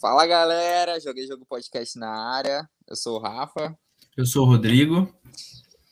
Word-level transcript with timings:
Fala 0.00 0.26
galera, 0.26 0.98
Joguei 0.98 1.26
Jogo 1.26 1.44
Podcast 1.44 1.98
na 1.98 2.08
área. 2.08 2.66
Eu 2.88 2.96
sou 2.96 3.18
o 3.18 3.22
Rafa. 3.22 3.76
Eu 4.16 4.24
sou 4.24 4.46
o 4.46 4.48
Rodrigo. 4.48 5.14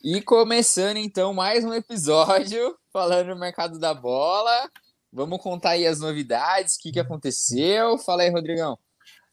E 0.02 0.22
começando 0.22 0.96
então 0.96 1.34
mais 1.34 1.62
um 1.62 1.74
episódio 1.74 2.74
falando 2.90 3.34
do 3.34 3.38
mercado 3.38 3.78
da 3.78 3.92
bola. 3.92 4.70
Vamos 5.12 5.42
contar 5.42 5.72
aí 5.72 5.86
as 5.86 6.00
novidades, 6.00 6.76
o 6.76 6.80
que, 6.80 6.92
que 6.92 6.98
aconteceu. 6.98 7.98
Fala 7.98 8.22
aí, 8.22 8.30
Rodrigão. 8.30 8.78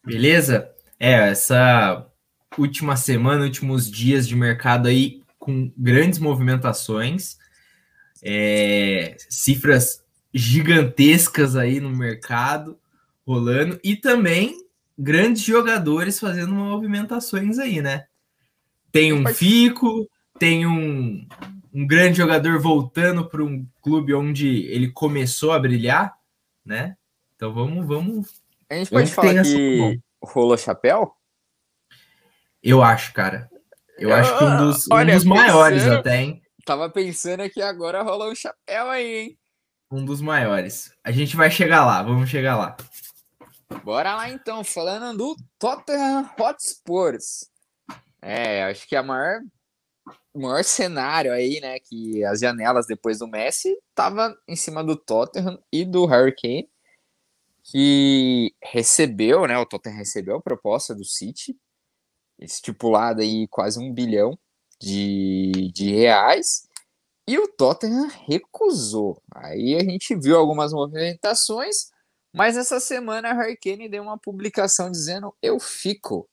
Beleza? 0.03 0.69
É, 0.99 1.29
essa 1.29 2.05
última 2.57 2.97
semana, 2.97 3.45
últimos 3.45 3.89
dias 3.89 4.27
de 4.27 4.35
mercado 4.35 4.89
aí 4.89 5.23
com 5.39 5.71
grandes 5.77 6.19
movimentações, 6.19 7.37
é, 8.21 9.15
cifras 9.29 10.03
gigantescas 10.33 11.55
aí 11.55 11.79
no 11.79 11.91
mercado 11.91 12.77
rolando 13.25 13.79
e 13.81 13.95
também 13.95 14.64
grandes 14.97 15.43
jogadores 15.43 16.19
fazendo 16.19 16.53
movimentações 16.53 17.59
aí, 17.59 17.81
né? 17.81 18.05
Tem 18.91 19.11
um 19.11 19.25
Fico, 19.27 20.09
tem 20.39 20.65
um, 20.65 21.27
um 21.73 21.85
grande 21.85 22.17
jogador 22.17 22.59
voltando 22.59 23.25
para 23.25 23.43
um 23.43 23.65
clube 23.81 24.13
onde 24.13 24.65
ele 24.67 24.91
começou 24.91 25.51
a 25.51 25.59
brilhar, 25.59 26.15
né? 26.63 26.95
Então 27.35 27.53
vamos, 27.53 27.85
vamos. 27.85 28.41
A 28.69 28.75
gente 28.75 28.89
pode 28.89 29.11
falar 29.11 29.43
que 29.43 29.99
rolou 30.23 30.57
chapéu? 30.57 31.13
Eu 32.63 32.81
acho, 32.81 33.13
cara. 33.13 33.49
Eu 33.97 34.13
acho 34.13 34.37
que 34.37 34.43
um 34.43 34.57
dos, 34.57 34.85
Olha, 34.91 35.13
um 35.13 35.17
dos 35.17 35.23
maiores 35.25 35.83
pensando, 35.83 35.99
até, 35.99 36.21
hein? 36.21 36.41
Tava 36.65 36.89
pensando 36.89 37.49
que 37.49 37.61
agora 37.61 38.01
rolou 38.01 38.31
um 38.31 38.35
chapéu 38.35 38.89
aí, 38.89 39.15
hein? 39.17 39.37
Um 39.91 40.03
dos 40.03 40.19
maiores. 40.19 40.91
A 41.03 41.11
gente 41.11 41.35
vai 41.35 41.51
chegar 41.51 41.85
lá, 41.85 42.01
vamos 42.01 42.29
chegar 42.29 42.57
lá. 42.57 42.75
Bora 43.83 44.15
lá 44.15 44.29
então, 44.29 44.63
falando 44.63 45.17
do 45.17 45.35
Tottenham 45.57 46.29
Hotspurs. 46.39 47.49
É, 48.21 48.63
acho 48.65 48.87
que 48.87 48.95
a 48.95 49.03
maior, 49.03 49.41
maior 50.33 50.63
cenário 50.63 51.31
aí, 51.31 51.59
né, 51.59 51.79
que 51.79 52.23
as 52.25 52.39
janelas 52.39 52.85
depois 52.87 53.19
do 53.19 53.27
Messi 53.27 53.75
tava 53.93 54.35
em 54.47 54.55
cima 54.55 54.83
do 54.83 54.95
Tottenham 54.95 55.59
e 55.71 55.83
do 55.83 56.05
Harry 56.05 56.35
Kane, 56.35 56.69
que 57.63 58.53
recebeu, 58.63 59.47
né, 59.47 59.57
o 59.57 59.65
Tottenham 59.65 59.97
recebeu 59.97 60.37
a 60.37 60.41
proposta 60.41 60.93
do 60.93 61.03
City, 61.03 61.57
estipulada 62.39 63.23
aí 63.23 63.47
quase 63.47 63.79
um 63.79 63.91
bilhão 63.91 64.37
de, 64.79 65.71
de 65.73 65.91
reais, 65.91 66.67
e 67.27 67.39
o 67.39 67.47
Tottenham 67.47 68.07
recusou. 68.27 69.21
Aí 69.33 69.75
a 69.75 69.83
gente 69.83 70.15
viu 70.15 70.37
algumas 70.37 70.71
movimentações, 70.71 71.89
mas 72.35 72.57
essa 72.57 72.81
semana 72.81 73.29
a 73.29 73.33
Harry 73.33 73.55
Kane 73.55 73.87
deu 73.87 74.03
uma 74.03 74.17
publicação 74.17 74.91
dizendo: 74.91 75.33
Eu 75.41 75.57
fico. 75.57 76.27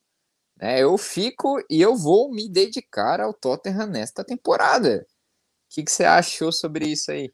É, 0.61 0.83
eu 0.83 0.99
fico 0.99 1.65
e 1.71 1.81
eu 1.81 1.97
vou 1.97 2.33
me 2.33 2.49
dedicar 2.49 3.21
ao 3.21 3.33
Tottenham 3.33 3.87
nesta 3.87 4.25
temporada. 4.25 5.07
O 5.09 5.75
que, 5.75 5.83
que 5.85 5.91
você 5.91 6.05
achou 6.05 6.51
sobre 6.51 6.87
isso 6.87 7.11
aí? 7.11 7.33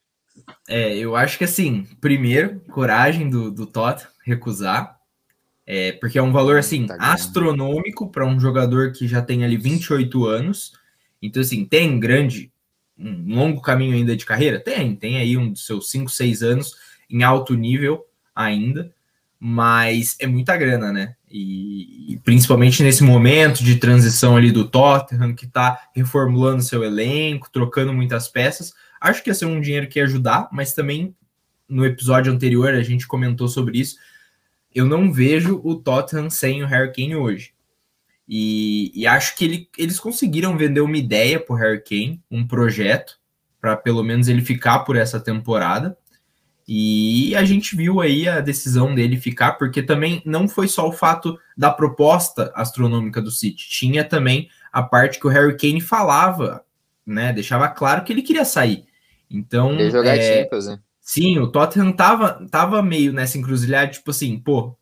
É, 0.68 0.96
eu 0.96 1.16
acho 1.16 1.38
que 1.38 1.44
assim, 1.44 1.84
primeiro, 2.00 2.60
coragem 2.70 3.28
do, 3.28 3.50
do 3.50 3.66
Tottenham 3.66 4.10
recusar. 4.24 4.98
É, 5.66 5.92
porque 5.92 6.18
é 6.18 6.22
um 6.22 6.32
valor 6.32 6.58
assim 6.58 6.86
tá 6.86 6.96
astronômico 6.98 8.08
para 8.10 8.26
um 8.26 8.40
jogador 8.40 8.92
que 8.92 9.06
já 9.06 9.20
tem 9.20 9.44
ali 9.44 9.56
28 9.56 10.26
anos. 10.26 10.72
Então, 11.20 11.42
assim, 11.42 11.64
tem 11.64 11.98
grande, 11.98 12.52
um 12.98 13.34
longo 13.34 13.60
caminho 13.60 13.94
ainda 13.94 14.16
de 14.16 14.24
carreira? 14.24 14.60
Tem, 14.60 14.94
tem 14.94 15.18
aí 15.18 15.36
um 15.36 15.52
dos 15.52 15.66
seus 15.66 15.90
5, 15.90 16.10
6 16.10 16.42
anos 16.42 16.74
em 17.10 17.22
alto 17.22 17.54
nível 17.54 18.08
ainda, 18.38 18.92
mas 19.40 20.16
é 20.20 20.26
muita 20.26 20.56
grana, 20.56 20.92
né? 20.92 21.16
E, 21.28 22.12
e, 22.12 22.16
principalmente 22.18 22.82
nesse 22.82 23.02
momento 23.02 23.62
de 23.62 23.76
transição 23.76 24.36
ali 24.36 24.52
do 24.52 24.66
Tottenham, 24.66 25.34
que 25.34 25.44
está 25.44 25.88
reformulando 25.94 26.62
seu 26.62 26.84
elenco, 26.84 27.50
trocando 27.52 27.92
muitas 27.92 28.28
peças, 28.28 28.72
acho 29.00 29.22
que 29.22 29.28
ia 29.28 29.34
ser 29.34 29.46
um 29.46 29.60
dinheiro 29.60 29.88
que 29.88 29.98
ia 29.98 30.04
ajudar, 30.04 30.48
mas 30.52 30.72
também 30.72 31.14
no 31.68 31.84
episódio 31.84 32.32
anterior 32.32 32.72
a 32.72 32.82
gente 32.82 33.06
comentou 33.06 33.48
sobre 33.48 33.78
isso. 33.78 33.96
Eu 34.74 34.86
não 34.86 35.12
vejo 35.12 35.60
o 35.64 35.74
Tottenham 35.74 36.30
sem 36.30 36.62
o 36.62 36.66
Harry 36.66 36.92
Kane 36.92 37.16
hoje. 37.16 37.52
E, 38.26 38.92
e 38.94 39.06
acho 39.06 39.36
que 39.36 39.44
ele, 39.44 39.68
eles 39.76 39.98
conseguiram 39.98 40.56
vender 40.56 40.80
uma 40.80 40.96
ideia 40.96 41.40
para 41.40 41.54
o 41.54 41.56
Harry 41.56 41.82
Kane, 41.82 42.22
um 42.30 42.46
projeto, 42.46 43.18
para 43.60 43.76
pelo 43.76 44.02
menos 44.02 44.28
ele 44.28 44.42
ficar 44.42 44.80
por 44.80 44.96
essa 44.96 45.18
temporada. 45.18 45.96
E 46.70 47.34
a 47.34 47.44
gente 47.44 47.74
viu 47.74 47.98
aí 47.98 48.28
a 48.28 48.42
decisão 48.42 48.94
dele 48.94 49.16
ficar, 49.16 49.52
porque 49.52 49.82
também 49.82 50.20
não 50.26 50.46
foi 50.46 50.68
só 50.68 50.86
o 50.86 50.92
fato 50.92 51.38
da 51.56 51.70
proposta 51.70 52.52
astronômica 52.54 53.22
do 53.22 53.30
City, 53.30 53.66
tinha 53.70 54.04
também 54.04 54.50
a 54.70 54.82
parte 54.82 55.18
que 55.18 55.26
o 55.26 55.30
Harry 55.30 55.56
Kane 55.56 55.80
falava, 55.80 56.62
né? 57.06 57.32
Deixava 57.32 57.68
claro 57.68 58.04
que 58.04 58.12
ele 58.12 58.20
queria 58.20 58.44
sair. 58.44 58.84
Então. 59.30 59.72
Ele 59.72 59.90
jogar 59.90 60.18
é, 60.18 60.42
Champions, 60.42 60.66
né? 60.66 60.78
Sim, 61.00 61.38
o 61.38 61.46
Tottenham 61.46 61.90
tava, 61.90 62.46
tava 62.50 62.82
meio 62.82 63.14
nessa 63.14 63.38
encruzilhada, 63.38 63.90
tipo 63.90 64.10
assim, 64.10 64.38
pô, 64.38 64.76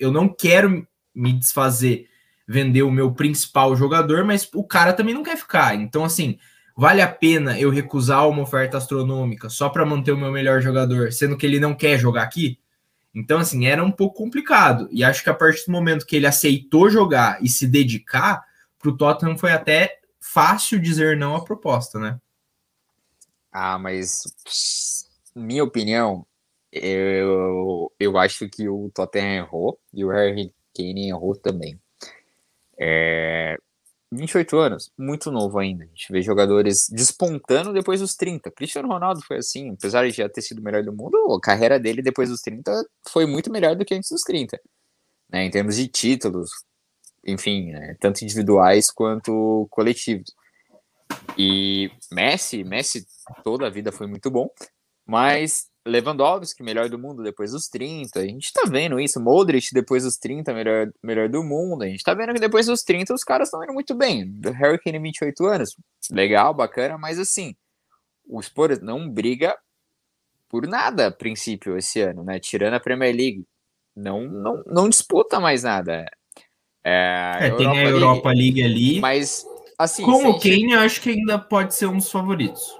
eu 0.00 0.10
não 0.10 0.28
quero 0.28 0.84
me 1.14 1.32
desfazer, 1.32 2.08
vender 2.48 2.82
o 2.82 2.90
meu 2.90 3.12
principal 3.12 3.76
jogador, 3.76 4.24
mas 4.24 4.48
o 4.52 4.64
cara 4.64 4.92
também 4.92 5.14
não 5.14 5.22
quer 5.22 5.36
ficar. 5.36 5.76
Então, 5.76 6.04
assim, 6.04 6.38
Vale 6.80 7.02
a 7.02 7.12
pena 7.12 7.60
eu 7.60 7.68
recusar 7.68 8.26
uma 8.26 8.40
oferta 8.40 8.78
astronômica 8.78 9.50
só 9.50 9.68
para 9.68 9.84
manter 9.84 10.12
o 10.12 10.16
meu 10.16 10.32
melhor 10.32 10.62
jogador, 10.62 11.12
sendo 11.12 11.36
que 11.36 11.44
ele 11.44 11.60
não 11.60 11.74
quer 11.74 11.98
jogar 11.98 12.22
aqui? 12.22 12.58
Então, 13.14 13.38
assim, 13.38 13.66
era 13.66 13.84
um 13.84 13.92
pouco 13.92 14.16
complicado. 14.16 14.88
E 14.90 15.04
acho 15.04 15.22
que 15.22 15.28
a 15.28 15.34
partir 15.34 15.66
do 15.66 15.72
momento 15.72 16.06
que 16.06 16.16
ele 16.16 16.26
aceitou 16.26 16.88
jogar 16.88 17.36
e 17.44 17.50
se 17.50 17.66
dedicar, 17.66 18.42
para 18.78 18.88
o 18.88 18.96
Tottenham 18.96 19.36
foi 19.36 19.52
até 19.52 20.00
fácil 20.18 20.80
dizer 20.80 21.18
não 21.18 21.36
à 21.36 21.44
proposta, 21.44 21.98
né? 21.98 22.18
Ah, 23.52 23.78
mas 23.78 24.22
minha 25.36 25.62
opinião, 25.62 26.24
eu, 26.72 27.92
eu 28.00 28.16
acho 28.16 28.48
que 28.48 28.70
o 28.70 28.90
Tottenham 28.94 29.44
errou 29.44 29.78
e 29.92 30.02
o 30.02 30.08
Harry 30.08 30.50
Kane 30.74 31.10
errou 31.10 31.36
também. 31.36 31.78
É, 32.78 33.58
28 34.12 34.56
anos, 34.58 34.92
muito 34.98 35.30
novo 35.30 35.58
ainda. 35.58 35.84
A 35.84 35.86
gente 35.86 36.10
vê 36.10 36.20
jogadores 36.20 36.88
despontando 36.90 37.72
depois 37.72 38.00
dos 38.00 38.14
30. 38.16 38.50
Cristiano 38.50 38.88
Ronaldo 38.88 39.20
foi 39.22 39.38
assim, 39.38 39.70
apesar 39.70 40.08
de 40.08 40.16
já 40.16 40.28
ter 40.28 40.42
sido 40.42 40.58
o 40.58 40.62
melhor 40.62 40.82
do 40.82 40.92
mundo, 40.92 41.16
a 41.32 41.40
carreira 41.40 41.78
dele 41.78 42.02
depois 42.02 42.28
dos 42.28 42.40
30 42.40 42.72
foi 43.08 43.24
muito 43.24 43.50
melhor 43.50 43.76
do 43.76 43.84
que 43.84 43.94
antes 43.94 44.10
dos 44.10 44.22
30. 44.22 44.60
Né, 45.30 45.44
em 45.44 45.50
termos 45.50 45.76
de 45.76 45.86
títulos, 45.86 46.50
enfim, 47.24 47.70
né, 47.70 47.96
tanto 48.00 48.22
individuais 48.24 48.90
quanto 48.90 49.68
coletivos. 49.70 50.34
E 51.38 51.90
Messi, 52.10 52.64
Messi 52.64 53.06
toda 53.44 53.66
a 53.66 53.70
vida 53.70 53.92
foi 53.92 54.08
muito 54.08 54.28
bom, 54.28 54.48
mas 55.06 55.69
Lewandowski, 55.86 56.62
melhor 56.62 56.88
do 56.88 56.98
mundo 56.98 57.22
depois 57.22 57.52
dos 57.52 57.68
30. 57.68 58.20
A 58.20 58.26
gente 58.26 58.52
tá 58.52 58.62
vendo 58.68 59.00
isso. 59.00 59.20
Modric, 59.20 59.68
depois 59.72 60.04
dos 60.04 60.16
30, 60.16 60.52
melhor, 60.52 60.92
melhor 61.02 61.28
do 61.28 61.42
mundo. 61.42 61.82
A 61.82 61.86
gente 61.86 62.02
tá 62.02 62.12
vendo 62.12 62.34
que 62.34 62.40
depois 62.40 62.66
dos 62.66 62.82
30 62.82 63.14
os 63.14 63.24
caras 63.24 63.48
estão 63.48 63.62
indo 63.64 63.72
muito 63.72 63.94
bem. 63.94 64.38
Harry 64.58 64.78
Kane, 64.78 64.98
28 64.98 65.46
anos. 65.46 65.76
Legal, 66.10 66.52
bacana, 66.52 66.98
mas 66.98 67.18
assim, 67.18 67.54
o 68.26 68.40
Spurs 68.42 68.80
não 68.80 69.08
briga 69.08 69.56
por 70.48 70.66
nada 70.66 71.06
a 71.06 71.10
princípio 71.10 71.76
esse 71.76 72.00
ano, 72.00 72.24
né? 72.24 72.38
Tirando 72.38 72.74
a 72.74 72.80
Premier 72.80 73.14
League. 73.14 73.44
Não, 73.96 74.22
não, 74.22 74.62
não 74.66 74.88
disputa 74.88 75.40
mais 75.40 75.62
nada. 75.62 76.04
É, 76.84 77.38
é 77.40 77.50
tem 77.56 77.66
a 77.66 77.84
Europa 77.84 78.28
League, 78.30 78.60
League 78.60 78.62
ali. 78.62 79.00
Mas, 79.00 79.46
assim. 79.78 80.02
Com 80.02 80.28
o 80.28 80.38
Kane, 80.38 80.72
eu 80.72 80.80
acho 80.80 81.00
que 81.00 81.10
ainda 81.10 81.38
pode 81.38 81.74
ser 81.74 81.86
um 81.86 81.96
dos 81.96 82.10
favoritos 82.10 82.79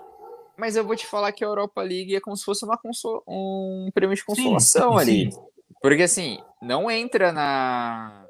mas 0.61 0.77
eu 0.77 0.85
vou 0.85 0.95
te 0.95 1.07
falar 1.07 1.33
que 1.33 1.43
a 1.43 1.47
Europa 1.47 1.81
League 1.81 2.15
é 2.15 2.21
como 2.21 2.37
se 2.37 2.45
fosse 2.45 2.67
uma 2.67 2.79
um 3.27 3.89
prêmio 3.95 4.15
de 4.15 4.25
consolação 4.25 4.93
sim, 4.93 5.01
ali. 5.01 5.33
Sim. 5.33 5.41
Porque 5.81 6.03
assim, 6.03 6.39
não 6.61 6.91
entra 6.91 7.33
na 7.33 8.27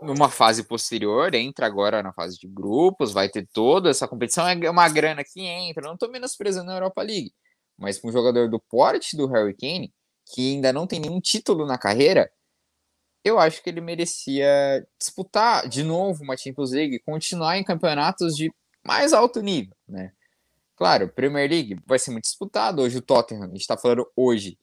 numa 0.00 0.28
fase 0.28 0.64
posterior, 0.64 1.32
entra 1.34 1.66
agora 1.66 2.02
na 2.02 2.12
fase 2.12 2.38
de 2.38 2.48
grupos, 2.48 3.12
vai 3.12 3.28
ter 3.28 3.46
toda 3.52 3.90
essa 3.90 4.08
competição, 4.08 4.48
é 4.48 4.70
uma 4.70 4.88
grana 4.88 5.22
que 5.22 5.40
entra, 5.40 5.86
não 5.86 5.96
tô 5.96 6.08
menosprezando 6.08 6.70
a 6.70 6.74
Europa 6.74 7.02
League, 7.02 7.32
mas 7.78 7.98
com 8.00 8.08
um 8.08 8.12
jogador 8.12 8.48
do 8.48 8.58
porte 8.58 9.16
do 9.16 9.28
Harry 9.28 9.54
Kane, 9.54 9.92
que 10.26 10.54
ainda 10.54 10.72
não 10.72 10.88
tem 10.88 10.98
nenhum 10.98 11.20
título 11.20 11.66
na 11.66 11.78
carreira, 11.78 12.28
eu 13.24 13.38
acho 13.38 13.62
que 13.62 13.70
ele 13.70 13.80
merecia 13.80 14.84
disputar 14.98 15.68
de 15.68 15.84
novo 15.84 16.24
uma 16.24 16.36
Champions 16.36 16.72
League, 16.72 16.98
continuar 17.00 17.56
em 17.56 17.64
campeonatos 17.64 18.36
de 18.36 18.52
mais 18.84 19.12
alto 19.12 19.40
nível, 19.40 19.76
né? 19.86 20.12
Claro, 20.82 21.08
Premier 21.10 21.48
League 21.48 21.78
vai 21.86 21.96
ser 21.96 22.10
muito 22.10 22.24
disputado. 22.24 22.82
Hoje 22.82 22.98
o 22.98 23.00
Tottenham, 23.00 23.44
a 23.44 23.46
gente 23.46 23.60
está 23.60 23.76
falando 23.76 24.04
hoje, 24.16 24.58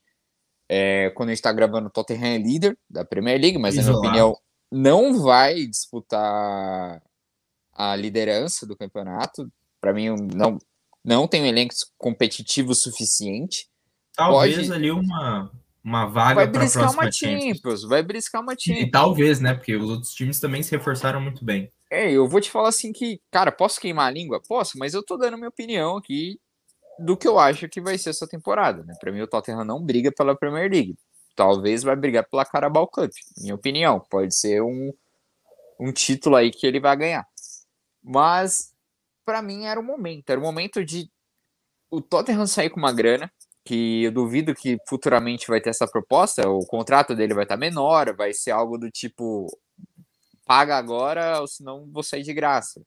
é, 0.68 1.12
quando 1.12 1.30
a 1.30 1.32
gente 1.32 1.40
está 1.40 1.54
gravando, 1.54 1.88
o 1.88 1.90
Tottenham 1.90 2.26
é 2.26 2.38
líder 2.38 2.78
da 2.90 3.06
Premier 3.06 3.40
League, 3.40 3.58
mas 3.58 3.76
Isolado. 3.76 4.04
na 4.04 4.12
minha 4.12 4.26
opinião 4.26 4.42
não 4.70 5.24
vai 5.24 5.66
disputar 5.66 7.02
a 7.72 7.96
liderança 7.96 8.68
do 8.68 8.76
campeonato. 8.76 9.50
Para 9.80 9.94
mim, 9.94 10.10
não, 10.36 10.60
não 11.06 11.26
tem 11.26 11.42
um 11.42 11.46
elenco 11.46 11.74
competitivo 11.98 12.76
suficiente. 12.76 13.70
Talvez 14.14 14.58
Pode... 14.58 14.74
ali 14.74 14.92
uma, 14.92 15.50
uma 15.82 16.06
vaga 16.06 16.36
vai 16.36 16.48
briscar 16.48 16.92
uma 16.92 17.10
Champions, 17.10 17.84
vai 17.84 18.04
briscar 18.04 18.42
uma 18.42 18.58
Champions. 18.60 18.88
E 18.88 18.92
talvez, 18.92 19.40
né? 19.40 19.54
Porque 19.54 19.74
os 19.74 19.90
outros 19.90 20.14
times 20.14 20.38
também 20.38 20.62
se 20.64 20.72
reforçaram 20.72 21.22
muito 21.22 21.46
bem. 21.46 21.72
É, 21.92 22.12
eu 22.12 22.28
vou 22.28 22.40
te 22.40 22.52
falar 22.52 22.70
assim 22.70 22.92
que, 22.94 23.20
cara, 23.32 23.52
posso 23.52 23.80
queimar 23.80 24.08
a 24.08 24.12
língua? 24.12 24.42
Posso, 24.48 24.78
mas 24.78 24.94
eu 24.94 25.04
tô 25.04 25.18
dando 25.18 25.38
minha 25.38 25.50
opinião 25.50 25.98
aqui 25.98 26.40
do 27.00 27.18
que 27.18 27.28
eu 27.28 27.40
acho 27.40 27.68
que 27.70 27.82
vai 27.82 27.98
ser 27.98 28.12
essa 28.12 28.28
temporada, 28.28 28.84
né? 28.84 28.94
Para 29.00 29.12
mim 29.12 29.22
o 29.22 29.28
Tottenham 29.28 29.64
não 29.64 29.84
briga 29.84 30.12
pela 30.12 30.38
Premier 30.38 30.70
League. 30.70 30.96
Talvez 31.36 31.84
vai 31.84 31.96
brigar 31.96 32.28
pela 32.30 32.46
Carabao 32.46 32.88
Cup, 32.88 33.12
minha 33.38 33.56
opinião. 33.56 34.00
Pode 34.10 34.36
ser 34.36 34.62
um, 34.62 34.94
um 35.80 35.92
título 35.92 36.36
aí 36.36 36.52
que 36.52 36.68
ele 36.68 36.80
vai 36.80 36.96
ganhar. 36.98 37.26
Mas 38.04 38.74
para 39.26 39.42
mim 39.42 39.66
era 39.66 39.80
o 39.80 39.84
momento, 39.84 40.30
era 40.30 40.40
o 40.40 40.44
momento 40.44 40.84
de 40.84 41.10
o 41.92 42.02
Tottenham 42.02 42.46
sair 42.48 42.70
com 42.70 42.80
uma 42.80 42.92
grana, 42.92 43.32
que 43.66 44.04
eu 44.04 44.12
duvido 44.12 44.56
que 44.56 44.78
futuramente 44.88 45.48
vai 45.48 45.62
ter 45.62 45.70
essa 45.70 45.88
proposta, 45.88 46.48
o 46.50 46.66
contrato 46.66 47.16
dele 47.16 47.34
vai 47.34 47.44
estar 47.44 47.58
menor, 47.58 48.16
vai 48.16 48.34
ser 48.34 48.52
algo 48.52 48.78
do 48.78 48.90
tipo 48.90 49.48
paga 50.50 50.76
agora, 50.76 51.42
ou 51.42 51.48
senão 51.48 51.88
vou 51.92 52.02
sair 52.02 52.24
de 52.24 52.34
graça. 52.34 52.82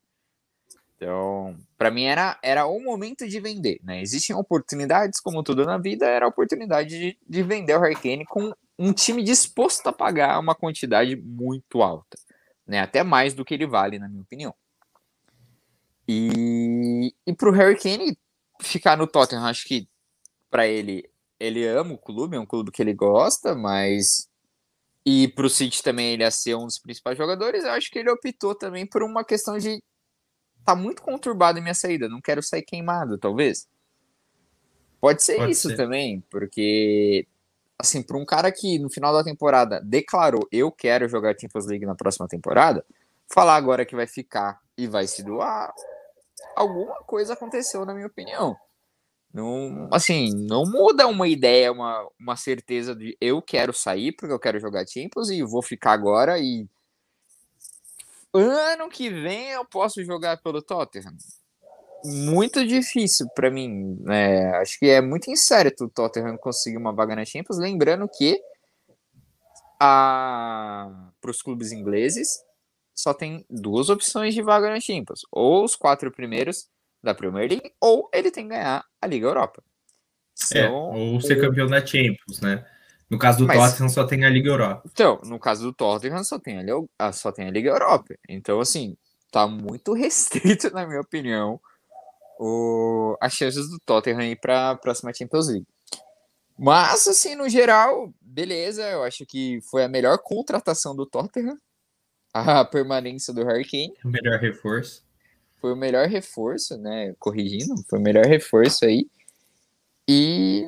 Então, 0.97 1.57
para 1.79 1.93
mim 1.93 2.03
era, 2.03 2.37
era 2.43 2.67
o 2.67 2.83
momento 2.83 3.29
de 3.29 3.39
vender, 3.39 3.79
né? 3.85 4.03
Existem 4.03 4.35
oportunidades, 4.35 5.21
como 5.21 5.45
tudo 5.45 5.65
na 5.65 5.79
vida, 5.79 6.05
era 6.05 6.25
a 6.27 6.29
oportunidade 6.29 6.89
de, 6.89 7.19
de 7.25 7.43
vender 7.45 7.77
o 7.77 7.81
Hurricane 7.81 8.25
com 8.25 8.53
um 8.77 8.93
time 8.93 9.23
disposto 9.23 9.87
a 9.87 9.93
pagar 9.93 10.41
uma 10.41 10.57
quantidade 10.57 11.15
muito 11.15 11.83
alta, 11.83 12.19
né? 12.67 12.81
Até 12.81 13.05
mais 13.05 13.33
do 13.33 13.45
que 13.45 13.55
ele 13.55 13.67
vale, 13.67 13.97
na 13.97 14.09
minha 14.09 14.23
opinião. 14.23 14.53
E, 16.09 17.15
e 17.25 17.33
pro 17.33 17.53
Hurricane 17.53 18.19
ficar 18.61 18.97
no 18.97 19.07
Tottenham, 19.07 19.47
acho 19.47 19.69
que 19.69 19.89
para 20.51 20.67
ele, 20.67 21.09
ele 21.39 21.65
ama 21.65 21.95
o 21.95 21.99
clube, 21.99 22.37
é 22.37 22.41
um 22.41 22.47
clube 22.47 22.73
que 22.73 22.83
ele 22.83 22.93
gosta, 22.93 23.55
mas 23.55 24.29
e 25.05 25.29
pro 25.29 25.51
City 25.51 25.83
também 25.83 26.13
ele 26.13 26.23
ia 26.23 26.31
ser 26.31 26.55
um 26.55 26.67
dos 26.67 26.79
principais 26.79 27.19
jogadores, 27.19 27.65
eu 27.65 27.71
acho 27.71 27.91
que 27.91 27.99
ele 27.99 28.11
optou 28.11 28.55
também 28.55 28.87
por 28.87 29.03
uma 29.03 29.25
questão 29.25 29.59
de 29.59 29.83
tá 30.65 30.75
muito 30.77 31.03
conturbado 31.03 31.59
em 31.59 31.63
minha 31.63 31.75
saída, 31.75 32.09
não 32.09 32.21
quero 32.21 32.43
sair 32.43 32.63
queimado, 32.63 33.19
talvez. 33.19 33.69
Pode 35.01 35.23
ser 35.23 35.37
Pode 35.37 35.51
isso 35.51 35.69
ser. 35.69 35.77
também, 35.77 36.23
porque 36.31 37.27
assim, 37.77 38.01
para 38.01 38.17
um 38.17 38.25
cara 38.25 38.53
que 38.53 38.79
no 38.79 38.89
final 38.89 39.13
da 39.13 39.25
temporada 39.25 39.81
declarou 39.81 40.47
eu 40.53 40.71
quero 40.71 41.09
jogar 41.09 41.37
Champions 41.39 41.67
League 41.67 41.85
na 41.85 41.97
próxima 41.97 42.29
temporada, 42.29 42.85
falar 43.29 43.57
agora 43.57 43.85
que 43.85 43.97
vai 43.97 44.07
ficar 44.07 44.61
e 44.79 44.87
vai 44.87 45.09
se 45.09 45.25
doar, 45.25 45.75
alguma 46.55 47.03
coisa 47.03 47.33
aconteceu 47.33 47.85
na 47.85 47.93
minha 47.93 48.07
opinião. 48.07 48.57
Não, 49.33 49.89
assim, 49.91 50.31
não 50.35 50.65
muda 50.65 51.07
uma 51.07 51.27
ideia, 51.27 51.73
uma, 51.73 52.07
uma 52.21 52.37
certeza 52.37 52.95
de 52.95 53.17
eu 53.19 53.41
quero 53.41 53.73
sair 53.73 54.13
porque 54.13 54.33
eu 54.33 54.39
quero 54.39 54.61
jogar 54.61 54.87
Champions 54.87 55.31
e 55.31 55.43
vou 55.43 55.63
ficar 55.63 55.93
agora 55.93 56.39
e 56.39 56.69
ano 58.35 58.89
que 58.89 59.11
vem 59.11 59.51
eu 59.51 59.65
posso 59.65 60.05
jogar 60.05 60.43
pelo 60.43 60.63
Tottenham. 60.63 61.17
Muito 62.05 62.67
difícil 62.67 63.27
para 63.35 63.51
mim. 63.51 63.97
Né? 64.01 64.51
Acho 64.57 64.79
que 64.79 64.87
é 64.87 65.01
muito 65.01 65.31
incerto 65.31 65.85
o 65.85 65.89
Tottenham 65.89 66.37
conseguir 66.37 66.77
uma 66.77 66.93
vaga 66.93 67.15
na 67.15 67.25
Champions. 67.25 67.59
Lembrando 67.59 68.09
que 68.09 68.43
para 69.79 70.91
os 71.27 71.43
clubes 71.43 71.73
ingleses 71.73 72.43
só 72.95 73.13
tem 73.13 73.45
duas 73.49 73.89
opções 73.89 74.35
de 74.35 74.43
vaga 74.43 74.71
na 74.71 74.81
Champions: 74.81 75.23
ou 75.31 75.65
os 75.65 75.77
quatro 75.77 76.11
primeiros 76.11 76.69
da 77.03 77.15
Premier 77.15 77.49
League, 77.49 77.73
ou 77.81 78.09
ele 78.13 78.31
tem 78.31 78.45
que 78.45 78.51
ganhar 78.51 78.85
a 79.01 79.07
Liga 79.07 79.27
Europa. 79.27 79.63
é, 80.55 80.69
ou 80.69 81.21
ser 81.21 81.41
campeão 81.41 81.67
da 81.67 81.85
Champions, 81.85 82.41
né? 82.41 82.65
No 83.11 83.19
caso 83.19 83.41
do 83.41 83.47
Mas, 83.47 83.73
Tottenham 83.73 83.91
só 83.91 84.05
tem 84.05 84.25
a 84.25 84.31
Liga 84.31 84.49
Europa. 84.49 84.89
Então, 84.91 85.21
no 85.25 85.39
caso 85.39 85.65
do 85.65 85.73
Tottenham 85.73 86.25
só 86.25 86.39
tem 86.39 86.59
a, 86.59 86.65
ah, 86.99 87.13
só 87.13 87.31
tem 87.31 87.47
a 87.47 87.51
Liga 87.51 87.69
Europa. 87.69 88.15
Então, 88.27 88.59
assim, 88.59 88.97
tá 89.31 89.47
muito 89.47 89.93
restrito, 89.95 90.73
na 90.73 90.87
minha 90.87 91.01
opinião, 91.01 91.61
o, 92.39 93.17
as 93.21 93.35
chances 93.35 93.69
do 93.69 93.79
Tottenham 93.85 94.23
ir 94.23 94.37
para 94.41 94.71
a 94.71 94.77
próxima 94.77 95.13
Champions 95.13 95.49
League. 95.49 95.67
Mas, 96.59 97.07
assim, 97.07 97.35
no 97.35 97.49
geral, 97.49 98.13
beleza. 98.21 98.83
Eu 98.89 99.03
acho 99.03 99.27
que 99.27 99.61
foi 99.71 99.85
a 99.85 99.89
melhor 99.89 100.19
contratação 100.19 100.95
do 100.95 101.05
Tottenham. 101.05 101.57
A 102.33 102.65
permanência 102.65 103.35
do 103.35 103.43
Hurricane. 103.43 103.93
O 104.03 104.09
melhor 104.09 104.41
reforço. 104.41 105.05
Foi 105.63 105.73
o 105.73 105.77
melhor 105.77 106.09
reforço, 106.09 106.77
né? 106.77 107.15
Corrigindo, 107.21 107.77
foi 107.89 108.01
o 108.01 108.03
melhor 108.03 108.27
reforço 108.27 108.85
aí. 108.85 109.07
E, 110.09 110.67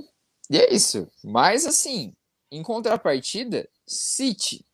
e 0.48 0.56
é 0.56 0.72
isso. 0.72 1.08
Mas, 1.24 1.66
assim, 1.66 2.14
em 2.48 2.62
contrapartida, 2.62 3.68
City, 3.84 4.64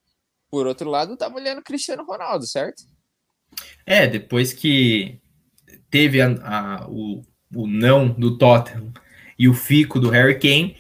por 0.50 0.66
outro 0.66 0.90
lado, 0.90 1.14
estava 1.14 1.36
olhando 1.36 1.62
Cristiano 1.62 2.04
Ronaldo, 2.04 2.46
certo? 2.46 2.82
É, 3.86 4.06
depois 4.06 4.52
que 4.52 5.18
teve 5.90 6.20
a, 6.20 6.26
a, 6.26 6.86
o, 6.86 7.22
o 7.54 7.66
não 7.66 8.06
do 8.06 8.36
Tottenham 8.36 8.92
e 9.38 9.48
o 9.48 9.54
fico 9.54 9.98
do 9.98 10.10
Harry 10.10 10.38
Kane, 10.38 10.76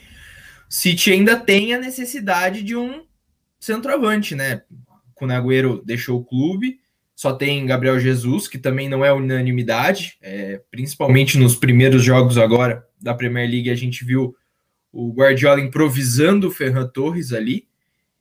City 0.68 1.12
ainda 1.12 1.40
tem 1.40 1.72
a 1.72 1.78
necessidade 1.78 2.62
de 2.62 2.76
um 2.76 3.06
centroavante, 3.58 4.34
né? 4.34 4.64
O 5.18 5.24
Agüero 5.24 5.82
deixou 5.82 6.20
o 6.20 6.24
clube, 6.24 6.78
só 7.20 7.34
tem 7.34 7.66
Gabriel 7.66 8.00
Jesus, 8.00 8.48
que 8.48 8.56
também 8.56 8.88
não 8.88 9.04
é 9.04 9.12
unanimidade, 9.12 10.16
é, 10.22 10.58
principalmente 10.70 11.36
nos 11.36 11.54
primeiros 11.54 12.02
jogos 12.02 12.38
agora 12.38 12.82
da 12.98 13.12
Premier 13.12 13.46
League, 13.46 13.68
a 13.68 13.74
gente 13.74 14.06
viu 14.06 14.34
o 14.90 15.12
Guardiola 15.12 15.60
improvisando 15.60 16.48
o 16.48 16.50
Ferran 16.50 16.86
Torres 16.86 17.34
ali, 17.34 17.68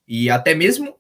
e 0.06 0.30
até 0.30 0.54
mesmo 0.54 0.98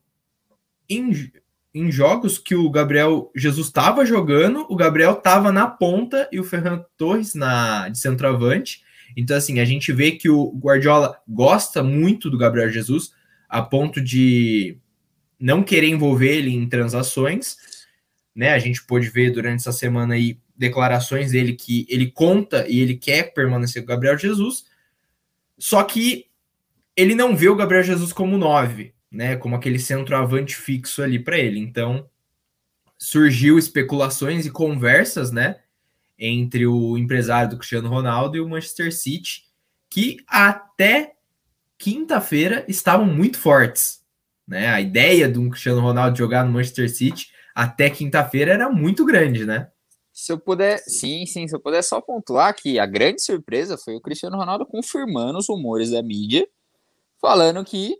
em, 0.87 1.29
em 1.73 1.91
jogos 1.91 2.37
que 2.37 2.55
o 2.55 2.69
Gabriel 2.69 3.29
Jesus 3.35 3.67
estava 3.67 4.05
jogando, 4.05 4.65
o 4.69 4.77
Gabriel 4.77 5.11
estava 5.11 5.51
na 5.51 5.67
ponta 5.67 6.25
e 6.31 6.39
o 6.39 6.45
Ferran 6.45 6.85
Torres 6.95 7.35
na 7.35 7.89
de 7.89 7.99
centroavante. 7.99 8.81
Então, 9.17 9.35
assim, 9.35 9.59
a 9.59 9.65
gente 9.65 9.91
vê 9.91 10.11
que 10.11 10.29
o 10.29 10.57
Guardiola 10.57 11.17
gosta 11.27 11.83
muito 11.83 12.29
do 12.29 12.37
Gabriel 12.37 12.71
Jesus, 12.71 13.11
a 13.49 13.61
ponto 13.61 13.99
de 13.99 14.77
não 15.37 15.61
querer 15.61 15.89
envolver 15.89 16.37
ele 16.37 16.55
em 16.55 16.65
transações. 16.65 17.57
Né? 18.39 18.53
A 18.53 18.59
gente 18.59 18.81
pôde 18.85 19.09
ver 19.09 19.31
durante 19.31 19.59
essa 19.59 19.73
semana 19.73 20.13
aí 20.13 20.39
declarações 20.55 21.33
dele 21.33 21.51
que 21.51 21.85
ele 21.89 22.09
conta 22.09 22.65
e 22.69 22.79
ele 22.79 22.95
quer 22.95 23.33
permanecer 23.33 23.81
com 23.81 23.87
o 23.87 23.93
Gabriel 23.93 24.17
Jesus, 24.17 24.63
só 25.57 25.83
que 25.83 26.27
ele 26.95 27.15
não 27.15 27.35
vê 27.35 27.49
o 27.49 27.55
Gabriel 27.57 27.83
Jesus 27.83 28.13
como 28.13 28.37
nove, 28.37 28.93
né? 29.11 29.35
Como 29.35 29.57
aquele 29.57 29.77
centroavante 29.77 30.55
fixo 30.55 31.03
ali 31.03 31.19
para 31.19 31.37
ele. 31.37 31.59
Então 31.59 32.09
surgiu 32.97 33.59
especulações 33.59 34.45
e 34.45 34.49
conversas, 34.49 35.33
né? 35.33 35.57
Entre 36.17 36.65
o 36.65 36.97
empresário 36.97 37.49
do 37.49 37.57
Cristiano 37.57 37.89
Ronaldo 37.89 38.37
e 38.37 38.39
o 38.39 38.47
Manchester 38.47 38.95
City, 38.95 39.47
que 39.89 40.15
até 40.25 41.11
quinta-feira 41.77 42.63
estavam 42.69 43.05
muito 43.05 43.37
fortes. 43.37 43.99
Né? 44.47 44.69
A 44.69 44.79
ideia 44.79 45.29
de 45.29 45.37
um 45.37 45.49
Cristiano 45.49 45.81
Ronaldo 45.81 46.17
jogar 46.17 46.45
no 46.45 46.53
Manchester 46.53 46.89
City 46.89 47.37
até 47.59 47.89
quinta-feira 47.89 48.53
era 48.53 48.69
muito 48.69 49.05
grande, 49.05 49.45
né? 49.45 49.69
Se 50.13 50.31
eu 50.31 50.39
puder, 50.39 50.77
sim, 50.79 51.25
sim, 51.25 51.45
se 51.45 51.53
eu 51.53 51.59
puder 51.59 51.83
só 51.83 51.99
pontuar 51.99 52.55
que 52.55 52.79
a 52.79 52.85
grande 52.85 53.21
surpresa 53.21 53.77
foi 53.77 53.97
o 53.97 54.01
Cristiano 54.01 54.37
Ronaldo 54.37 54.65
confirmando 54.65 55.37
os 55.37 55.49
rumores 55.49 55.91
da 55.91 56.01
mídia, 56.01 56.47
falando 57.21 57.63
que 57.65 57.97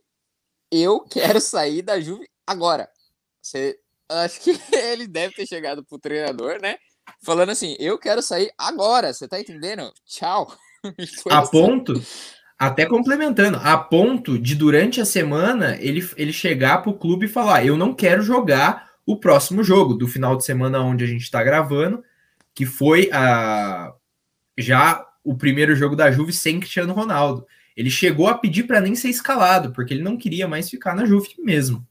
eu 0.72 1.02
quero 1.12 1.42
sair 1.42 1.82
da 1.82 2.00
Juve 2.00 2.26
agora. 2.48 2.90
Você, 3.42 3.78
acho 4.10 4.40
que 4.40 4.52
ele 4.72 5.06
deve 5.06 5.36
ter 5.36 5.46
chegado 5.46 5.84
pro 5.84 6.00
treinador, 6.00 6.62
né? 6.62 6.78
Falando 7.22 7.50
assim, 7.50 7.76
eu 7.80 7.98
quero 7.98 8.22
sair 8.22 8.50
agora, 8.58 9.12
você 9.12 9.28
tá 9.28 9.42
entendendo? 9.42 9.92
Tchau. 10.06 10.56
a 11.30 11.40
assim. 11.40 11.52
ponto, 11.52 12.02
até 12.58 12.86
complementando, 12.86 13.60
a 13.62 13.78
ponto 13.78 14.40
de 14.40 14.56
durante 14.56 15.02
a 15.02 15.06
semana 15.06 15.76
ele, 15.82 16.08
ele 16.16 16.32
chegar 16.32 16.82
pro 16.82 16.98
clube 16.98 17.26
e 17.26 17.30
falar: 17.30 17.66
eu 17.66 17.76
não 17.76 17.94
quero 17.94 18.22
jogar 18.22 18.89
o 19.12 19.18
próximo 19.18 19.64
jogo 19.64 19.96
do 19.96 20.08
final 20.08 20.38
de 20.38 20.46
semana 20.46 20.82
onde 20.82 21.04
a 21.04 21.08
gente 21.08 21.24
está 21.24 21.44
gravando, 21.44 22.04
que 22.54 22.64
foi 22.64 23.10
a, 23.12 23.92
já 24.56 25.04
o 25.24 25.36
primeiro 25.36 25.76
jogo 25.76 25.96
da 25.96 26.12
Juve 26.12 26.32
sem 26.32 26.60
Cristiano 26.60 26.94
Ronaldo. 26.94 27.44
Ele 27.76 27.90
chegou 27.90 28.28
a 28.28 28.38
pedir 28.38 28.66
para 28.66 28.80
nem 28.80 28.94
ser 28.94 29.10
escalado, 29.10 29.74
porque 29.74 29.96
ele 29.96 30.04
não 30.04 30.16
queria 30.16 30.48
mais 30.48 30.70
ficar 30.70 30.96
na 30.96 31.06
Juve 31.06 31.34
mesmo. 31.40 31.84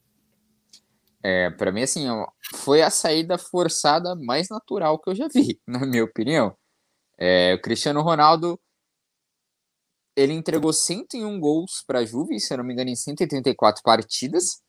É, 1.21 1.51
para 1.51 1.73
mim, 1.73 1.83
assim, 1.83 2.07
foi 2.55 2.83
a 2.83 2.91
saída 2.91 3.37
forçada 3.37 4.15
mais 4.15 4.49
natural 4.49 4.97
que 5.01 5.11
eu 5.11 5.17
já 5.17 5.27
vi, 5.27 5.61
na 5.67 5.85
minha 5.85 6.05
opinião. 6.05 6.57
É, 7.19 7.55
o 7.55 7.61
Cristiano 7.61 8.01
Ronaldo 8.01 8.61
ele 10.17 10.35
entregou 10.35 10.73
101 10.73 11.41
gols 11.41 11.83
para 11.85 11.99
a 11.99 12.05
Juve, 12.05 12.39
se 12.39 12.55
eu 12.55 12.59
não 12.59 12.65
me 12.65 12.75
engano, 12.75 12.91
em 12.91 12.97
184 12.97 13.83
partidas. 13.83 14.63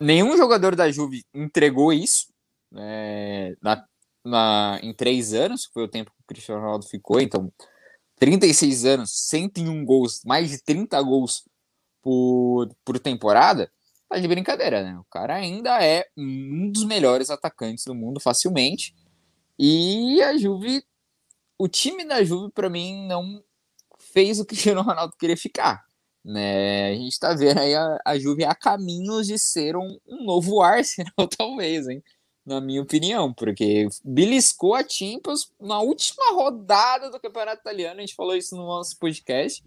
Nenhum 0.00 0.36
jogador 0.36 0.76
da 0.76 0.90
Juve 0.90 1.24
entregou 1.34 1.92
isso 1.92 2.26
é, 2.74 3.54
na, 3.62 3.84
na, 4.24 4.80
em 4.82 4.92
três 4.92 5.32
anos, 5.32 5.66
foi 5.72 5.84
o 5.84 5.88
tempo 5.88 6.10
que 6.10 6.20
o 6.20 6.26
Cristiano 6.26 6.60
Ronaldo 6.60 6.86
ficou, 6.86 7.20
então 7.20 7.52
36 8.16 8.84
anos, 8.84 9.10
101 9.28 9.84
gols, 9.84 10.22
mais 10.24 10.50
de 10.50 10.62
30 10.62 11.00
gols 11.02 11.44
por, 12.02 12.68
por 12.84 12.98
temporada, 12.98 13.70
tá 14.08 14.18
de 14.18 14.28
brincadeira, 14.28 14.82
né? 14.82 14.98
O 14.98 15.04
cara 15.10 15.34
ainda 15.34 15.82
é 15.82 16.06
um 16.16 16.70
dos 16.70 16.84
melhores 16.84 17.30
atacantes 17.30 17.84
do 17.84 17.94
mundo 17.94 18.20
facilmente. 18.20 18.94
E 19.58 20.22
a 20.22 20.36
Juve, 20.36 20.84
o 21.58 21.68
time 21.68 22.04
da 22.04 22.22
Juve, 22.22 22.52
para 22.52 22.70
mim, 22.70 23.06
não 23.06 23.42
fez 23.98 24.40
o 24.40 24.46
Cristiano 24.46 24.82
Ronaldo 24.82 25.14
queria 25.18 25.36
ficar. 25.36 25.85
Né? 26.26 26.90
A 26.90 26.94
gente 26.94 27.12
está 27.12 27.32
vendo 27.34 27.58
aí 27.58 27.72
a, 27.72 27.98
a 28.04 28.18
Juve 28.18 28.44
a 28.44 28.54
caminhos 28.54 29.28
de 29.28 29.38
ser 29.38 29.76
um, 29.76 29.96
um 30.04 30.24
novo 30.24 30.60
Arsenal, 30.62 31.28
talvez, 31.38 31.86
hein? 31.86 32.02
na 32.44 32.60
minha 32.60 32.80
opinião, 32.80 33.34
porque 33.34 33.88
beliscou 34.04 34.76
a 34.76 34.88
Champions 34.88 35.52
na 35.60 35.80
última 35.80 36.32
rodada 36.32 37.10
do 37.10 37.18
Campeonato 37.18 37.60
Italiano, 37.60 37.98
a 37.98 38.00
gente 38.00 38.14
falou 38.14 38.36
isso 38.36 38.54
no 38.54 38.64
nosso 38.64 38.96
podcast. 39.00 39.64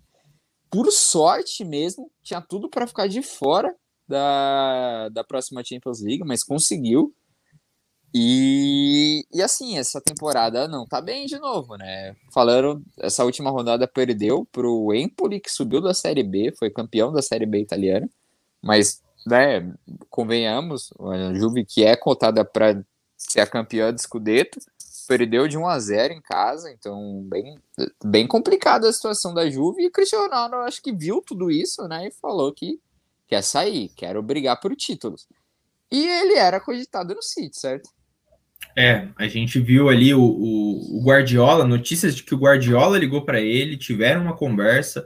Por 0.71 0.89
sorte 0.89 1.65
mesmo, 1.65 2.09
tinha 2.23 2.39
tudo 2.39 2.69
para 2.69 2.87
ficar 2.87 3.07
de 3.07 3.21
fora 3.21 3.75
da, 4.07 5.09
da 5.09 5.23
próxima 5.25 5.63
Champions 5.63 6.01
League, 6.01 6.23
mas 6.25 6.41
conseguiu. 6.41 7.13
E, 8.13 9.25
e 9.31 9.41
assim, 9.41 9.77
essa 9.77 10.01
temporada 10.01 10.67
não 10.67 10.85
tá 10.85 10.99
bem 10.99 11.27
de 11.27 11.37
novo, 11.37 11.75
né? 11.75 12.15
Falaram, 12.31 12.81
essa 12.99 13.23
última 13.23 13.51
rodada 13.51 13.87
perdeu 13.87 14.47
pro 14.51 14.93
Empoli, 14.93 15.39
que 15.39 15.51
subiu 15.51 15.79
da 15.79 15.93
Série 15.93 16.23
B, 16.23 16.51
foi 16.57 16.71
campeão 16.71 17.11
da 17.11 17.21
Série 17.21 17.45
B 17.45 17.59
italiana, 17.59 18.09
mas, 18.61 19.01
né, 19.27 19.71
convenhamos, 20.09 20.91
a 20.99 21.33
Juve 21.35 21.63
que 21.65 21.83
é 21.83 21.95
cotada 21.95 22.43
para 22.43 22.83
ser 23.15 23.41
a 23.41 23.47
campeã 23.47 23.93
de 23.93 24.01
Scudetto, 24.01 24.59
perdeu 25.07 25.47
de 25.47 25.57
1 25.57 25.67
a 25.67 25.79
0 25.79 26.13
em 26.13 26.21
casa, 26.21 26.71
então 26.71 27.23
bem, 27.23 27.59
bem 28.03 28.27
complicada 28.27 28.89
a 28.89 28.93
situação 28.93 29.33
da 29.33 29.49
Juve, 29.49 29.83
e 29.83 29.87
o 29.87 29.91
Cristiano 29.91 30.25
Ronaldo 30.25 30.55
acho 30.57 30.81
que 30.81 30.91
viu 30.91 31.21
tudo 31.21 31.51
isso, 31.51 31.87
né, 31.87 32.07
e 32.07 32.11
falou 32.11 32.51
que 32.53 32.79
quer 33.27 33.43
sair, 33.43 33.89
quer 33.89 34.19
brigar 34.21 34.59
por 34.59 34.75
títulos. 34.75 35.27
E 35.91 36.05
ele 36.05 36.35
era 36.35 36.59
cogitado 36.59 37.13
no 37.13 37.21
City, 37.21 37.59
certo? 37.59 37.89
É, 38.75 39.07
a 39.17 39.27
gente 39.27 39.59
viu 39.59 39.89
ali 39.89 40.13
o, 40.13 40.21
o, 40.21 40.99
o 40.99 41.03
Guardiola, 41.03 41.65
notícias 41.65 42.15
de 42.15 42.23
que 42.23 42.33
o 42.33 42.37
Guardiola 42.37 42.97
ligou 42.97 43.23
para 43.23 43.41
ele, 43.41 43.77
tiveram 43.77 44.21
uma 44.23 44.35
conversa. 44.35 45.05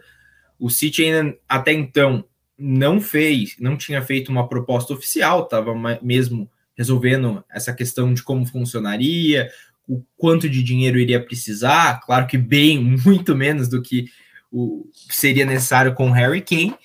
O 0.60 0.69
City 0.69 1.03
ainda 1.03 1.38
até 1.48 1.74
então 1.74 2.24
não 2.57 3.01
fez, 3.01 3.55
não 3.60 3.75
tinha 3.75 4.01
feito 4.01 4.31
uma 4.31 4.48
proposta 4.48 4.93
oficial, 4.93 5.43
estava 5.43 5.74
mesmo 6.01 6.50
resolvendo 6.77 7.43
essa 7.50 7.74
questão 7.74 8.13
de 8.13 8.24
como 8.24 8.45
funcionaria, 8.45 9.50
o 9.88 10.03
quanto 10.15 10.50
de 10.50 10.63
dinheiro 10.63 10.98
iria 10.98 11.24
precisar, 11.24 12.00
claro 12.05 12.27
que 12.27 12.38
bem, 12.38 12.79
muito 13.05 13.36
menos 13.36 13.67
do 13.67 13.81
que 13.81 14.05
o 14.51 14.88
seria 15.10 15.45
necessário 15.45 15.93
com 15.93 16.10
o 16.10 16.13
Harry 16.13 16.41
Kane, 16.41 16.75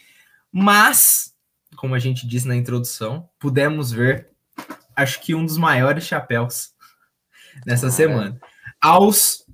mas, 0.50 1.34
como 1.76 1.94
a 1.94 1.98
gente 1.98 2.26
disse 2.26 2.48
na 2.48 2.56
introdução, 2.56 3.28
pudemos 3.38 3.92
ver 3.92 4.28
acho 4.98 5.20
que 5.20 5.34
um 5.34 5.46
dos 5.46 5.56
maiores 5.56 6.04
chapéus 6.04 6.72
nessa 7.64 7.86
ah, 7.86 7.90
semana. 7.90 8.38
É. 8.42 8.48
Aos 8.80 9.44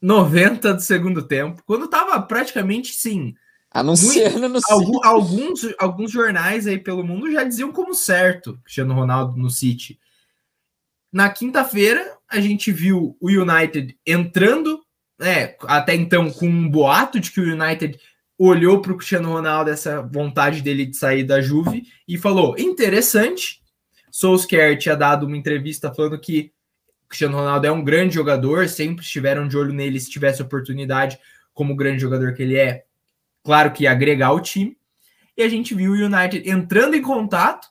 90 0.00 0.74
do 0.74 0.80
segundo 0.80 1.22
tempo, 1.22 1.62
quando 1.66 1.88
tava 1.88 2.20
praticamente 2.22 2.92
sim. 2.92 3.34
Anunciando 3.70 4.48
muito, 4.48 4.72
algum, 4.72 5.04
alguns, 5.04 5.60
alguns 5.78 6.10
jornais 6.10 6.66
aí 6.66 6.78
pelo 6.78 7.04
mundo 7.04 7.30
já 7.30 7.44
diziam 7.44 7.70
como 7.70 7.94
certo 7.94 8.58
Cristiano 8.64 8.94
Ronaldo 8.94 9.36
no 9.36 9.50
City. 9.50 9.98
Na 11.12 11.28
quinta-feira, 11.28 12.16
a 12.28 12.40
gente 12.40 12.72
viu 12.72 13.16
o 13.20 13.28
United 13.28 13.98
entrando, 14.06 14.80
né, 15.18 15.54
até 15.62 15.94
então 15.94 16.30
com 16.30 16.48
um 16.48 16.70
boato 16.70 17.20
de 17.20 17.30
que 17.30 17.40
o 17.40 17.52
United 17.52 17.98
olhou 18.38 18.80
para 18.80 18.92
o 18.92 18.96
Cristiano 18.96 19.30
Ronaldo, 19.30 19.70
essa 19.70 20.02
vontade 20.02 20.62
dele 20.62 20.86
de 20.86 20.96
sair 20.96 21.24
da 21.24 21.40
Juve, 21.40 21.84
e 22.08 22.16
falou: 22.16 22.54
interessante, 22.58 23.62
Solskjaer 24.16 24.78
tinha 24.78 24.96
dado 24.96 25.26
uma 25.26 25.36
entrevista 25.36 25.92
falando 25.92 26.18
que 26.18 26.50
Cristiano 27.06 27.36
Ronaldo 27.36 27.66
é 27.66 27.70
um 27.70 27.84
grande 27.84 28.14
jogador, 28.14 28.66
sempre 28.66 29.04
estiveram 29.04 29.46
de 29.46 29.58
olho 29.58 29.74
nele 29.74 30.00
se 30.00 30.08
tivesse 30.08 30.40
oportunidade, 30.40 31.18
como 31.52 31.74
o 31.74 31.76
grande 31.76 32.00
jogador 32.00 32.32
que 32.32 32.42
ele 32.42 32.56
é, 32.56 32.86
claro 33.44 33.70
que 33.74 33.82
ia 33.82 33.92
agregar 33.92 34.32
o 34.32 34.40
time. 34.40 34.74
E 35.36 35.42
a 35.42 35.48
gente 35.50 35.74
viu 35.74 35.92
o 35.92 35.94
United 35.94 36.48
entrando 36.48 36.96
em 36.96 37.02
contato 37.02 37.68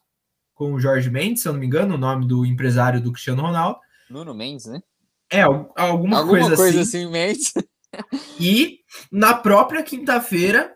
com 0.53 0.71
o 0.71 0.79
Jorge 0.79 1.09
Mendes, 1.09 1.41
se 1.41 1.47
eu 1.47 1.53
não 1.53 1.59
me 1.59 1.65
engano, 1.65 1.95
o 1.95 1.97
nome 1.97 2.27
do 2.27 2.45
empresário 2.45 3.01
do 3.01 3.11
Cristiano 3.11 3.41
Ronaldo. 3.41 3.79
Nuno 4.07 4.35
Mendes, 4.35 4.67
né? 4.67 4.83
É, 5.31 5.41
alguma, 5.41 5.79
alguma 5.79 6.25
coisa, 6.27 6.55
coisa 6.55 6.81
assim. 6.81 7.05
assim 7.05 7.11
Mendes. 7.11 7.53
e 8.39 8.81
na 9.11 9.33
própria 9.33 9.81
quinta-feira, 9.81 10.75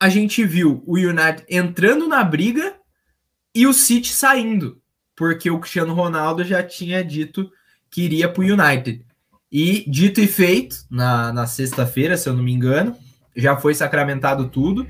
a 0.00 0.08
gente 0.08 0.44
viu 0.44 0.82
o 0.84 0.96
United 0.96 1.44
entrando 1.48 2.08
na 2.08 2.24
briga 2.24 2.74
e 3.56 3.66
o 3.66 3.72
City 3.72 4.12
saindo, 4.12 4.82
porque 5.16 5.50
o 5.50 5.58
Cristiano 5.58 5.94
Ronaldo 5.94 6.44
já 6.44 6.62
tinha 6.62 7.02
dito 7.02 7.50
que 7.90 8.02
iria 8.02 8.28
para 8.28 8.42
o 8.42 8.44
United. 8.44 9.02
E 9.50 9.90
dito 9.90 10.20
e 10.20 10.26
feito, 10.26 10.76
na, 10.90 11.32
na 11.32 11.46
sexta-feira, 11.46 12.18
se 12.18 12.28
eu 12.28 12.34
não 12.34 12.42
me 12.42 12.52
engano, 12.52 12.94
já 13.34 13.56
foi 13.56 13.74
sacramentado 13.74 14.50
tudo. 14.50 14.86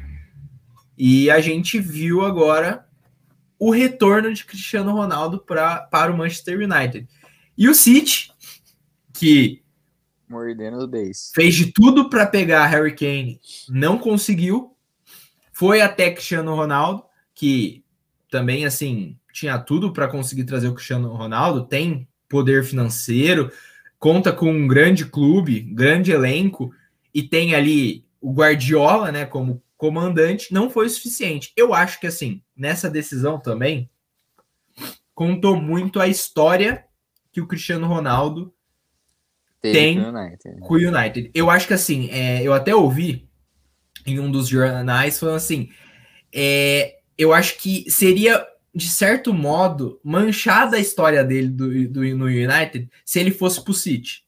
E 0.98 1.30
a 1.30 1.40
gente 1.40 1.78
viu 1.78 2.24
agora 2.24 2.84
o 3.56 3.70
retorno 3.70 4.34
de 4.34 4.44
Cristiano 4.44 4.92
Ronaldo 4.92 5.38
pra, 5.38 5.82
para 5.82 6.10
o 6.12 6.16
Manchester 6.18 6.58
United. 6.58 7.06
E 7.56 7.68
o 7.68 7.74
City, 7.74 8.32
que 9.12 9.62
Mordendo 10.28 10.78
os 10.78 11.30
fez 11.32 11.54
de 11.54 11.66
tudo 11.66 12.10
para 12.10 12.26
pegar 12.26 12.66
Harry 12.66 12.96
Kane, 12.96 13.40
não 13.68 13.96
conseguiu. 13.96 14.76
Foi 15.52 15.80
até 15.80 16.10
Cristiano 16.10 16.54
Ronaldo, 16.56 17.04
que 17.32 17.85
também, 18.30 18.64
assim, 18.64 19.16
tinha 19.32 19.58
tudo 19.58 19.92
para 19.92 20.08
conseguir 20.08 20.44
trazer 20.44 20.68
o 20.68 20.74
Cristiano 20.74 21.12
Ronaldo, 21.14 21.66
tem 21.66 22.08
poder 22.28 22.64
financeiro, 22.64 23.50
conta 23.98 24.32
com 24.32 24.50
um 24.50 24.66
grande 24.66 25.04
clube, 25.04 25.60
grande 25.60 26.10
elenco, 26.10 26.72
e 27.14 27.22
tem 27.22 27.54
ali 27.54 28.04
o 28.20 28.32
Guardiola, 28.32 29.12
né, 29.12 29.24
como 29.24 29.62
comandante, 29.76 30.52
não 30.52 30.70
foi 30.70 30.88
suficiente. 30.88 31.52
Eu 31.56 31.74
acho 31.74 32.00
que, 32.00 32.06
assim, 32.06 32.42
nessa 32.56 32.90
decisão 32.90 33.38
também, 33.38 33.90
contou 35.14 35.56
muito 35.60 36.00
a 36.00 36.08
história 36.08 36.84
que 37.32 37.40
o 37.40 37.46
Cristiano 37.46 37.86
Ronaldo 37.86 38.52
tem 39.60 39.98
com 40.60 40.74
o 40.74 40.78
United. 40.78 41.30
Eu 41.34 41.50
acho 41.50 41.66
que, 41.66 41.74
assim, 41.74 42.08
é, 42.10 42.42
eu 42.42 42.52
até 42.52 42.74
ouvi 42.74 43.28
em 44.06 44.18
um 44.20 44.30
dos 44.30 44.48
jornais 44.48 45.18
falando 45.18 45.36
assim, 45.36 45.68
é, 46.32 46.95
eu 47.18 47.32
acho 47.32 47.58
que 47.58 47.90
seria, 47.90 48.46
de 48.74 48.88
certo 48.90 49.32
modo, 49.32 50.00
manchada 50.02 50.76
a 50.76 50.80
história 50.80 51.24
dele 51.24 51.48
do, 51.48 51.88
do, 51.88 52.16
no 52.16 52.26
United 52.26 52.88
se 53.04 53.18
ele 53.18 53.30
fosse 53.30 53.62
pro 53.62 53.74
City. 53.74 54.24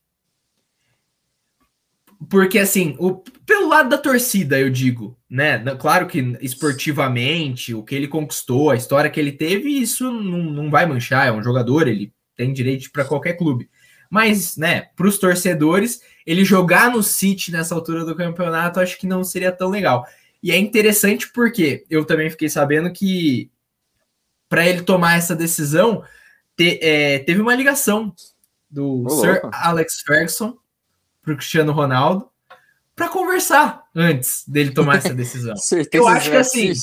Porque, 2.29 2.59
assim, 2.59 2.97
o, 2.99 3.17
pelo 3.47 3.69
lado 3.69 3.89
da 3.89 3.97
torcida, 3.99 4.59
eu 4.59 4.69
digo, 4.69 5.17
né? 5.31 5.59
Claro 5.77 6.09
que 6.09 6.37
esportivamente, 6.41 7.73
o 7.73 7.83
que 7.85 7.95
ele 7.95 8.09
conquistou, 8.09 8.71
a 8.71 8.77
história 8.77 9.09
que 9.09 9.21
ele 9.21 9.31
teve, 9.31 9.71
isso 9.71 10.11
não, 10.11 10.39
não 10.39 10.71
vai 10.71 10.85
manchar. 10.85 11.29
É 11.29 11.33
um 11.33 11.43
jogador, 11.43 11.87
ele 11.87 12.13
tem 12.37 12.53
direito 12.53 12.91
para 12.91 13.05
qualquer 13.05 13.35
clube. 13.35 13.71
Mas, 14.11 14.57
né, 14.57 14.89
para 14.97 15.07
os 15.07 15.19
torcedores, 15.19 16.01
ele 16.27 16.45
jogar 16.45 16.91
no 16.91 17.03
City 17.03 17.53
nessa 17.53 17.75
altura 17.75 18.05
do 18.05 18.17
campeonato, 18.17 18.81
acho 18.81 18.99
que 18.99 19.07
não 19.07 19.23
seria 19.23 19.53
tão 19.53 19.69
legal. 19.69 20.05
E 20.43 20.53
é 20.53 20.57
interessante 20.57 21.31
porque 21.33 21.85
eu 21.91 22.05
também 22.05 22.31
fiquei 22.31 22.49
sabendo 22.49 22.93
que 22.93 23.51
para 24.49 24.67
ele 24.67 24.83
tomar 24.83 25.17
essa 25.17 25.35
decisão, 25.37 26.03
te, 26.57 26.79
é, 26.83 27.19
teve 27.21 27.41
uma 27.41 27.55
ligação 27.55 28.15
do 28.71 29.09
Sir 29.11 29.41
louco. 29.43 29.51
Alex 29.53 30.01
Ferguson 30.07 30.57
para 31.23 31.33
o 31.35 31.37
Cristiano 31.37 31.73
Ronaldo 31.73 32.29
para 32.95 33.09
conversar 33.09 33.85
antes 33.95 34.45
dele 34.49 34.71
tomar 34.71 34.97
essa 34.97 35.13
decisão. 35.15 35.55
eu 35.93 36.09
acho 36.09 36.31
que 36.31 36.37
assim. 36.37 36.73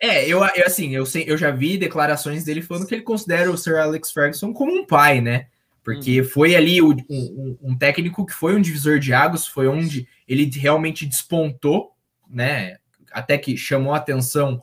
É, 0.00 0.24
eu, 0.28 0.38
eu 0.38 0.66
assim, 0.66 0.94
eu, 0.94 1.04
sei, 1.04 1.24
eu 1.26 1.36
já 1.36 1.50
vi 1.50 1.76
declarações 1.76 2.44
dele 2.44 2.62
falando 2.62 2.86
que 2.86 2.94
ele 2.94 3.02
considera 3.02 3.50
o 3.50 3.58
Sir 3.58 3.74
Alex 3.74 4.12
Ferguson 4.12 4.52
como 4.52 4.72
um 4.72 4.86
pai, 4.86 5.20
né? 5.20 5.48
Porque 5.82 6.20
hum. 6.20 6.24
foi 6.24 6.54
ali 6.54 6.80
o, 6.80 6.94
um, 7.10 7.58
um 7.60 7.76
técnico 7.76 8.24
que 8.24 8.32
foi 8.32 8.54
um 8.54 8.60
divisor 8.60 9.00
de 9.00 9.12
águas, 9.12 9.48
foi 9.48 9.66
onde 9.66 10.06
ele 10.28 10.48
realmente 10.56 11.04
despontou 11.04 11.93
né? 12.34 12.76
Até 13.12 13.38
que 13.38 13.56
chamou 13.56 13.94
a 13.94 13.98
atenção 13.98 14.60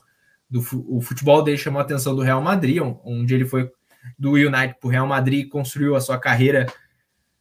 do 0.50 0.60
o 0.88 1.02
futebol 1.02 1.42
dele 1.42 1.58
chamou 1.58 1.80
a 1.80 1.84
atenção 1.84 2.14
do 2.14 2.22
Real 2.22 2.42
Madrid, 2.42 2.82
onde 3.06 3.34
ele 3.34 3.46
foi 3.46 3.72
do 4.18 4.32
United 4.32 4.76
para 4.80 4.88
o 4.88 4.92
Real 4.92 5.08
Madrid 5.08 5.48
construiu 5.48 5.96
a 5.96 6.02
sua 6.02 6.20
carreira 6.20 6.66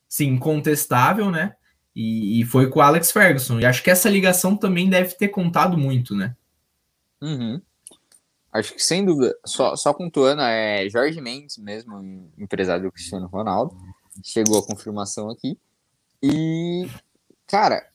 sim 0.09 0.29
incontestável, 0.29 1.31
né? 1.31 1.55
E, 1.95 2.41
e, 2.41 2.45
foi 2.45 2.71
com 2.71 2.79
o 2.79 2.83
Alex 2.83 3.11
Ferguson. 3.11 3.59
E 3.59 3.67
acho 3.67 3.83
que 3.83 3.91
essa 3.91 4.09
ligação 4.09 4.57
também 4.57 4.89
deve 4.89 5.15
ter 5.15 5.29
contado 5.29 5.77
muito, 5.77 6.15
né? 6.15 6.37
Uhum. 7.21 7.61
Acho 8.53 8.75
que 8.75 8.83
sem 8.83 9.05
dúvida, 9.05 9.37
só, 9.45 9.77
só 9.77 9.93
pontuando, 9.93 10.43
é 10.43 10.89
Jorge 10.89 11.21
Mendes 11.21 11.59
mesmo, 11.59 12.33
empresário 12.39 12.85
do 12.85 12.93
Cristiano 12.93 13.27
Ronaldo, 13.27 13.77
chegou 14.25 14.59
a 14.59 14.67
confirmação 14.67 15.31
aqui. 15.31 15.59
E, 16.23 16.89
cara, 17.47 17.90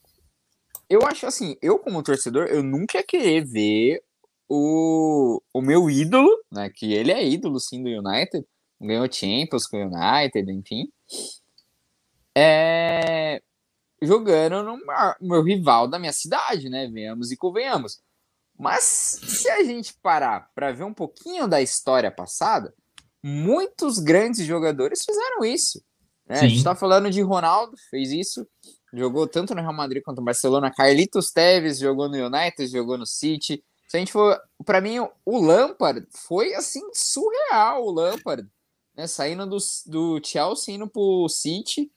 eu 0.90 1.02
acho 1.06 1.26
assim, 1.26 1.58
eu 1.62 1.80
como 1.80 2.04
torcedor, 2.04 2.48
eu 2.48 2.64
nunca 2.64 2.98
ia 2.98 3.04
querer 3.04 3.46
ver 3.46 4.04
o, 4.48 5.42
o 5.54 5.62
meu 5.62 5.90
ídolo, 5.90 6.30
né? 6.52 6.70
Que 6.70 6.94
ele 6.94 7.12
é 7.12 7.28
ídolo 7.28 7.60
sim 7.60 7.84
do 7.84 7.90
United, 7.90 8.46
ganhou 8.80 9.12
Champions 9.12 9.68
com 9.68 9.78
o 9.78 9.92
United, 9.92 10.52
enfim. 10.52 10.92
É, 12.38 13.42
jogando 14.02 14.64
no 14.64 14.80
meu 15.22 15.42
rival 15.42 15.88
da 15.88 15.98
minha 15.98 16.14
cidade, 16.14 16.70
né? 16.70 16.88
Venhamos 16.88 17.32
e 17.32 17.38
convenhamos. 17.38 18.00
Mas 18.58 18.84
se 18.84 19.50
a 19.50 19.64
gente 19.64 19.94
parar 20.02 20.50
para 20.56 20.72
ver 20.72 20.84
um 20.84 20.94
pouquinho 20.94 21.48
da 21.48 21.62
história 21.62 22.10
passada, 22.10 22.74
muitos 23.24 24.00
grandes 24.00 24.46
jogadores 24.46 25.04
fizeram 25.04 25.44
isso. 25.44 25.84
Né? 26.28 26.40
A 26.40 26.48
gente 26.48 26.58
está 26.58 26.76
falando 26.76 27.10
de 27.10 27.22
Ronaldo, 27.22 27.76
fez 27.90 28.12
isso, 28.12 28.48
jogou 28.94 29.28
tanto 29.28 29.54
no 29.54 29.62
Real 29.62 29.74
Madrid 29.74 30.04
quanto 30.04 30.20
no 30.20 30.26
Barcelona. 30.26 30.72
Carlitos 30.72 31.32
Teves 31.32 31.80
jogou 31.80 32.10
no 32.10 32.16
United, 32.16 32.68
jogou 32.68 32.98
no 32.98 33.06
City. 33.06 33.64
Se 33.88 33.98
a 33.98 34.00
gente 34.00 34.12
for, 34.12 34.40
para 34.66 34.82
mim, 34.82 35.00
o 35.26 35.40
Lampard 35.40 36.06
foi 36.12 36.54
assim 36.54 36.82
surreal. 36.94 37.86
O 37.86 37.92
Lampard, 37.92 38.48
né? 38.96 39.08
Saindo 39.08 39.46
do, 39.46 39.58
do 39.86 40.22
Chelsea 40.24 40.76
indo 40.76 40.88
pro 40.88 41.28
City 41.30 41.92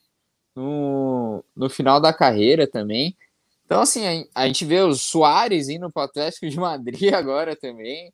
no, 0.55 1.45
no 1.57 1.71
final 1.71 2.01
da 2.01 2.13
carreira 2.13 2.67
também. 2.67 3.17
Então, 3.65 3.81
assim, 3.81 4.27
a, 4.35 4.43
a 4.43 4.47
gente 4.47 4.65
vê 4.65 4.81
o 4.81 4.95
Soares 4.95 5.69
indo 5.69 5.91
para 5.91 6.03
o 6.03 6.05
Atlético 6.05 6.49
de 6.49 6.59
Madrid 6.59 7.13
agora 7.15 7.55
também. 7.55 8.13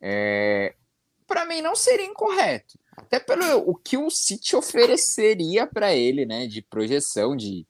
É, 0.00 0.74
para 1.26 1.44
mim, 1.44 1.60
não 1.60 1.74
seria 1.74 2.06
incorreto. 2.06 2.78
Até 2.96 3.18
pelo 3.18 3.68
o 3.68 3.74
que 3.74 3.96
o 3.96 4.08
City 4.10 4.54
ofereceria 4.54 5.66
para 5.66 5.94
ele, 5.94 6.24
né? 6.24 6.46
De 6.46 6.62
projeção, 6.62 7.36
de, 7.36 7.66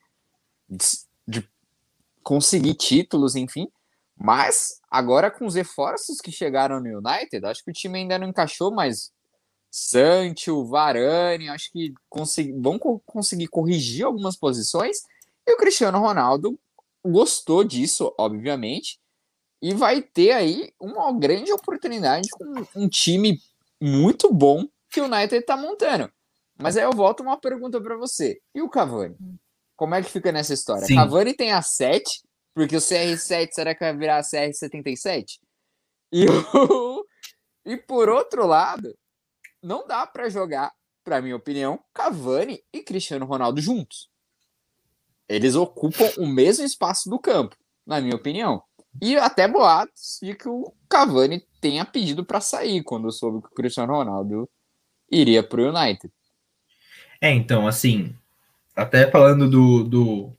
de, 0.76 0.86
de, 1.26 1.48
conseguir 2.22 2.74
títulos, 2.74 3.36
enfim. 3.36 3.68
Mas 4.16 4.80
agora 4.90 5.30
com 5.30 5.46
os 5.46 5.54
reforços 5.54 6.20
que 6.20 6.30
chegaram 6.30 6.80
no 6.80 6.98
United, 6.98 7.44
acho 7.44 7.64
que 7.64 7.70
o 7.70 7.74
time 7.74 7.98
ainda 7.98 8.18
não 8.18 8.28
encaixou, 8.28 8.72
mas 8.72 9.12
Sancho, 9.70 10.64
Varane, 10.64 11.48
acho 11.48 11.70
que 11.72 11.92
consegui, 12.08 12.52
vão 12.52 12.78
co 12.78 13.00
conseguir 13.04 13.48
corrigir 13.48 14.04
algumas 14.04 14.36
posições. 14.36 14.98
E 15.46 15.52
o 15.52 15.56
Cristiano 15.56 15.98
Ronaldo 15.98 16.58
gostou 17.04 17.64
disso, 17.64 18.14
obviamente, 18.16 19.00
e 19.60 19.74
vai 19.74 20.00
ter 20.00 20.30
aí 20.30 20.72
uma 20.78 21.12
grande 21.12 21.52
oportunidade 21.52 22.28
com 22.30 22.44
um 22.76 22.88
time 22.88 23.40
muito 23.80 24.32
bom 24.32 24.64
que 24.88 25.00
o 25.00 25.06
United 25.06 25.36
está 25.36 25.56
montando. 25.56 26.08
Mas 26.56 26.76
aí 26.76 26.84
eu 26.84 26.92
volto 26.92 27.22
uma 27.22 27.36
pergunta 27.36 27.80
para 27.80 27.96
você. 27.96 28.40
E 28.54 28.62
o 28.62 28.68
Cavani? 28.68 29.16
Como 29.76 29.94
é 29.94 30.02
que 30.02 30.10
fica 30.10 30.30
nessa 30.30 30.54
história? 30.54 30.86
Sim. 30.86 30.94
Cavani 30.94 31.34
tem 31.34 31.52
a 31.52 31.62
7, 31.62 32.22
porque 32.54 32.76
o 32.76 32.80
CR7 32.80 33.48
será 33.52 33.74
que 33.74 33.80
vai 33.80 33.96
virar 33.96 34.18
a 34.18 34.22
CR77? 34.22 35.38
E, 36.12 36.26
o... 36.28 37.04
e 37.66 37.76
por 37.76 38.08
outro 38.08 38.46
lado, 38.46 38.96
não 39.62 39.86
dá 39.86 40.06
para 40.06 40.28
jogar, 40.28 40.72
para 41.02 41.20
minha 41.20 41.36
opinião, 41.36 41.82
Cavani 41.92 42.62
e 42.72 42.82
Cristiano 42.82 43.26
Ronaldo 43.26 43.60
juntos. 43.60 44.08
Eles 45.28 45.54
ocupam 45.54 46.10
o 46.18 46.26
mesmo 46.26 46.64
espaço 46.64 47.08
do 47.08 47.18
campo, 47.18 47.56
na 47.86 48.00
minha 48.00 48.14
opinião. 48.14 48.62
E 49.02 49.16
até 49.16 49.48
boatos 49.48 50.18
de 50.22 50.34
que 50.34 50.48
o 50.48 50.72
Cavani 50.88 51.44
tenha 51.60 51.84
pedido 51.84 52.24
para 52.24 52.40
sair 52.40 52.82
quando 52.84 53.10
soube 53.10 53.40
que 53.40 53.48
o 53.48 53.54
Cristiano 53.54 53.92
Ronaldo 53.92 54.48
iria 55.10 55.42
para 55.42 55.60
o 55.60 55.68
United. 55.68 56.12
É, 57.20 57.32
então, 57.32 57.66
assim, 57.66 58.14
até 58.74 59.10
falando 59.10 59.48
do, 59.48 59.84
do. 59.84 60.36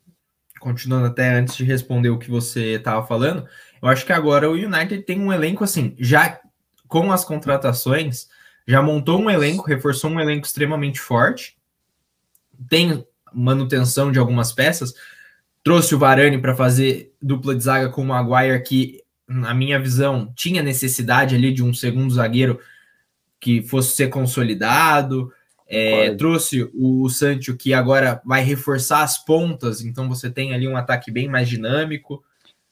Continuando 0.60 1.08
até 1.08 1.36
antes 1.36 1.56
de 1.56 1.64
responder 1.64 2.10
o 2.10 2.18
que 2.18 2.30
você 2.30 2.76
estava 2.76 3.06
falando, 3.06 3.48
eu 3.82 3.88
acho 3.88 4.06
que 4.06 4.14
agora 4.14 4.50
o 4.50 4.54
United 4.54 5.04
tem 5.04 5.20
um 5.20 5.32
elenco 5.32 5.64
assim, 5.64 5.96
já 6.00 6.40
com 6.88 7.12
as 7.12 7.24
contratações, 7.24 8.28
já 8.68 8.82
montou 8.82 9.22
um 9.22 9.30
elenco, 9.30 9.68
reforçou 9.68 10.10
um 10.10 10.20
elenco 10.20 10.48
extremamente 10.48 11.00
forte, 11.00 11.56
tem 12.68 13.06
manutenção 13.32 14.12
de 14.12 14.18
algumas 14.18 14.52
peças, 14.52 14.94
trouxe 15.64 15.94
o 15.94 16.00
Varane 16.00 16.38
para 16.40 16.56
fazer 16.56 17.14
dupla 17.22 17.56
de 17.56 17.64
zaga 17.64 17.90
com 17.90 18.02
o 18.02 18.06
Maguire, 18.06 18.64
que, 18.64 19.04
na 19.28 19.54
minha 19.54 19.80
visão, 19.80 20.32
tinha 20.36 20.64
necessidade 20.64 21.36
ali 21.36 21.54
de 21.54 21.64
um 21.64 21.74
segundo 21.74 22.14
zagueiro 22.14 22.60
que 23.40 23.62
fosse 23.62 23.96
ser 23.96 24.08
consolidado. 24.10 25.32
É, 25.68 26.14
trouxe 26.16 26.70
o 26.74 27.10
Sancho, 27.10 27.56
que 27.56 27.74
agora 27.74 28.22
vai 28.24 28.44
reforçar 28.44 29.02
as 29.02 29.24
pontas, 29.24 29.82
então 29.82 30.08
você 30.08 30.30
tem 30.30 30.54
ali 30.54 30.68
um 30.68 30.78
ataque 30.78 31.12
bem 31.12 31.28
mais 31.28 31.50
dinâmico. 31.50 32.24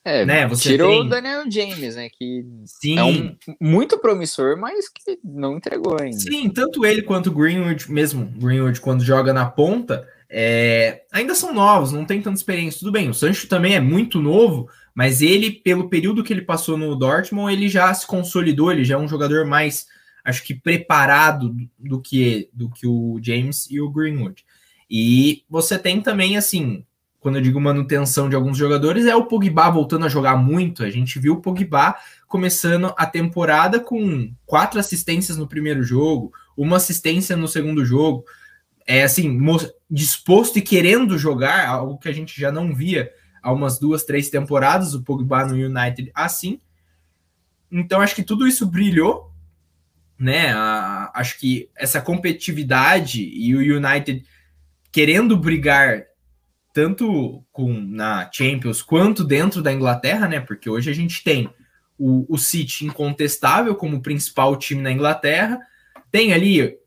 É, 0.06 0.26
né? 0.26 0.46
Você 0.48 0.72
tirou 0.72 0.92
tem... 0.92 1.02
o 1.02 1.10
Daniel 1.10 1.50
James, 1.50 1.96
né? 1.96 2.10
Que 2.10 2.46
Sim. 2.66 3.00
é 3.00 3.04
um 3.04 3.36
muito 3.60 3.98
promissor, 3.98 4.58
mas 4.58 4.90
que 4.90 5.18
não 5.24 5.56
entregou 5.56 5.98
ainda. 6.00 6.18
Sim, 6.18 6.50
tanto 6.50 6.86
ele 6.86 7.02
quanto 7.02 7.28
o 7.28 7.34
Greenwood, 7.34 7.90
mesmo 7.90 8.26
Greenwood, 8.26 8.82
quando 8.82 9.04
joga 9.04 9.32
na 9.32 9.46
ponta, 9.46 10.06
é... 10.30 11.04
ainda 11.12 11.34
são 11.34 11.54
novos, 11.54 11.94
não 11.94 12.04
tem 12.04 12.22
tanta 12.22 12.36
experiência. 12.36 12.80
Tudo 12.80 12.92
bem, 12.92 13.10
o 13.10 13.14
Sancho 13.14 13.48
também 13.48 13.76
é 13.76 13.80
muito 13.80 14.20
novo, 14.20 14.70
mas 14.94 15.22
ele, 15.22 15.50
pelo 15.50 15.90
período 15.90 16.24
que 16.24 16.34
ele 16.34 16.42
passou 16.42 16.78
no 16.78 16.96
Dortmund, 16.96 17.54
ele 17.54 17.70
já 17.70 17.92
se 17.94 18.06
consolidou, 18.06 18.72
ele 18.72 18.84
já 18.84 18.96
é 18.96 18.98
um 18.98 19.08
jogador 19.08 19.46
mais, 19.46 19.88
acho 20.24 20.44
que 20.44 20.54
preparado 20.54 21.56
do 21.78 22.00
que, 22.02 22.50
do 22.54 22.70
que 22.70 22.88
o 22.88 23.20
James 23.22 23.70
e 23.70 23.82
o 23.82 23.90
Greenwood. 23.90 24.46
E 24.90 25.44
você 25.50 25.78
tem 25.78 26.02
também, 26.02 26.38
assim, 26.38 26.86
quando 27.20 27.38
eu 27.38 27.42
digo 27.42 27.60
manutenção 27.60 28.30
de 28.30 28.36
alguns 28.36 28.58
jogadores, 28.58 29.06
é 29.06 29.16
o 29.16 29.26
Pogba 29.26 29.70
voltando 29.70 30.06
a 30.06 30.10
jogar 30.10 30.36
muito. 30.36 30.84
A 30.84 30.90
gente 30.90 31.20
viu 31.20 31.34
o 31.34 31.42
Pogba 31.42 31.96
começando 32.28 32.94
a 32.98 33.06
temporada 33.06 33.80
com 33.80 34.34
quatro 34.46 34.80
assistências 34.80 35.38
no 35.38 35.48
primeiro 35.48 35.84
jogo, 35.84 36.34
uma 36.56 36.78
assistência 36.78 37.36
no 37.38 37.48
segundo 37.48 37.86
jogo. 37.86 38.26
É 38.86 39.04
assim, 39.04 39.40
disposto 39.90 40.60
e 40.60 40.62
querendo 40.62 41.18
jogar, 41.18 41.68
algo 41.68 41.98
que 41.98 42.10
a 42.10 42.14
gente 42.14 42.40
já 42.40 42.52
não 42.52 42.76
via 42.76 43.10
há 43.42 43.52
umas 43.52 43.80
duas, 43.80 44.04
três 44.04 44.30
temporadas, 44.30 44.94
o 44.94 45.02
Pogba 45.02 45.46
no 45.46 45.56
United 45.56 46.12
assim. 46.14 46.60
Então 47.72 48.02
acho 48.02 48.16
que 48.16 48.24
tudo 48.24 48.48
isso 48.48 48.66
brilhou, 48.66 49.33
né? 50.18 50.54
A, 50.54 51.12
acho 51.16 51.40
que 51.40 51.70
essa 51.76 52.02
competitividade 52.02 53.22
e 53.22 53.56
o 53.56 53.78
United 53.78 54.24
querendo 54.92 55.36
brigar 55.36 56.06
tanto 56.74 57.44
com 57.52 57.74
na 57.74 58.30
Champions 58.32 58.82
quanto 58.82 59.24
dentro 59.24 59.62
da 59.62 59.72
Inglaterra, 59.72 60.28
né? 60.28 60.40
Porque 60.40 60.70
hoje 60.70 60.90
a 60.90 60.94
gente 60.94 61.24
tem 61.24 61.50
o, 61.98 62.26
o 62.28 62.38
City 62.38 62.86
incontestável 62.86 63.76
como 63.76 64.02
principal 64.02 64.58
time 64.58 64.82
na 64.82 64.92
Inglaterra, 64.92 65.60
tem 66.12 66.34
ali 66.34 66.78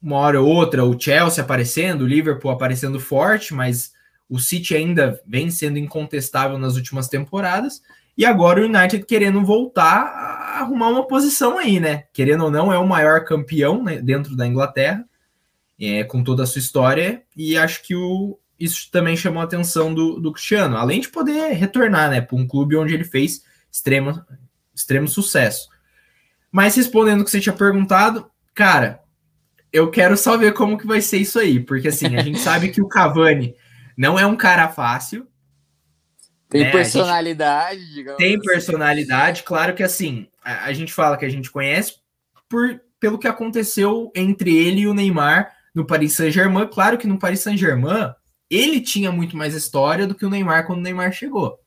uma 0.00 0.16
hora 0.16 0.40
ou 0.40 0.48
outra 0.48 0.84
o 0.84 0.98
Chelsea 0.98 1.42
aparecendo, 1.42 2.02
o 2.02 2.06
Liverpool 2.06 2.50
aparecendo 2.50 2.98
forte, 2.98 3.52
mas 3.52 3.92
o 4.28 4.38
City 4.38 4.74
ainda 4.74 5.20
vem 5.26 5.50
sendo 5.50 5.78
incontestável 5.78 6.58
nas 6.58 6.76
últimas 6.76 7.08
temporadas. 7.08 7.82
E 8.18 8.24
agora 8.24 8.60
o 8.60 8.64
United 8.64 9.06
querendo 9.06 9.44
voltar 9.44 10.02
a 10.02 10.58
arrumar 10.58 10.88
uma 10.88 11.06
posição 11.06 11.56
aí, 11.56 11.78
né? 11.78 12.02
Querendo 12.12 12.46
ou 12.46 12.50
não, 12.50 12.72
é 12.72 12.76
o 12.76 12.86
maior 12.86 13.24
campeão 13.24 13.80
né, 13.84 14.02
dentro 14.02 14.34
da 14.34 14.44
Inglaterra, 14.44 15.04
é, 15.80 16.02
com 16.02 16.24
toda 16.24 16.42
a 16.42 16.46
sua 16.46 16.58
história. 16.58 17.22
E 17.36 17.56
acho 17.56 17.80
que 17.84 17.94
o, 17.94 18.36
isso 18.58 18.90
também 18.90 19.16
chamou 19.16 19.40
a 19.40 19.44
atenção 19.44 19.94
do, 19.94 20.18
do 20.18 20.32
Cristiano, 20.32 20.76
além 20.76 21.00
de 21.00 21.08
poder 21.08 21.52
retornar 21.52 22.10
né, 22.10 22.20
para 22.20 22.36
um 22.36 22.44
clube 22.44 22.76
onde 22.76 22.92
ele 22.92 23.04
fez 23.04 23.44
extremo, 23.70 24.20
extremo 24.74 25.06
sucesso. 25.06 25.68
Mas 26.50 26.74
respondendo 26.74 27.20
o 27.20 27.24
que 27.24 27.30
você 27.30 27.38
tinha 27.38 27.54
perguntado, 27.54 28.28
cara, 28.52 29.00
eu 29.72 29.92
quero 29.92 30.16
só 30.16 30.36
ver 30.36 30.54
como 30.54 30.76
que 30.76 30.88
vai 30.88 31.00
ser 31.00 31.18
isso 31.18 31.38
aí, 31.38 31.60
porque 31.60 31.86
assim, 31.86 32.16
a 32.16 32.22
gente 32.24 32.40
sabe 32.40 32.70
que 32.70 32.82
o 32.82 32.88
Cavani 32.88 33.54
não 33.96 34.18
é 34.18 34.26
um 34.26 34.34
cara 34.34 34.68
fácil. 34.68 35.27
Tem 36.48 36.62
né? 36.62 36.70
personalidade, 36.70 37.92
digamos. 37.92 38.18
Tem 38.18 38.36
assim. 38.36 38.42
personalidade, 38.42 39.42
claro 39.42 39.74
que 39.74 39.82
assim, 39.82 40.26
a, 40.42 40.64
a, 40.64 40.72
gente 40.72 40.92
fala 40.92 41.16
que 41.16 41.24
a 41.24 41.28
gente 41.28 41.50
conhece 41.50 41.96
por, 42.48 42.80
pelo 42.98 43.18
que 43.18 43.28
aconteceu 43.28 44.10
entre 44.14 44.56
ele 44.56 44.80
e 44.80 44.88
o 44.88 44.94
Neymar 44.94 45.52
no 45.74 45.84
Paris 45.84 46.14
Saint-Germain. 46.14 46.66
Claro 46.68 46.96
que 46.96 47.06
no 47.06 47.18
Paris 47.18 47.40
Saint-Germain 47.40 48.14
ele 48.50 48.80
tinha 48.80 49.12
muito 49.12 49.36
mais 49.36 49.54
história 49.54 50.06
do 50.06 50.14
que 50.14 50.24
o 50.24 50.30
Neymar 50.30 50.66
quando 50.66 50.78
o 50.78 50.82
Neymar 50.82 51.12
chegou. 51.12 51.60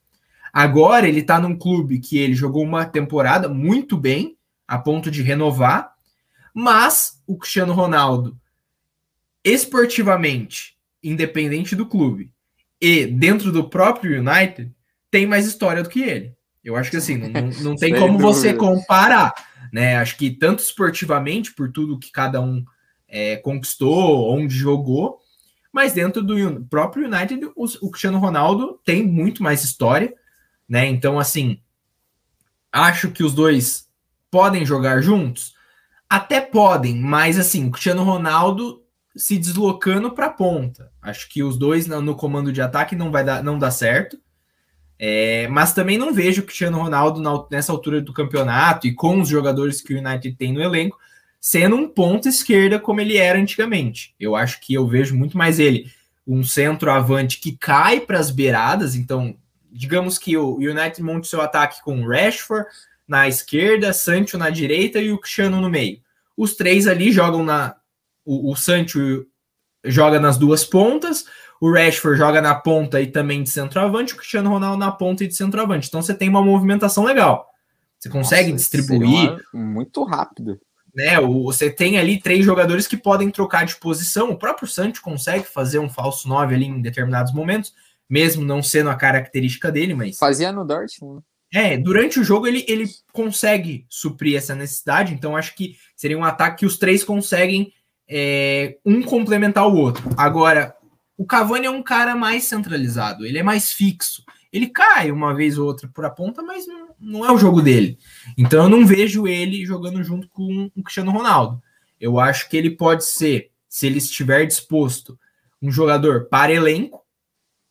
Agora 0.52 1.08
ele 1.08 1.22
tá 1.22 1.39
num 1.39 1.56
clube 1.56 2.00
que 2.00 2.17
ele 2.17 2.34
jogou 2.34 2.63
uma 2.63 2.86
temporada 2.86 3.48
muito 3.48 3.96
bem, 3.96 4.36
a 4.67 4.78
ponto 4.78 5.12
de 5.12 5.22
renovar, 5.22 5.94
mas 6.54 7.22
o 7.26 7.38
Cristiano 7.38 7.74
Ronaldo, 7.74 8.38
esportivamente, 9.44 10.76
independente 11.04 11.76
do 11.76 11.86
clube, 11.86 12.32
e 12.82 13.06
dentro 13.06 13.52
do 13.52 13.70
próprio 13.70 14.20
United, 14.20 14.72
tem 15.12 15.28
mais 15.28 15.46
história 15.46 15.84
do 15.84 15.89
que 15.89 16.02
ele. 16.02 16.34
Eu 16.63 16.76
acho 16.76 16.89
que 16.89 16.98
assim, 16.98 17.17
não, 17.17 17.50
não 17.62 17.76
tem 17.76 17.96
como 17.96 18.17
você 18.17 18.54
comparar, 18.54 19.34
né? 19.72 19.98
Acho 19.98 20.17
que 20.17 20.32
tanto 20.32 20.60
esportivamente, 20.60 21.54
por 21.54 21.72
tudo 21.72 22.00
que 22.00 22.12
cada 22.12 22.41
um 22.41 22.65
é, 23.08 23.38
conquistou, 23.38 24.34
onde 24.34 24.56
jogou, 24.56 25.20
mas 25.72 25.94
dentro 25.94 26.24
do 26.24 26.65
próprio 26.65 27.08
United, 27.08 27.46
o, 27.56 27.65
o 27.82 27.91
Cristiano 27.91 28.20
Ronaldo 28.20 28.80
tem 28.84 29.06
muito 29.06 29.44
mais 29.44 29.63
história, 29.63 30.13
né? 30.67 30.88
Então, 30.88 31.20
assim, 31.20 31.60
acho 32.72 33.12
que 33.12 33.24
os 33.24 33.34
dois 33.34 33.88
podem 34.30 34.65
jogar 34.65 35.02
juntos? 35.02 35.54
Até 36.10 36.41
podem, 36.41 37.00
mas 37.00 37.39
assim, 37.39 37.67
o 37.67 37.72
Cristiano 37.72 38.04
Ronaldo 38.04 38.81
se 39.15 39.38
deslocando 39.38 40.12
para 40.12 40.28
a 40.28 40.32
ponta. 40.32 40.91
Acho 41.02 41.30
que 41.30 41.43
os 41.43 41.58
dois 41.58 41.88
no 41.88 42.15
comando 42.15 42.52
de 42.52 42.62
ataque 42.62 42.95
não 42.95 43.12
vai 43.12 43.24
dar, 43.24 43.43
não 43.43 43.60
dá 43.60 43.69
certo. 43.71 44.19
É, 44.97 45.47
mas 45.47 45.74
também 45.74 45.97
não 45.97 46.13
vejo 46.13 46.41
o 46.41 46.45
Cristiano 46.45 46.78
Ronaldo 46.78 47.19
na, 47.19 47.43
nessa 47.50 47.71
altura 47.71 48.02
do 48.02 48.13
campeonato 48.13 48.86
e 48.86 48.93
com 48.93 49.19
os 49.19 49.28
jogadores 49.28 49.82
que 49.82 49.93
o 49.93 49.97
United 49.97 50.36
tem 50.36 50.54
no 50.54 50.62
elenco 50.62 50.97
sendo 51.41 51.76
um 51.76 51.89
ponto 51.89 52.30
esquerda 52.30 52.80
como 52.80 53.02
ele 53.02 53.17
era 53.17 53.39
antigamente. 53.39 54.13
Eu 54.19 54.36
acho 54.36 54.62
que 54.62 54.76
eu 54.76 54.88
vejo 54.88 55.17
muito 55.17 55.36
mais 55.36 55.60
ele 55.60 55.91
um 56.26 56.43
centroavante 56.43 57.39
que 57.39 57.58
cai 57.58 58.00
para 58.00 58.19
as 58.19 58.30
beiradas, 58.30 58.95
então 58.95 59.36
digamos 59.71 60.19
que 60.19 60.38
o 60.38 60.58
United 60.58 61.02
monte 61.02 61.28
seu 61.28 61.41
ataque 61.41 61.82
com 61.82 62.06
Rashford 62.06 62.67
na 63.08 63.28
esquerda, 63.28 63.91
Sancho 63.91 64.38
na 64.38 64.52
direita 64.52 65.00
e 65.00 65.12
o 65.12 65.17
Cristiano 65.17 65.60
no 65.60 65.69
meio. 65.69 66.00
Os 66.38 66.56
três 66.56 66.88
ali 66.88 67.12
jogam 67.12 67.43
na 67.43 67.76
o, 68.26 68.52
o 68.52 68.56
Sancho 68.56 69.26
joga 69.84 70.20
nas 70.20 70.38
duas 70.38 70.64
pontas, 70.64 71.26
o 71.60 71.72
Rashford 71.72 72.18
joga 72.18 72.42
na 72.42 72.56
ponta 72.56 73.02
e 73.02 73.08
também 73.08 73.44
de 73.44 73.50
centroavante, 73.50 74.14
o 74.14 74.18
Cristiano 74.18 74.50
Ronaldo 74.50 74.78
na 74.78 74.92
ponta 74.92 75.24
e 75.24 75.28
de 75.28 75.36
centroavante. 75.36 75.88
Então 75.88 76.02
você 76.02 76.14
tem 76.14 76.30
uma 76.30 76.44
movimentação 76.44 77.04
legal. 77.04 77.50
Você 78.00 78.10
consegue 78.10 78.52
Nossa, 78.52 78.64
distribuir 78.64 79.38
muito 79.54 80.04
rápido 80.04 80.60
né? 80.94 81.20
Você 81.20 81.70
tem 81.70 81.98
ali 81.98 82.20
três 82.20 82.46
jogadores 82.46 82.88
que 82.88 82.98
podem 82.98 83.30
trocar 83.32 83.66
de 83.66 83.76
posição. 83.78 84.32
O 84.32 84.38
próprio 84.38 84.68
Santos 84.68 85.00
consegue 85.00 85.46
fazer 85.46 85.80
um 85.80 85.90
falso 85.90 86.28
9 86.28 86.54
ali 86.54 86.66
em 86.66 86.82
determinados 86.82 87.34
momentos, 87.34 87.74
mesmo 88.10 88.44
não 88.44 88.62
sendo 88.62 88.90
a 88.90 88.96
característica 88.96 89.72
dele, 89.72 89.94
mas. 89.94 90.18
Fazia 90.18 90.52
no 90.52 90.66
Dortmund. 90.66 91.24
É, 91.54 91.78
durante 91.78 92.18
o 92.18 92.24
jogo 92.24 92.48
ele, 92.48 92.66
ele 92.68 92.86
consegue 93.12 93.86
suprir 93.90 94.38
essa 94.38 94.56
necessidade, 94.56 95.14
então 95.14 95.36
acho 95.36 95.54
que 95.54 95.76
seria 95.98 96.18
um 96.18 96.24
ataque 96.24 96.60
que 96.60 96.66
os 96.66 96.78
três 96.78 97.04
conseguem 97.04 97.74
é, 98.13 98.78
um 98.86 99.02
complementar 99.02 99.65
o 99.65 99.76
outro. 99.76 100.04
Agora, 100.17 100.76
o 101.17 101.26
Cavani 101.26 101.65
é 101.65 101.71
um 101.71 101.82
cara 101.82 102.13
mais 102.13 102.43
centralizado, 102.43 103.26
ele 103.26 103.38
é 103.38 103.43
mais 103.43 103.71
fixo. 103.71 104.24
Ele 104.52 104.67
cai 104.67 105.12
uma 105.12 105.34
vez 105.34 105.58
ou 105.58 105.65
outra 105.65 105.88
por 105.88 106.04
a 106.04 106.10
ponta, 106.10 106.41
mas 106.41 106.67
não, 106.67 106.89
não 107.00 107.26
é 107.26 107.32
o 107.32 107.38
jogo 107.38 107.62
dele. 107.62 107.97
Então 108.38 108.63
eu 108.63 108.69
não 108.69 108.86
vejo 108.86 109.26
ele 109.28 109.65
jogando 109.65 110.04
junto 110.04 110.28
com 110.28 110.69
o 110.76 110.84
Cristiano 110.84 111.12
Ronaldo. 111.12 111.63
Eu 111.97 112.19
acho 112.19 112.50
que 112.50 112.58
ele 112.58 112.71
pode 112.71 113.06
ser, 113.06 113.50
se 113.69 113.88
ele 113.88 114.00
estiver 114.00 114.45
disposto, 114.45 115.17
um 115.62 115.71
jogador 115.71 116.26
para 116.26 116.52
elenco, 116.52 117.06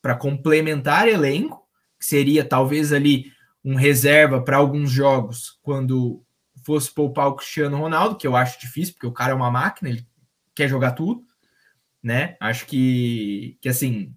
para 0.01 0.15
complementar 0.15 1.07
elenco, 1.07 1.61
que 1.99 2.05
seria 2.05 2.43
talvez 2.43 2.91
ali 2.91 3.31
um 3.63 3.75
reserva 3.75 4.41
para 4.41 4.57
alguns 4.57 4.89
jogos 4.89 5.59
quando 5.61 6.23
fosse 6.65 6.91
poupar 6.91 7.27
o 7.27 7.35
Cristiano 7.35 7.77
Ronaldo, 7.77 8.15
que 8.15 8.25
eu 8.25 8.35
acho 8.35 8.59
difícil, 8.59 8.93
porque 8.93 9.07
o 9.07 9.11
cara 9.11 9.33
é 9.33 9.35
uma 9.35 9.51
máquina, 9.51 9.89
ele 9.89 10.07
quer 10.55 10.67
jogar 10.67 10.91
tudo, 10.91 11.23
né? 12.01 12.35
Acho 12.39 12.65
que, 12.65 13.57
que 13.61 13.69
assim, 13.69 14.13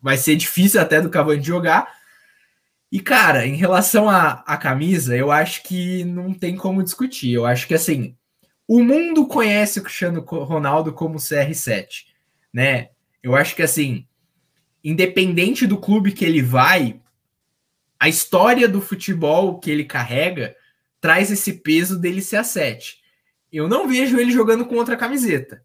vai 0.00 0.16
ser 0.16 0.36
difícil 0.36 0.80
até 0.80 1.00
do 1.00 1.10
Cavani 1.10 1.42
jogar, 1.42 2.00
e, 2.92 2.98
cara, 2.98 3.46
em 3.46 3.54
relação 3.54 4.08
à, 4.10 4.56
camisa, 4.56 5.16
eu 5.16 5.30
acho 5.30 5.62
que 5.62 6.02
não 6.04 6.34
tem 6.34 6.56
como 6.56 6.82
discutir. 6.82 7.32
Eu 7.32 7.46
acho 7.46 7.68
que, 7.68 7.74
assim, 7.74 8.16
o 8.66 8.82
mundo 8.82 9.26
conhece 9.28 9.78
o 9.78 9.82
Cristiano 9.82 10.20
Ronaldo 10.22 10.92
como 10.92 11.18
CR7, 11.18 12.06
né? 12.52 12.88
Eu 13.22 13.36
acho 13.36 13.54
que, 13.54 13.62
assim, 13.62 14.08
independente 14.82 15.68
do 15.68 15.78
clube 15.78 16.10
que 16.10 16.24
ele 16.24 16.42
vai, 16.42 17.00
a 17.98 18.08
história 18.08 18.68
do 18.68 18.80
futebol 18.80 19.60
que 19.60 19.70
ele 19.70 19.84
carrega 19.84 20.56
traz 21.00 21.30
esse 21.30 21.52
peso 21.52 21.96
dele 21.96 22.20
ser 22.20 22.38
a 22.38 22.44
7. 22.44 22.99
Eu 23.52 23.68
não 23.68 23.88
vejo 23.88 24.18
ele 24.18 24.30
jogando 24.30 24.64
com 24.64 24.76
outra 24.76 24.96
camiseta, 24.96 25.64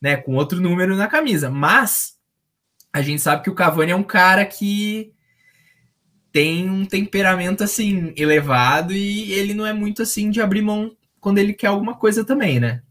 né? 0.00 0.16
Com 0.16 0.34
outro 0.34 0.60
número 0.60 0.96
na 0.96 1.06
camisa, 1.06 1.50
mas 1.50 2.18
a 2.92 3.02
gente 3.02 3.20
sabe 3.20 3.42
que 3.42 3.50
o 3.50 3.54
Cavani 3.54 3.92
é 3.92 3.96
um 3.96 4.02
cara 4.02 4.44
que 4.44 5.12
tem 6.32 6.68
um 6.68 6.84
temperamento 6.84 7.64
assim 7.64 8.12
elevado 8.16 8.92
e 8.92 9.32
ele 9.32 9.54
não 9.54 9.66
é 9.66 9.72
muito 9.72 10.02
assim 10.02 10.30
de 10.30 10.40
abrir 10.40 10.62
mão 10.62 10.96
quando 11.20 11.38
ele 11.38 11.52
quer 11.52 11.68
alguma 11.68 11.96
coisa 11.96 12.24
também, 12.24 12.60
né? 12.60 12.82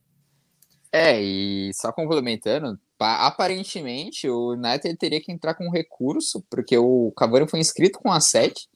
É, 0.92 1.22
e 1.22 1.72
só 1.74 1.92
complementando, 1.92 2.80
aparentemente 3.00 4.30
o 4.30 4.54
United 4.54 4.96
teria 4.98 5.22
que 5.22 5.32
entrar 5.32 5.54
com 5.54 5.70
recurso, 5.70 6.44
porque 6.50 6.78
o 6.78 7.12
Cavani 7.16 7.48
foi 7.48 7.60
inscrito 7.60 8.00
com 8.00 8.12
a 8.12 8.20
7 8.20 8.68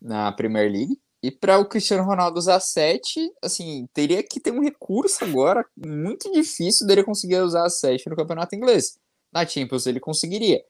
na 0.00 0.30
Premier 0.32 0.70
League. 0.70 0.98
E 1.22 1.30
para 1.30 1.58
o 1.58 1.66
Cristiano 1.66 2.04
Ronaldo 2.04 2.38
usar 2.38 2.60
7, 2.60 3.30
assim, 3.42 3.86
teria 3.92 4.22
que 4.22 4.40
ter 4.40 4.52
um 4.52 4.62
recurso 4.62 5.22
agora 5.22 5.66
muito 5.76 6.32
difícil 6.32 6.86
dele 6.86 7.04
conseguir 7.04 7.40
usar 7.40 7.66
a 7.66 7.70
7 7.70 8.08
no 8.08 8.16
campeonato 8.16 8.54
inglês. 8.56 8.98
Na 9.30 9.46
Champions 9.46 9.86
ele 9.86 10.00
conseguiria. 10.00 10.64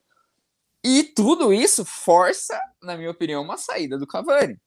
E 0.84 1.04
tudo 1.04 1.52
isso 1.52 1.84
força, 1.84 2.58
na 2.82 2.96
minha 2.96 3.10
opinião, 3.10 3.42
uma 3.42 3.56
saída 3.56 3.96
do 3.96 4.06
Cavani. 4.06 4.58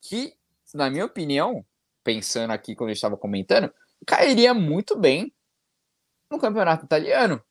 Que, 0.00 0.32
na 0.72 0.88
minha 0.88 1.04
opinião, 1.04 1.66
pensando 2.02 2.52
aqui 2.52 2.74
quando 2.74 2.88
eu 2.88 2.94
estava 2.94 3.16
comentando, 3.16 3.70
cairia 4.06 4.54
muito 4.54 4.96
bem 4.96 5.30
no 6.30 6.38
campeonato 6.38 6.86
italiano. 6.86 7.42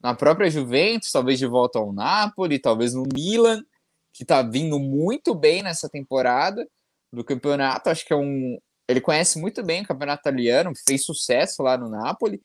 Na 0.00 0.14
própria 0.14 0.48
Juventus, 0.48 1.10
talvez 1.10 1.40
de 1.40 1.46
volta 1.46 1.78
ao 1.78 1.92
Napoli, 1.92 2.60
talvez 2.60 2.94
no 2.94 3.02
Milan, 3.12 3.64
que 4.12 4.22
está 4.22 4.42
vindo 4.42 4.78
muito 4.78 5.34
bem 5.34 5.62
nessa 5.62 5.88
temporada 5.88 6.68
do 7.12 7.24
campeonato. 7.24 7.90
Acho 7.90 8.04
que 8.04 8.12
é 8.12 8.16
um. 8.16 8.58
Ele 8.88 9.00
conhece 9.00 9.38
muito 9.38 9.62
bem 9.62 9.82
o 9.82 9.86
campeonato 9.86 10.20
italiano, 10.20 10.72
fez 10.86 11.04
sucesso 11.04 11.62
lá 11.62 11.78
no 11.78 11.88
Napoli 11.88 12.40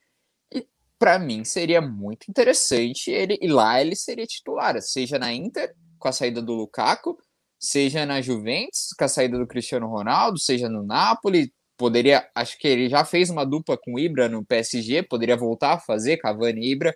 para 0.98 1.20
mim 1.20 1.44
seria 1.44 1.82
muito 1.82 2.30
interessante 2.30 3.12
ele 3.12 3.38
e 3.42 3.48
lá 3.48 3.82
ele 3.82 3.96
seria 3.96 4.26
titular, 4.26 4.82
seja 4.82 5.20
na 5.20 5.34
Inter 5.34 5.74
com 6.00 6.08
a 6.08 6.12
saída 6.12 6.42
do 6.42 6.54
Lukaku, 6.54 7.18
seja 7.60 8.06
na 8.06 8.22
Juventus 8.22 8.94
com 8.98 9.04
a 9.04 9.08
saída 9.08 9.38
do 9.38 9.48
Cristiano 9.48 9.88
Ronaldo, 9.88 10.40
seja 10.40 10.70
no 10.70 10.84
Napoli, 10.84 11.54
poderia, 11.78 12.30
acho 12.34 12.58
que 12.58 12.68
ele 12.68 12.90
já 12.90 13.04
fez 13.04 13.30
uma 13.30 13.46
dupla 13.46 13.78
com 13.78 14.00
Ibra 14.00 14.30
no 14.30 14.46
PSG, 14.46 15.04
poderia 15.04 15.36
voltar 15.36 15.74
a 15.74 15.80
fazer 15.80 16.18
Cavani 16.18 16.66
e 16.66 16.72
Ibra 16.72 16.96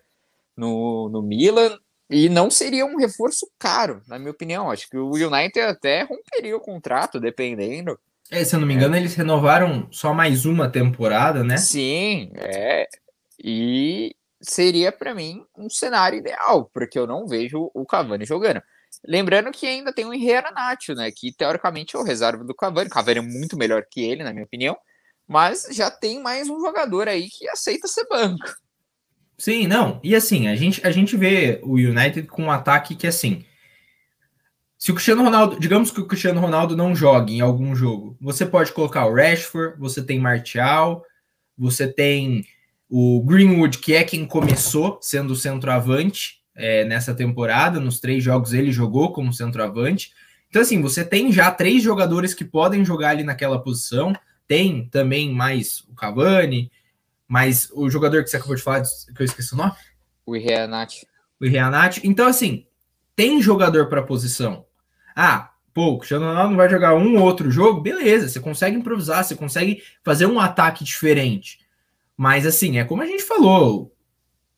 no, 0.56 1.10
no 1.10 1.22
Milan 1.22 1.78
e 2.10 2.28
não 2.28 2.50
seria 2.50 2.86
um 2.86 2.98
reforço 2.98 3.48
caro, 3.60 4.02
na 4.08 4.18
minha 4.18 4.32
opinião. 4.32 4.72
Acho 4.72 4.90
que 4.90 4.98
o 4.98 5.12
United 5.12 5.60
até 5.60 6.04
romperia 6.04 6.58
o 6.58 6.62
contrato, 6.62 7.20
dependendo. 7.20 8.00
É, 8.32 8.44
se 8.44 8.56
eu 8.56 8.60
não 8.60 8.68
me 8.68 8.74
engano, 8.74 8.96
é. 8.96 9.00
eles 9.00 9.16
renovaram 9.16 9.88
só 9.92 10.14
mais 10.14 10.46
uma 10.46 10.70
temporada, 10.70 11.44
né? 11.44 11.58
Sim, 11.58 12.32
é. 12.36 12.88
E 13.44 14.16
seria 14.42 14.92
para 14.92 15.14
mim 15.14 15.46
um 15.58 15.70
cenário 15.70 16.18
ideal, 16.18 16.70
porque 16.74 16.98
eu 16.98 17.06
não 17.06 17.28
vejo 17.28 17.70
o 17.74 17.86
Cavani 17.86 18.26
jogando. 18.26 18.62
Lembrando 19.06 19.52
que 19.52 19.68
ainda 19.68 19.94
tem 19.94 20.06
o 20.06 20.14
Herrera 20.14 20.52
Nacho, 20.52 20.94
né? 20.94 21.12
Que 21.16 21.32
teoricamente 21.32 21.96
é 21.96 22.00
o 22.00 22.04
reserva 22.04 22.44
do 22.44 22.56
Cavani. 22.56 22.88
O 22.88 22.92
Cavani 22.92 23.20
é 23.20 23.22
muito 23.22 23.56
melhor 23.56 23.84
que 23.90 24.02
ele, 24.02 24.24
na 24.24 24.34
minha 24.34 24.46
opinião. 24.46 24.76
Mas 25.28 25.68
já 25.72 25.92
tem 25.92 26.20
mais 26.22 26.50
um 26.50 26.60
jogador 26.60 27.08
aí 27.08 27.30
que 27.30 27.48
aceita 27.50 27.88
ser 27.88 28.08
banco. 28.08 28.48
Sim, 29.40 29.68
não. 29.68 30.02
E 30.04 30.14
assim, 30.14 30.50
a 30.50 30.56
gente, 30.56 30.86
a 30.86 30.92
gente 30.92 31.16
vê 31.16 31.62
o 31.64 31.76
United 31.76 32.24
com 32.24 32.44
um 32.44 32.52
ataque 32.52 32.94
que, 32.94 33.08
assim, 33.08 33.46
se 34.78 34.92
o 34.92 34.94
Cristiano 34.94 35.24
Ronaldo, 35.24 35.58
digamos 35.58 35.92
que 35.92 36.02
o 36.02 36.06
Cristiano 36.06 36.42
Ronaldo 36.42 36.76
não 36.76 36.94
jogue 36.94 37.36
em 37.36 37.40
algum 37.40 37.74
jogo, 37.74 38.18
você 38.20 38.46
pode 38.46 38.74
colocar 38.74 39.06
o 39.06 39.16
Rashford, 39.16 39.80
você 39.80 40.04
tem 40.04 40.20
Martial, 40.20 41.06
você 41.58 41.88
tem 41.88 42.46
o 42.90 43.24
Greenwood, 43.24 43.78
que 43.78 43.94
é 43.94 44.04
quem 44.04 44.26
começou 44.26 45.00
sendo 45.02 45.34
centroavante 45.38 46.42
é, 46.54 46.84
nessa 46.84 47.14
temporada, 47.14 47.80
nos 47.80 48.02
três 48.02 48.22
jogos 48.22 48.54
ele 48.54 48.74
jogou 48.74 49.14
como 49.14 49.32
centroavante. 49.32 50.12
Então, 50.50 50.62
assim, 50.62 50.82
você 50.82 51.06
tem 51.06 51.32
já 51.32 51.50
três 51.50 51.82
jogadores 51.82 52.34
que 52.34 52.44
podem 52.44 52.84
jogar 52.84 53.12
ali 53.12 53.24
naquela 53.24 53.62
posição. 53.62 54.14
Tem 54.46 54.90
também 54.90 55.32
mais 55.32 55.82
o 55.88 55.96
Cavani, 55.96 56.70
mais 57.30 57.70
o 57.74 57.90
jogador 57.90 58.24
que 58.24 58.30
você 58.30 58.38
acabou 58.38 58.56
de 58.56 58.64
falar, 58.64 58.82
que 58.82 59.22
eu 59.22 59.26
esqueci 59.26 59.54
o 59.54 59.58
nome? 59.58 59.72
O 60.26 60.34
Reanati. 60.34 61.08
O 61.40 61.48
Reanati. 61.48 62.02
Então, 62.04 62.28
assim, 62.28 62.66
tem 63.16 63.40
jogador 63.42 63.88
para 63.88 64.02
posição. 64.02 64.66
Ah, 65.16 65.52
pô, 65.74 65.90
o 65.90 65.98
Cristiano 66.00 66.26
Ronaldo 66.26 66.50
não 66.50 66.58
vai 66.58 66.68
jogar 66.68 66.96
um 66.96 67.18
ou 67.18 67.24
outro 67.24 67.52
jogo? 67.52 67.82
Beleza, 67.82 68.28
você 68.28 68.40
consegue 68.40 68.76
improvisar, 68.76 69.24
você 69.24 69.36
consegue 69.36 69.84
fazer 70.04 70.26
um 70.26 70.40
ataque 70.40 70.84
diferente. 70.84 71.60
Mas 72.18 72.48
assim, 72.48 72.80
é 72.80 72.84
como 72.84 73.04
a 73.04 73.06
gente 73.06 73.24
falou, 73.24 73.96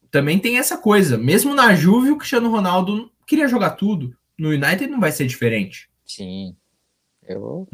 também 0.09 0.39
tem 0.39 0.57
essa 0.57 0.77
coisa. 0.77 1.17
Mesmo 1.17 1.53
na 1.53 1.75
Juve, 1.75 2.11
o 2.11 2.17
Cristiano 2.17 2.49
Ronaldo 2.49 3.11
queria 3.27 3.47
jogar 3.47 3.71
tudo. 3.71 4.15
No 4.37 4.49
United 4.49 4.87
não 4.87 4.99
vai 4.99 5.11
ser 5.11 5.27
diferente. 5.27 5.89
Sim. 6.05 6.55
Eu. 7.27 7.67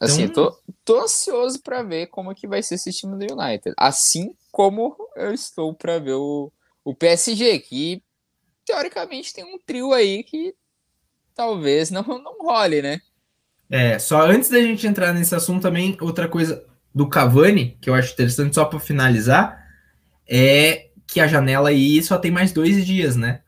Assim, 0.00 0.24
então... 0.24 0.50
tô, 0.50 0.58
tô 0.84 1.00
ansioso 1.00 1.60
para 1.62 1.82
ver 1.82 2.08
como 2.08 2.34
que 2.34 2.46
vai 2.46 2.62
ser 2.62 2.74
esse 2.74 2.92
time 2.92 3.16
do 3.16 3.34
United. 3.34 3.74
Assim 3.76 4.34
como 4.50 4.96
eu 5.16 5.32
estou 5.32 5.74
para 5.74 5.98
ver 5.98 6.14
o, 6.14 6.52
o 6.84 6.94
PSG, 6.94 7.58
que 7.60 8.02
teoricamente 8.64 9.32
tem 9.32 9.44
um 9.44 9.58
trio 9.58 9.92
aí 9.92 10.22
que 10.22 10.54
talvez 11.34 11.90
não, 11.90 12.02
não 12.02 12.38
role, 12.40 12.82
né? 12.82 13.00
É, 13.70 13.98
só 13.98 14.22
antes 14.22 14.50
da 14.50 14.60
gente 14.60 14.86
entrar 14.86 15.12
nesse 15.12 15.34
assunto 15.34 15.62
também, 15.62 15.96
outra 16.00 16.28
coisa 16.28 16.64
do 16.94 17.08
Cavani, 17.08 17.76
que 17.80 17.90
eu 17.90 17.94
acho 17.94 18.12
interessante 18.12 18.54
só 18.54 18.64
para 18.64 18.78
finalizar, 18.78 19.64
é 20.28 20.90
que 21.06 21.20
a 21.20 21.26
janela 21.26 21.70
aí 21.70 22.02
só 22.02 22.18
tem 22.18 22.30
mais 22.30 22.52
dois 22.52 22.86
dias, 22.86 23.16
né? 23.16 23.42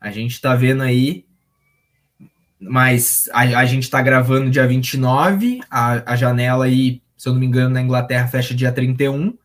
A 0.00 0.10
gente 0.10 0.40
tá 0.40 0.54
vendo 0.54 0.82
aí, 0.82 1.26
mas 2.62 3.28
a, 3.32 3.40
a 3.40 3.64
gente 3.64 3.90
tá 3.90 4.00
gravando 4.00 4.50
dia 4.50 4.66
29, 4.66 5.60
a, 5.70 6.12
a 6.12 6.16
janela 6.16 6.66
aí, 6.66 7.02
se 7.16 7.28
eu 7.28 7.32
não 7.32 7.40
me 7.40 7.46
engano, 7.46 7.74
na 7.74 7.82
Inglaterra 7.82 8.28
fecha 8.28 8.54
dia 8.54 8.72
31, 8.72 9.36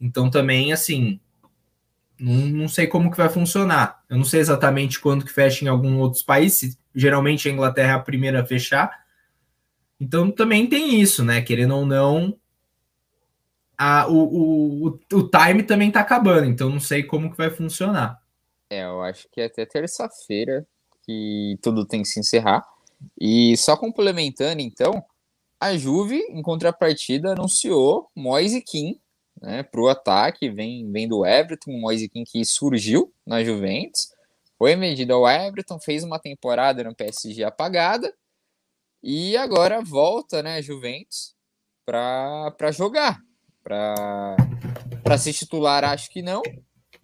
então 0.00 0.28
também, 0.28 0.72
assim, 0.72 1.20
não, 2.18 2.34
não 2.34 2.68
sei 2.68 2.86
como 2.86 3.10
que 3.10 3.16
vai 3.16 3.28
funcionar. 3.28 4.02
Eu 4.08 4.16
não 4.16 4.24
sei 4.24 4.40
exatamente 4.40 5.00
quando 5.00 5.24
que 5.24 5.32
fecha 5.32 5.64
em 5.64 5.68
alguns 5.68 5.96
outros 5.98 6.22
países, 6.22 6.78
geralmente 6.94 7.48
a 7.48 7.52
Inglaterra 7.52 7.92
é 7.92 7.94
a 7.94 8.00
primeira 8.00 8.42
a 8.42 8.46
fechar, 8.46 9.04
então 10.00 10.30
também 10.30 10.66
tem 10.66 11.00
isso, 11.00 11.24
né? 11.24 11.40
Querendo 11.40 11.76
ou 11.76 11.86
não, 11.86 12.36
a, 13.78 14.06
o, 14.08 14.86
o, 14.86 15.00
o, 15.12 15.28
time 15.28 15.62
também 15.62 15.90
tá 15.90 16.00
acabando, 16.00 16.46
então 16.46 16.68
não 16.68 16.80
sei 16.80 17.02
como 17.02 17.30
que 17.30 17.36
vai 17.36 17.50
funcionar. 17.50 18.20
É, 18.68 18.84
eu 18.84 19.02
acho 19.02 19.28
que 19.30 19.40
é 19.40 19.46
até 19.46 19.64
terça-feira 19.64 20.66
que 21.04 21.58
tudo 21.62 21.86
tem 21.86 22.02
que 22.02 22.08
se 22.08 22.20
encerrar. 22.20 22.64
E 23.20 23.56
só 23.56 23.76
complementando, 23.76 24.60
então, 24.60 25.04
a 25.60 25.76
Juve, 25.76 26.18
em 26.30 26.42
contrapartida, 26.42 27.32
anunciou 27.32 28.10
Moise 28.14 28.60
Kim 28.60 29.00
né, 29.40 29.62
para 29.62 29.80
o 29.80 29.88
ataque, 29.88 30.50
vem, 30.50 30.90
vem 30.90 31.06
do 31.08 31.24
Everton, 31.24 31.72
Moise 31.72 32.08
Kim 32.08 32.24
que 32.24 32.44
surgiu 32.44 33.12
na 33.26 33.42
Juventus, 33.44 34.12
foi 34.58 34.76
medido 34.76 35.12
ao 35.12 35.28
Everton, 35.28 35.78
fez 35.78 36.02
uma 36.04 36.18
temporada 36.18 36.82
no 36.84 36.94
PSG 36.94 37.44
apagada, 37.44 38.12
e 39.02 39.36
agora 39.36 39.82
volta, 39.82 40.42
né, 40.42 40.62
Juventus, 40.62 41.34
para 41.84 42.70
jogar. 42.72 43.20
Para 43.62 45.18
ser 45.18 45.32
titular, 45.32 45.84
acho 45.84 46.10
que 46.10 46.22
não, 46.22 46.42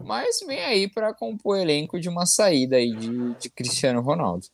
mas 0.05 0.41
vem 0.47 0.61
aí 0.61 0.89
para 0.89 1.15
compor 1.15 1.57
o 1.57 1.61
elenco 1.61 2.01
de 2.01 2.09
uma 2.09 2.27
saída 2.27 2.77
aí 2.77 2.95
de, 2.95 3.35
de 3.35 3.51
Cristiano 3.51 4.01
Ronaldo. 4.01 4.47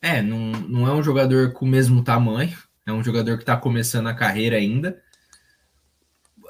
É, 0.00 0.20
não, 0.20 0.38
não 0.38 0.88
é 0.88 0.92
um 0.92 1.02
jogador 1.02 1.52
com 1.52 1.64
o 1.64 1.68
mesmo 1.68 2.02
tamanho, 2.02 2.56
é 2.86 2.92
um 2.92 3.02
jogador 3.02 3.36
que 3.36 3.42
está 3.42 3.56
começando 3.56 4.08
a 4.08 4.14
carreira 4.14 4.56
ainda. 4.56 5.00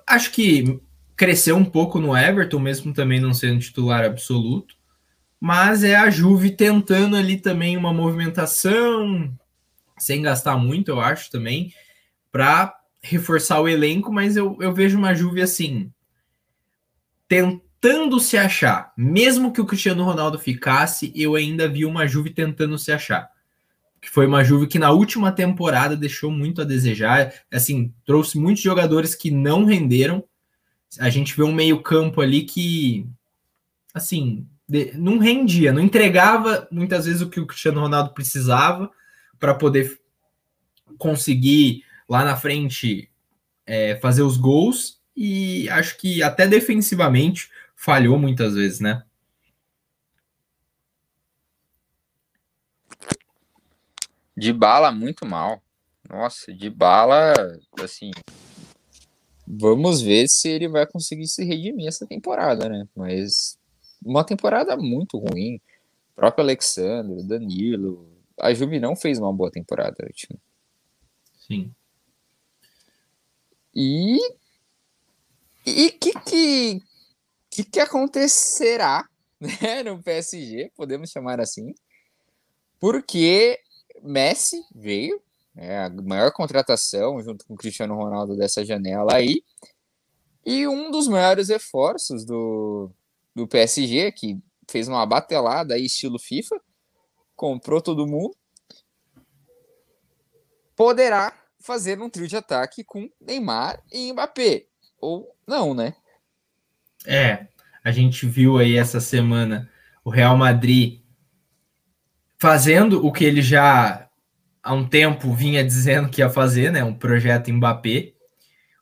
Acho 0.07 0.33
que 0.33 0.81
cresceu 1.17 1.57
um 1.57 1.65
pouco 1.65 2.01
no 2.01 2.17
Everton, 2.17 2.59
mesmo 2.59 2.93
também 2.93 3.21
não 3.21 3.35
sendo 3.35 3.61
titular 3.61 4.05
absoluto. 4.05 4.75
Mas 5.39 5.85
é 5.85 5.97
a 5.97 6.09
Juve 6.09 6.51
tentando 6.51 7.17
ali 7.17 7.37
também 7.37 7.77
uma 7.77 7.93
movimentação, 7.93 9.33
sem 9.99 10.23
gastar 10.23 10.57
muito, 10.57 10.89
eu 10.89 11.01
acho 11.01 11.31
também, 11.31 11.73
para 12.31 12.75
reforçar 13.03 13.61
o 13.61 13.69
elenco, 13.69 14.13
mas 14.13 14.37
eu, 14.37 14.57
eu 14.61 14.73
vejo 14.73 14.97
uma 14.97 15.15
Juve 15.15 15.43
assim, 15.43 15.93
tentando 17.29 17.72
se 18.21 18.37
achar. 18.39 18.93
Mesmo 18.97 19.53
que 19.53 19.61
o 19.61 19.67
Cristiano 19.67 20.05
Ronaldo 20.05 20.39
ficasse, 20.39 21.13
eu 21.17 21.35
ainda 21.35 21.69
vi 21.69 21.85
uma 21.85 22.07
Juve 22.07 22.31
tentando 22.31 22.79
se 22.79 22.93
achar. 22.93 23.29
Que 24.01 24.09
foi 24.09 24.27
uma 24.27 24.45
Juve 24.45 24.69
que 24.69 24.79
na 24.79 24.93
última 24.93 25.33
temporada 25.33 25.97
deixou 25.97 26.31
muito 26.31 26.61
a 26.61 26.65
desejar, 26.65 27.35
assim, 27.51 27.93
trouxe 28.07 28.39
muitos 28.39 28.63
jogadores 28.63 29.15
que 29.15 29.31
não 29.31 29.65
renderam. 29.65 30.23
A 30.99 31.11
gente 31.11 31.37
vê 31.37 31.43
um 31.43 31.53
meio-campo 31.53 32.21
ali 32.21 32.43
que, 32.43 33.07
assim, 33.93 34.47
não 34.95 35.19
rendia, 35.19 35.73
não 35.73 35.83
entregava 35.83 36.69
muitas 36.71 37.07
vezes 37.07 37.21
o 37.21 37.29
que 37.29 37.41
o 37.41 37.47
Cristiano 37.47 37.81
Ronaldo 37.81 38.15
precisava 38.15 38.91
para 39.39 39.55
poder 39.55 39.99
conseguir 40.99 41.85
lá 42.09 42.25
na 42.25 42.37
frente 42.37 43.11
é, 43.67 43.97
fazer 43.97 44.23
os 44.23 44.37
gols 44.37 45.01
e 45.17 45.69
acho 45.69 45.99
que 45.99 46.23
até 46.23 46.47
defensivamente 46.47 47.51
falhou 47.83 48.17
muitas 48.17 48.55
vezes, 48.55 48.79
né? 48.79 49.03
De 54.37 54.53
bala 54.53 54.93
muito 54.93 55.27
mal. 55.27 55.61
Nossa, 56.09 56.55
de 56.55 56.71
bala, 56.71 57.33
assim. 57.83 58.13
Vamos 59.45 60.01
ver 60.01 60.29
se 60.29 60.49
ele 60.49 60.69
vai 60.69 60.87
conseguir 60.87 61.27
se 61.27 61.45
redimir 61.45 61.89
essa 61.89 62.07
temporada, 62.07 62.69
né? 62.69 62.87
Mas 62.95 63.59
uma 64.05 64.25
temporada 64.25 64.77
muito 64.77 65.19
ruim. 65.19 65.57
O 66.13 66.15
próprio 66.15 66.45
Alexandre, 66.45 67.27
Danilo, 67.27 68.09
a 68.39 68.55
Juve 68.55 68.79
não 68.79 68.95
fez 68.95 69.19
uma 69.19 69.33
boa 69.33 69.51
temporada 69.51 69.97
última. 70.05 70.39
Sim. 71.37 71.75
E 73.75 74.19
e 75.67 75.91
que 75.91 76.13
que 76.21 76.92
que, 77.53 77.65
que 77.65 77.79
acontecerá 77.79 79.07
né, 79.39 79.83
no 79.83 80.03
PSG, 80.03 80.73
podemos 80.75 81.11
chamar 81.11 81.39
assim, 81.39 81.75
porque 82.81 83.61
Messi 84.03 84.63
veio, 84.75 85.23
é 85.55 85.85
a 85.85 85.91
maior 85.91 86.33
contratação 86.33 87.21
junto 87.23 87.45
com 87.45 87.55
Cristiano 87.55 87.95
Ronaldo 87.95 88.35
dessa 88.35 88.65
janela 88.65 89.15
aí, 89.15 89.45
e 90.45 90.67
um 90.67 90.91
dos 90.91 91.07
maiores 91.07 91.51
reforços 91.51 92.25
do, 92.25 92.91
do 93.35 93.47
PSG, 93.47 94.11
que 94.13 94.41
fez 94.69 94.89
uma 94.89 95.05
batelada 95.05 95.75
aí 95.75 95.85
estilo 95.85 96.19
FIFA, 96.19 96.59
comprou 97.37 97.83
todo 97.83 98.07
mundo, 98.07 98.35
poderá 100.75 101.39
fazer 101.61 102.01
um 102.01 102.09
trio 102.09 102.27
de 102.27 102.37
ataque 102.37 102.83
com 102.83 103.09
Neymar 103.21 103.85
e 103.93 104.11
Mbappé. 104.13 104.67
Ou 104.99 105.33
não, 105.47 105.75
né? 105.75 105.95
É, 107.07 107.47
a 107.85 107.91
gente 107.91 108.27
viu 108.27 108.59
aí 108.59 108.77
essa 108.77 109.01
semana 109.01 109.69
o 110.05 110.11
Real 110.11 110.37
Madrid 110.37 111.01
fazendo 112.39 113.05
o 113.05 113.13
que 113.13 113.25
ele 113.25 113.43
já 113.43 114.09
há 114.63 114.75
um 114.75 114.87
tempo 114.87 115.33
vinha 115.33 115.65
dizendo 115.65 116.09
que 116.09 116.21
ia 116.21 116.31
fazer, 116.31 116.71
né? 116.71 116.83
Um 116.83 116.95
projeto 116.95 117.53
Mbappé. 117.53 118.13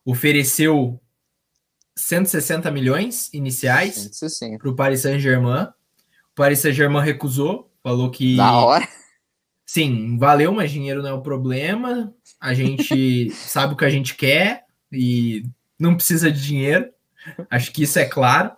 Ofereceu 0.04 1.00
160 1.96 2.70
milhões 2.70 3.32
iniciais 3.32 4.10
para 4.58 4.70
o 4.70 4.74
Paris 4.74 5.00
Saint-Germain. 5.00 5.64
O 5.64 6.34
Paris 6.34 6.60
Saint-Germain 6.60 7.04
recusou, 7.04 7.70
Falou 7.82 8.10
que. 8.10 8.36
Da 8.36 8.52
hora. 8.52 8.88
Sim, 9.64 10.18
valeu, 10.18 10.52
mas 10.52 10.70
dinheiro 10.70 11.02
não 11.02 11.10
é 11.10 11.12
o 11.12 11.22
problema. 11.22 12.12
A 12.40 12.52
gente 12.54 13.30
sabe 13.34 13.74
o 13.74 13.76
que 13.76 13.84
a 13.84 13.90
gente 13.90 14.14
quer 14.16 14.64
e 14.92 15.44
não 15.78 15.94
precisa 15.94 16.30
de 16.30 16.42
dinheiro. 16.42 16.88
Acho 17.50 17.72
que 17.72 17.82
isso 17.82 17.98
é 17.98 18.04
claro. 18.04 18.52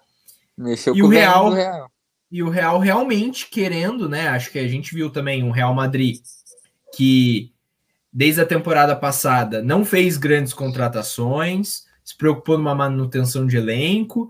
Mexeu 0.57 0.95
e 0.95 1.03
o 1.03 1.09
Real, 1.09 1.51
Real, 1.53 1.91
E 2.31 2.43
o 2.43 2.49
Real 2.49 2.79
realmente 2.79 3.49
querendo, 3.49 4.09
né? 4.09 4.29
Acho 4.29 4.51
que 4.51 4.59
a 4.59 4.69
gente 4.69 4.95
viu 4.95 5.11
também 5.11 5.43
um 5.43 5.51
Real 5.51 5.75
Madrid 5.75 6.21
que 6.95 7.53
desde 8.13 8.43
a 8.43 8.47
temporada 8.47 8.95
passada 8.95 9.63
não 9.63 9.85
fez 9.85 10.19
grandes 10.19 10.53
contratações, 10.53 11.85
se 12.05 12.17
preocupou 12.17 12.59
numa 12.59 12.75
manutenção 12.75 13.47
de 13.47 13.57
elenco, 13.57 14.29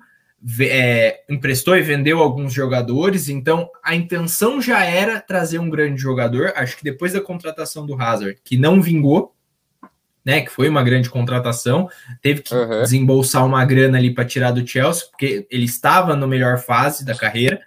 é, 0.60 1.22
emprestou 1.28 1.76
e 1.76 1.82
vendeu 1.82 2.18
alguns 2.18 2.52
jogadores, 2.52 3.28
então 3.28 3.68
a 3.82 3.94
intenção 3.94 4.60
já 4.60 4.84
era 4.84 5.20
trazer 5.20 5.58
um 5.58 5.70
grande 5.70 6.00
jogador. 6.00 6.52
Acho 6.56 6.76
que 6.76 6.84
depois 6.84 7.12
da 7.12 7.20
contratação 7.20 7.86
do 7.86 8.00
Hazard, 8.00 8.38
que 8.44 8.56
não 8.56 8.80
vingou, 8.80 9.34
né, 10.24 10.40
que 10.42 10.50
foi 10.50 10.68
uma 10.68 10.82
grande 10.82 11.10
contratação, 11.10 11.88
teve 12.20 12.42
que 12.42 12.54
uhum. 12.54 12.82
desembolsar 12.82 13.44
uma 13.44 13.64
grana 13.64 13.98
ali 13.98 14.14
para 14.14 14.24
tirar 14.24 14.52
do 14.52 14.66
Chelsea, 14.66 15.06
porque 15.10 15.46
ele 15.50 15.64
estava 15.64 16.14
na 16.14 16.26
melhor 16.26 16.58
fase 16.58 17.04
da 17.04 17.14
carreira. 17.14 17.60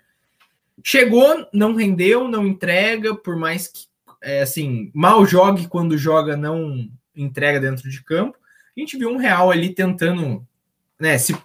Chegou, 0.83 1.47
não 1.53 1.75
rendeu, 1.75 2.27
não 2.27 2.45
entrega, 2.45 3.15
por 3.15 3.35
mais 3.35 3.67
que 3.67 3.85
é, 4.21 4.41
assim, 4.41 4.89
mal 4.93 5.25
jogue 5.25 5.67
quando 5.67 5.97
joga, 5.97 6.35
não 6.35 6.89
entrega 7.15 7.59
dentro 7.59 7.89
de 7.89 8.03
campo. 8.03 8.37
A 8.75 8.79
gente 8.79 8.97
viu 8.97 9.09
um 9.09 9.17
Real 9.17 9.51
ali 9.51 9.69
tentando 9.69 10.45
né, 10.99 11.17
se 11.17 11.37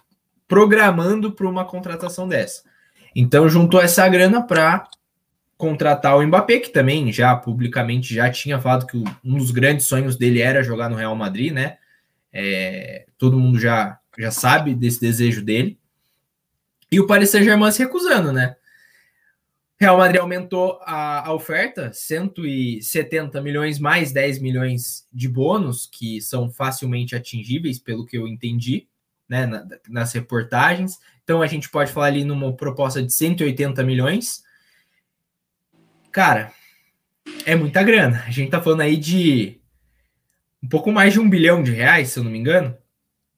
programando 0.47 1.31
para 1.31 1.47
uma 1.47 1.63
contratação 1.63 2.27
dessa. 2.27 2.63
Então 3.15 3.47
juntou 3.47 3.81
essa 3.81 4.07
grana 4.09 4.41
para 4.41 4.87
contratar 5.61 6.17
o 6.17 6.25
Mbappé, 6.25 6.57
que 6.57 6.71
também 6.71 7.13
já 7.13 7.35
publicamente 7.35 8.15
já 8.15 8.31
tinha 8.31 8.59
falado 8.59 8.87
que 8.87 8.97
um 9.23 9.37
dos 9.37 9.51
grandes 9.51 9.85
sonhos 9.85 10.17
dele 10.17 10.41
era 10.41 10.63
jogar 10.63 10.89
no 10.89 10.95
Real 10.95 11.15
Madrid, 11.15 11.53
né? 11.53 11.77
É, 12.33 13.05
todo 13.15 13.37
mundo 13.37 13.59
já, 13.59 13.99
já 14.17 14.31
sabe 14.31 14.73
desse 14.73 14.99
desejo 14.99 15.43
dele. 15.45 15.77
E 16.91 16.99
o 16.99 17.05
Paris 17.05 17.29
Saint-Germain 17.29 17.71
se 17.71 17.77
recusando, 17.83 18.33
né? 18.33 18.55
Real 19.79 19.97
Madrid 19.99 20.19
aumentou 20.19 20.79
a, 20.81 21.27
a, 21.27 21.33
oferta, 21.33 21.93
170 21.93 23.39
milhões 23.39 23.77
mais 23.77 24.11
10 24.11 24.39
milhões 24.39 25.07
de 25.13 25.29
bônus, 25.29 25.85
que 25.85 26.19
são 26.21 26.49
facilmente 26.49 27.15
atingíveis, 27.15 27.77
pelo 27.77 28.05
que 28.07 28.17
eu 28.17 28.27
entendi 28.27 28.87
né, 29.29 29.47
nas 29.87 30.11
reportagens. 30.13 30.97
Então 31.23 31.39
a 31.39 31.47
gente 31.47 31.69
pode 31.69 31.91
falar 31.91 32.07
ali 32.07 32.23
numa 32.23 32.51
proposta 32.51 33.01
de 33.01 33.13
180 33.13 33.83
milhões. 33.83 34.43
Cara, 36.11 36.51
é 37.45 37.55
muita 37.55 37.81
grana. 37.83 38.23
A 38.27 38.31
gente 38.31 38.49
tá 38.49 38.61
falando 38.61 38.81
aí 38.81 38.97
de 38.97 39.59
um 40.61 40.67
pouco 40.67 40.91
mais 40.91 41.13
de 41.13 41.19
um 41.19 41.29
bilhão 41.29 41.63
de 41.63 41.71
reais, 41.71 42.09
se 42.09 42.19
eu 42.19 42.23
não 42.23 42.31
me 42.31 42.37
engano. 42.37 42.75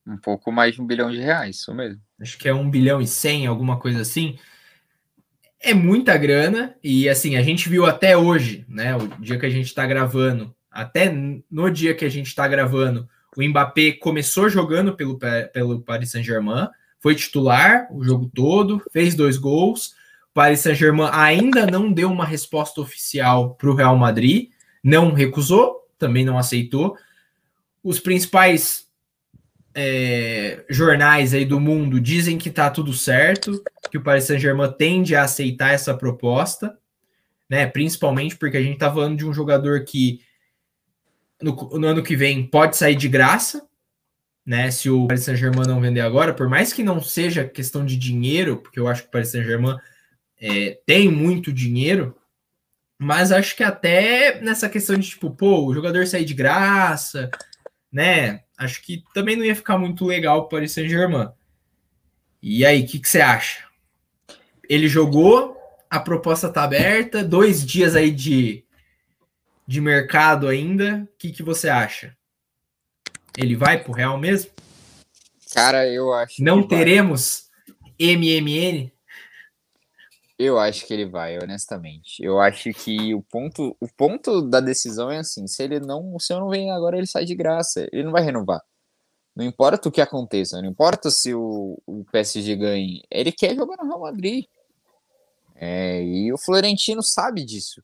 Um 0.06 0.18
pouco 0.18 0.52
mais 0.52 0.76
de 0.76 0.82
um 0.82 0.86
bilhão 0.86 1.10
de 1.10 1.20
reais, 1.20 1.58
isso 1.58 1.74
mesmo. 1.74 2.02
Acho 2.20 2.38
que 2.38 2.50
é 2.50 2.54
um 2.54 2.70
bilhão 2.70 3.02
e 3.02 3.08
cem, 3.08 3.48
alguma 3.48 3.80
coisa 3.80 4.02
assim. 4.02 4.38
É 5.60 5.74
muita 5.74 6.18
grana, 6.18 6.76
e 6.84 7.08
assim, 7.08 7.38
a 7.38 7.42
gente 7.42 7.70
viu 7.70 7.86
até 7.86 8.18
hoje, 8.18 8.66
né? 8.68 8.96
O 8.98 9.08
dia 9.22 9.40
que 9.40 9.46
a 9.46 9.50
gente 9.50 9.68
está 9.68 9.88
gravando, 9.88 10.54
até 10.70 11.10
no 11.50 11.70
dia 11.70 11.96
que 11.96 12.04
a 12.04 12.10
gente 12.10 12.28
está 12.28 12.46
gravando, 12.48 13.08
o 13.38 13.42
Mbappé 13.42 13.94
começou 13.94 14.50
jogando 14.50 14.96
pelo, 14.96 15.18
pelo 15.54 15.82
Paris 15.82 16.12
Saint-Germain, 16.12 16.68
foi 17.00 17.16
titular 17.16 17.88
o 17.92 18.04
jogo 18.04 18.30
todo, 18.34 18.84
fez 18.92 19.16
dois 19.16 19.38
gols. 19.38 19.96
Paris 20.34 20.62
Saint-Germain 20.62 21.10
ainda 21.12 21.68
não 21.68 21.92
deu 21.92 22.12
uma 22.12 22.26
resposta 22.26 22.82
oficial 22.82 23.56
para 23.56 23.70
o 23.70 23.76
Real 23.76 23.96
Madrid, 23.96 24.50
não 24.84 25.14
recusou, 25.14 25.88
também 25.98 26.26
não 26.26 26.38
aceitou. 26.38 26.98
Os 27.84 28.00
principais 28.00 28.88
é, 29.76 30.66
jornais 30.70 31.34
aí 31.34 31.46
do 31.46 31.60
mundo 31.60 32.00
dizem 32.00 32.38
que 32.38 32.50
tá 32.50 32.70
tudo 32.70 32.94
certo, 32.94 33.64
que 33.92 33.98
o 33.98 34.04
Paris 34.04 34.26
Saint-Germain 34.26 34.72
tende 34.72 35.16
a 35.16 35.24
aceitar 35.24 35.74
essa 35.74 35.94
proposta, 35.94 36.78
né? 37.50 37.68
Principalmente 37.68 38.36
porque 38.36 38.58
a 38.58 38.62
gente 38.62 38.80
tá 38.80 38.92
falando 38.92 39.18
de 39.18 39.26
um 39.26 39.34
jogador 39.34 39.84
que 39.84 40.22
no, 41.42 41.56
no 41.78 41.88
ano 41.88 42.04
que 42.04 42.16
vem 42.16 42.46
pode 42.46 42.76
sair 42.76 42.96
de 42.96 43.08
graça, 43.08 43.68
né? 44.46 44.72
Se 44.72 44.90
o 44.90 45.08
Paris 45.08 45.24
Saint-Germain 45.24 45.68
não 45.68 45.82
vender 45.82 46.02
agora, 46.02 46.34
por 46.34 46.50
mais 46.50 46.74
que 46.74 46.84
não 46.84 47.02
seja 47.02 47.48
questão 47.48 47.86
de 47.86 47.98
dinheiro, 47.98 48.58
porque 48.58 48.80
eu 48.80 48.88
acho 48.88 49.04
que 49.04 49.08
o 49.10 49.12
Paris 49.12 49.30
Saint-Germain 49.30 49.78
é, 50.46 50.78
tem 50.86 51.10
muito 51.10 51.54
dinheiro, 51.54 52.20
mas 53.00 53.32
acho 53.32 53.56
que 53.56 53.64
até 53.64 54.42
nessa 54.42 54.68
questão 54.68 54.98
de 54.98 55.08
tipo, 55.08 55.32
pô, 55.32 55.66
o 55.66 55.74
jogador 55.74 56.06
sair 56.06 56.26
de 56.26 56.34
graça, 56.34 57.32
né? 57.90 58.44
Acho 58.58 58.82
que 58.82 59.06
também 59.14 59.38
não 59.38 59.46
ia 59.46 59.56
ficar 59.56 59.78
muito 59.78 60.06
legal 60.06 60.42
para 60.42 60.46
o 60.46 60.50
Paris 60.50 60.74
Saint-Germain. 60.74 61.30
E 62.42 62.66
aí, 62.66 62.84
o 62.84 62.86
que, 62.86 63.00
que 63.00 63.08
você 63.08 63.22
acha? 63.22 63.64
Ele 64.68 64.90
jogou, 64.90 65.58
a 65.90 65.98
proposta 65.98 66.50
tá 66.50 66.64
aberta, 66.64 67.24
dois 67.24 67.66
dias 67.66 67.96
aí 67.96 68.12
de, 68.12 68.66
de 69.66 69.80
mercado 69.80 70.50
ainda. 70.50 71.08
O 71.14 71.18
que, 71.18 71.32
que 71.32 71.42
você 71.42 71.70
acha? 71.70 72.18
Ele 73.38 73.56
vai 73.56 73.82
pro 73.82 73.94
Real 73.94 74.18
mesmo? 74.18 74.52
Cara, 75.54 75.88
eu 75.88 76.14
acho. 76.14 76.44
Não 76.44 76.68
teremos 76.68 77.50
vai. 77.98 78.16
MMN? 78.18 78.93
Eu 80.44 80.60
acho 80.60 80.86
que 80.86 80.94
ele 80.94 81.06
vai, 81.06 81.38
honestamente. 81.38 82.22
Eu 82.22 82.40
acho 82.40 82.72
que 82.74 83.14
o 83.14 83.22
ponto, 83.22 83.76
o 83.80 83.88
ponto 83.88 84.42
da 84.42 84.60
decisão 84.60 85.10
é 85.10 85.20
assim: 85.20 85.48
se 85.48 85.64
ele 85.64 85.80
não, 85.80 86.20
se 86.20 86.34
eu 86.34 86.40
não 86.40 86.50
vem 86.50 86.72
agora, 86.72 86.98
ele 86.98 87.08
sai 87.08 87.26
de 87.26 87.36
graça. 87.36 87.88
Ele 87.92 88.04
não 88.04 88.12
vai 88.12 88.24
renovar. 88.24 88.62
Não 89.36 89.44
importa 89.44 89.90
o 89.90 89.92
que 89.92 90.02
aconteça, 90.02 90.62
não 90.62 90.70
importa 90.70 91.10
se 91.10 91.34
o, 91.34 91.82
o 91.88 92.06
PSG 92.12 92.56
ganhe, 92.56 93.04
ele 93.10 93.32
quer 93.32 93.56
jogar 93.56 93.78
no 93.78 93.88
Real 93.88 94.02
Madrid. 94.02 94.46
É, 95.56 96.04
e 96.04 96.32
o 96.32 96.38
Florentino 96.38 97.02
sabe 97.02 97.44
disso. 97.44 97.82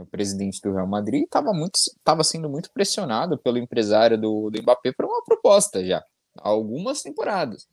O 0.00 0.04
presidente 0.04 0.60
do 0.60 0.72
Real 0.72 0.86
Madrid 0.86 1.22
estava 1.22 1.52
muito, 1.52 1.76
estava 1.76 2.24
sendo 2.24 2.48
muito 2.48 2.70
pressionado 2.72 3.38
pelo 3.38 3.58
empresário 3.58 4.18
do, 4.18 4.50
do 4.50 4.60
Mbappé 4.60 4.92
para 4.92 5.06
uma 5.06 5.22
proposta 5.24 5.84
já, 5.84 6.04
há 6.36 6.48
algumas 6.48 7.00
temporadas. 7.00 7.68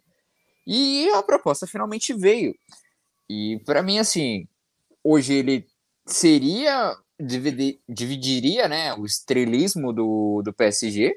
E 0.66 1.10
a 1.10 1.22
proposta 1.22 1.68
finalmente 1.68 2.14
veio. 2.14 2.56
E 3.30 3.60
para 3.66 3.82
mim, 3.82 4.00
assim, 4.00 4.48
hoje 5.04 5.34
ele 5.34 5.68
seria, 6.06 6.96
dividir, 7.20 7.80
dividiria 7.88 8.68
né, 8.68 8.94
o 8.94 9.06
estrelismo 9.06 9.92
do, 9.92 10.42
do 10.44 10.54
PSG, 10.54 11.16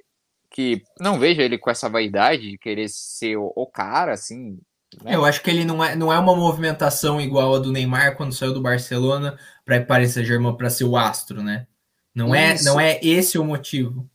que 0.51 0.83
não 0.99 1.19
vejo 1.19 1.41
ele 1.41 1.59
com 1.59 1.71
essa 1.71 1.89
vaidade 1.89 2.51
de 2.51 2.59
querer 2.59 2.89
ser 2.89 3.37
o, 3.37 3.53
o 3.55 3.67
cara, 3.67 4.13
assim. 4.13 4.59
Né? 5.03 5.15
Eu 5.15 5.25
acho 5.25 5.43
que 5.43 5.51
ele 5.51 5.65
não 5.65 5.85
é, 5.85 5.95
não 5.95 6.13
é 6.13 6.19
uma 6.19 6.35
movimentação 6.35 7.21
igual 7.21 7.55
a 7.55 7.59
do 7.59 7.71
Neymar 7.71 8.17
quando 8.17 8.35
saiu 8.35 8.55
do 8.55 8.63
Barcelona 8.63 9.39
para 9.65 9.85
Paris 9.85 10.13
Saint-Germain 10.13 10.57
para 10.57 10.71
ser 10.71 10.85
o 10.85 10.97
astro, 10.97 11.43
né? 11.43 11.67
Não 12.15 12.35
é, 12.35 12.61
não 12.63 12.81
é 12.81 12.99
esse 13.03 13.39
o 13.39 13.45
motivo. 13.45 14.11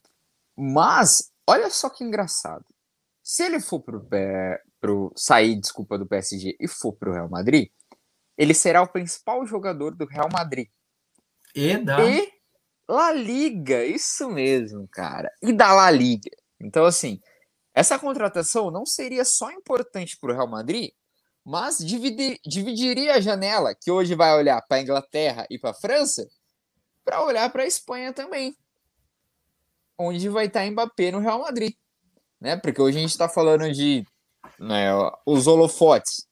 Mas, 0.57 1.31
olha 1.47 1.69
só 1.69 1.89
que 1.89 2.03
engraçado. 2.03 2.65
Se 3.21 3.43
ele 3.43 3.61
for 3.61 3.79
pro, 3.79 4.05
pro 4.81 5.13
sair, 5.15 5.55
desculpa, 5.55 5.97
do 5.97 6.05
PSG 6.05 6.57
e 6.59 6.67
for 6.67 6.91
pro 6.91 7.13
Real 7.13 7.29
Madrid, 7.29 7.69
ele 8.37 8.53
será 8.53 8.81
o 8.81 8.87
principal 8.87 9.45
jogador 9.45 9.95
do 9.95 10.05
Real 10.05 10.29
Madrid. 10.31 10.67
E 11.55 11.77
da 11.77 12.03
e 12.03 12.31
La 12.87 13.11
Liga, 13.11 13.85
isso 13.85 14.29
mesmo, 14.29 14.87
cara. 14.91 15.31
E 15.41 15.53
da 15.53 15.73
La 15.73 15.89
Liga. 15.91 16.29
Então, 16.59 16.85
assim, 16.85 17.21
essa 17.73 17.97
contratação 17.97 18.71
não 18.71 18.85
seria 18.85 19.23
só 19.23 19.51
importante 19.51 20.17
para 20.17 20.31
o 20.31 20.33
Real 20.33 20.47
Madrid, 20.47 20.91
mas 21.45 21.77
dividir, 21.77 22.39
dividiria 22.45 23.15
a 23.15 23.21
janela, 23.21 23.75
que 23.75 23.91
hoje 23.91 24.15
vai 24.15 24.33
olhar 24.35 24.61
para 24.61 24.77
a 24.77 24.81
Inglaterra 24.81 25.45
e 25.49 25.59
para 25.59 25.71
a 25.71 25.75
França, 25.75 26.27
para 27.03 27.23
olhar 27.23 27.51
para 27.51 27.63
a 27.63 27.67
Espanha 27.67 28.13
também, 28.13 28.55
onde 29.97 30.29
vai 30.29 30.45
estar 30.45 30.61
tá 30.61 30.71
Mbappé 30.71 31.11
no 31.11 31.19
Real 31.19 31.39
Madrid. 31.39 31.73
Né? 32.39 32.57
Porque 32.57 32.81
hoje 32.81 32.97
a 32.97 33.01
gente 33.01 33.11
está 33.11 33.29
falando 33.29 33.71
de 33.71 34.05
né, 34.59 34.89
os 35.25 35.47
holofotes 35.47 36.27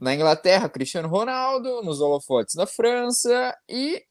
na 0.00 0.14
Inglaterra, 0.14 0.68
Cristiano 0.68 1.08
Ronaldo, 1.08 1.82
nos 1.82 2.00
holofotes 2.00 2.54
da 2.54 2.66
França 2.66 3.54
e 3.68 4.02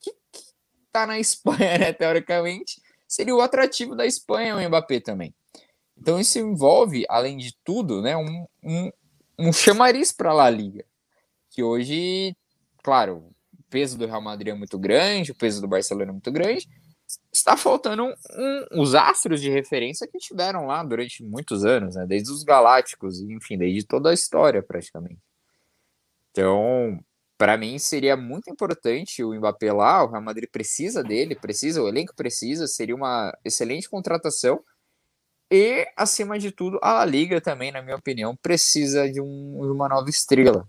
que, 0.00 0.10
que 0.32 0.42
tá 0.90 1.06
na 1.06 1.18
Espanha, 1.20 1.78
né, 1.78 1.92
teoricamente, 1.92 2.82
seria 3.06 3.34
o 3.34 3.40
atrativo 3.40 3.94
da 3.94 4.04
Espanha 4.04 4.56
o 4.56 4.68
Mbappé 4.68 5.00
também. 5.00 5.34
Então 5.96 6.18
isso 6.18 6.38
envolve, 6.38 7.04
além 7.08 7.36
de 7.36 7.56
tudo, 7.62 8.02
né, 8.02 8.16
um, 8.16 8.46
um, 8.64 8.90
um 9.38 9.52
chamariz 9.52 10.10
para 10.10 10.30
a 10.30 10.34
La 10.34 10.50
Liga, 10.50 10.84
que 11.50 11.62
hoje, 11.62 12.36
claro, 12.82 13.18
o 13.56 13.62
peso 13.70 13.96
do 13.96 14.06
Real 14.06 14.20
Madrid 14.20 14.48
é 14.48 14.54
muito 14.54 14.78
grande, 14.78 15.30
o 15.30 15.36
peso 15.36 15.60
do 15.60 15.68
Barcelona 15.68 16.10
é 16.10 16.12
muito 16.12 16.32
grande, 16.32 16.68
está 17.42 17.56
faltando 17.56 18.04
um, 18.04 18.10
um, 18.10 18.82
os 18.82 18.94
astros 18.94 19.40
de 19.40 19.50
referência 19.50 20.06
que 20.06 20.18
tiveram 20.18 20.66
lá 20.66 20.82
durante 20.82 21.24
muitos 21.24 21.64
anos, 21.64 21.96
né? 21.96 22.06
desde 22.06 22.30
os 22.30 22.44
Galácticos, 22.44 23.20
enfim, 23.20 23.58
desde 23.58 23.84
toda 23.84 24.10
a 24.10 24.14
história 24.14 24.62
praticamente. 24.62 25.18
Então, 26.30 26.98
para 27.36 27.58
mim 27.58 27.78
seria 27.78 28.16
muito 28.16 28.48
importante 28.48 29.24
o 29.24 29.34
Mbappé 29.34 29.72
lá, 29.72 30.04
o 30.04 30.10
Real 30.10 30.22
Madrid 30.22 30.48
precisa 30.50 31.02
dele, 31.02 31.34
precisa, 31.34 31.82
o 31.82 31.88
elenco 31.88 32.14
precisa, 32.14 32.66
seria 32.66 32.94
uma 32.94 33.36
excelente 33.44 33.90
contratação. 33.90 34.62
E, 35.50 35.86
acima 35.96 36.38
de 36.38 36.50
tudo, 36.50 36.78
a 36.82 37.04
Liga 37.04 37.40
também, 37.40 37.70
na 37.70 37.82
minha 37.82 37.96
opinião, 37.96 38.34
precisa 38.36 39.10
de, 39.10 39.20
um, 39.20 39.58
de 39.60 39.68
uma 39.68 39.88
nova 39.88 40.08
estrela. 40.08 40.66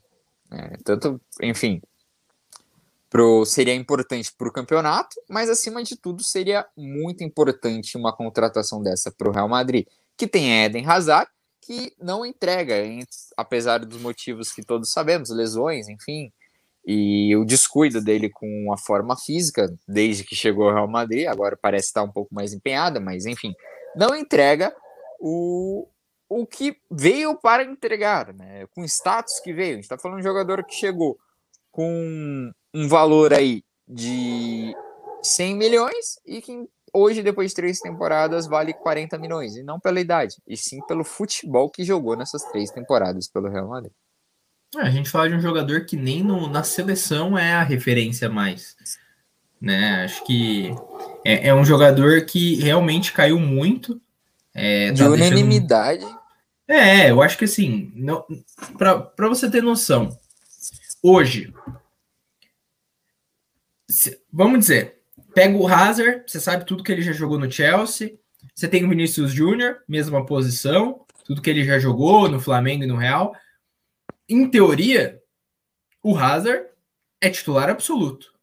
Né? 0.49 0.73
Tanto, 0.83 1.21
enfim, 1.41 1.81
pro, 3.13 3.45
seria 3.45 3.75
importante 3.75 4.33
para 4.35 4.47
o 4.47 4.51
campeonato, 4.51 5.15
mas 5.29 5.47
acima 5.47 5.83
de 5.83 5.95
tudo 5.95 6.23
seria 6.23 6.65
muito 6.75 7.23
importante 7.23 7.95
uma 7.95 8.11
contratação 8.11 8.81
dessa 8.81 9.11
para 9.15 9.29
o 9.29 9.31
Real 9.31 9.47
Madrid, 9.47 9.85
que 10.17 10.25
tem 10.25 10.65
Eden 10.65 10.87
Hazard, 10.87 11.29
que 11.61 11.93
não 12.01 12.25
entrega, 12.25 12.73
apesar 13.37 13.85
dos 13.85 14.01
motivos 14.01 14.51
que 14.51 14.65
todos 14.65 14.91
sabemos, 14.91 15.29
lesões, 15.29 15.87
enfim, 15.87 16.33
e 16.83 17.35
o 17.35 17.45
descuido 17.45 18.01
dele 18.01 18.31
com 18.31 18.73
a 18.73 18.77
forma 18.77 19.15
física 19.15 19.71
desde 19.87 20.23
que 20.23 20.35
chegou 20.35 20.67
ao 20.67 20.73
Real 20.73 20.87
Madrid, 20.87 21.27
agora 21.27 21.55
parece 21.55 21.89
estar 21.89 22.01
um 22.01 22.11
pouco 22.11 22.33
mais 22.33 22.51
empenhada, 22.51 22.99
mas 22.99 23.27
enfim, 23.27 23.53
não 23.95 24.15
entrega 24.15 24.75
o, 25.19 25.87
o 26.27 26.47
que 26.47 26.75
veio 26.89 27.37
para 27.37 27.63
entregar, 27.63 28.33
né? 28.33 28.65
com 28.71 28.83
status 28.83 29.39
que 29.39 29.53
veio. 29.53 29.73
A 29.73 29.75
gente 29.75 29.83
está 29.83 29.99
falando 29.99 30.17
de 30.17 30.27
um 30.27 30.31
jogador 30.31 30.65
que 30.65 30.73
chegou 30.73 31.17
com 31.71 32.51
um 32.73 32.87
valor 32.87 33.33
aí 33.33 33.63
de 33.87 34.75
100 35.21 35.55
milhões 35.55 36.19
e 36.25 36.41
que 36.41 36.67
hoje, 36.93 37.23
depois 37.23 37.51
de 37.51 37.55
três 37.55 37.79
temporadas, 37.79 38.45
vale 38.45 38.73
40 38.73 39.17
milhões. 39.17 39.55
E 39.55 39.63
não 39.63 39.79
pela 39.79 39.99
idade, 39.99 40.37
e 40.47 40.55
sim 40.55 40.79
pelo 40.85 41.03
futebol 41.03 41.69
que 41.69 41.83
jogou 41.83 42.15
nessas 42.15 42.43
três 42.43 42.69
temporadas 42.69 43.27
pelo 43.27 43.49
Real 43.49 43.67
Madrid. 43.67 43.91
É, 44.77 44.81
a 44.81 44.89
gente 44.89 45.09
fala 45.09 45.29
de 45.29 45.35
um 45.35 45.41
jogador 45.41 45.85
que 45.85 45.95
nem 45.95 46.23
no, 46.23 46.47
na 46.47 46.63
seleção 46.63 47.37
é 47.37 47.53
a 47.53 47.63
referência 47.63 48.29
mais. 48.29 48.75
Né? 49.59 50.03
Acho 50.03 50.23
que 50.25 50.73
é, 51.25 51.49
é 51.49 51.55
um 51.55 51.65
jogador 51.65 52.25
que 52.25 52.55
realmente 52.55 53.13
caiu 53.13 53.39
muito. 53.39 53.99
É, 54.53 54.91
de 54.91 55.01
tá 55.01 55.09
unanimidade. 55.09 55.99
Deixando... 55.99 56.23
É, 56.67 57.11
eu 57.11 57.21
acho 57.21 57.37
que 57.37 57.45
assim, 57.45 57.91
para 58.77 59.27
você 59.27 59.49
ter 59.49 59.61
noção, 59.61 60.17
hoje, 61.01 61.53
vamos 64.31 64.59
dizer, 64.59 64.99
pega 65.33 65.57
o 65.57 65.67
Hazard, 65.67 66.23
você 66.27 66.39
sabe 66.39 66.65
tudo 66.65 66.83
que 66.83 66.91
ele 66.91 67.01
já 67.01 67.11
jogou 67.11 67.39
no 67.39 67.51
Chelsea. 67.51 68.17
Você 68.53 68.67
tem 68.67 68.85
o 68.85 68.89
Vinícius 68.89 69.31
Júnior, 69.31 69.81
mesma 69.87 70.25
posição. 70.25 71.05
tudo 71.25 71.41
que 71.41 71.49
ele 71.49 71.63
já 71.63 71.79
jogou 71.79 72.27
no 72.29 72.39
Flamengo 72.39 72.83
e 72.83 72.87
no 72.87 72.97
Real, 72.97 73.33
em 74.27 74.49
teoria, 74.49 75.19
o 76.01 76.17
Hazard 76.17 76.65
é 77.21 77.29
titular 77.29 77.69
absoluto. 77.69 78.33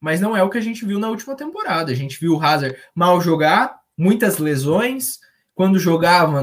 Mas 0.00 0.20
não 0.20 0.36
é 0.36 0.42
o 0.42 0.50
que 0.50 0.58
a 0.58 0.62
gente 0.62 0.84
viu 0.84 0.98
na 0.98 1.08
última 1.08 1.36
temporada. 1.36 1.92
A 1.92 1.94
gente 1.94 2.18
viu 2.18 2.34
o 2.34 2.42
Hazard 2.42 2.76
mal 2.94 3.20
jogar, 3.20 3.80
muitas 3.96 4.38
lesões. 4.38 5.20
Quando 5.54 5.78
jogava, 5.78 6.42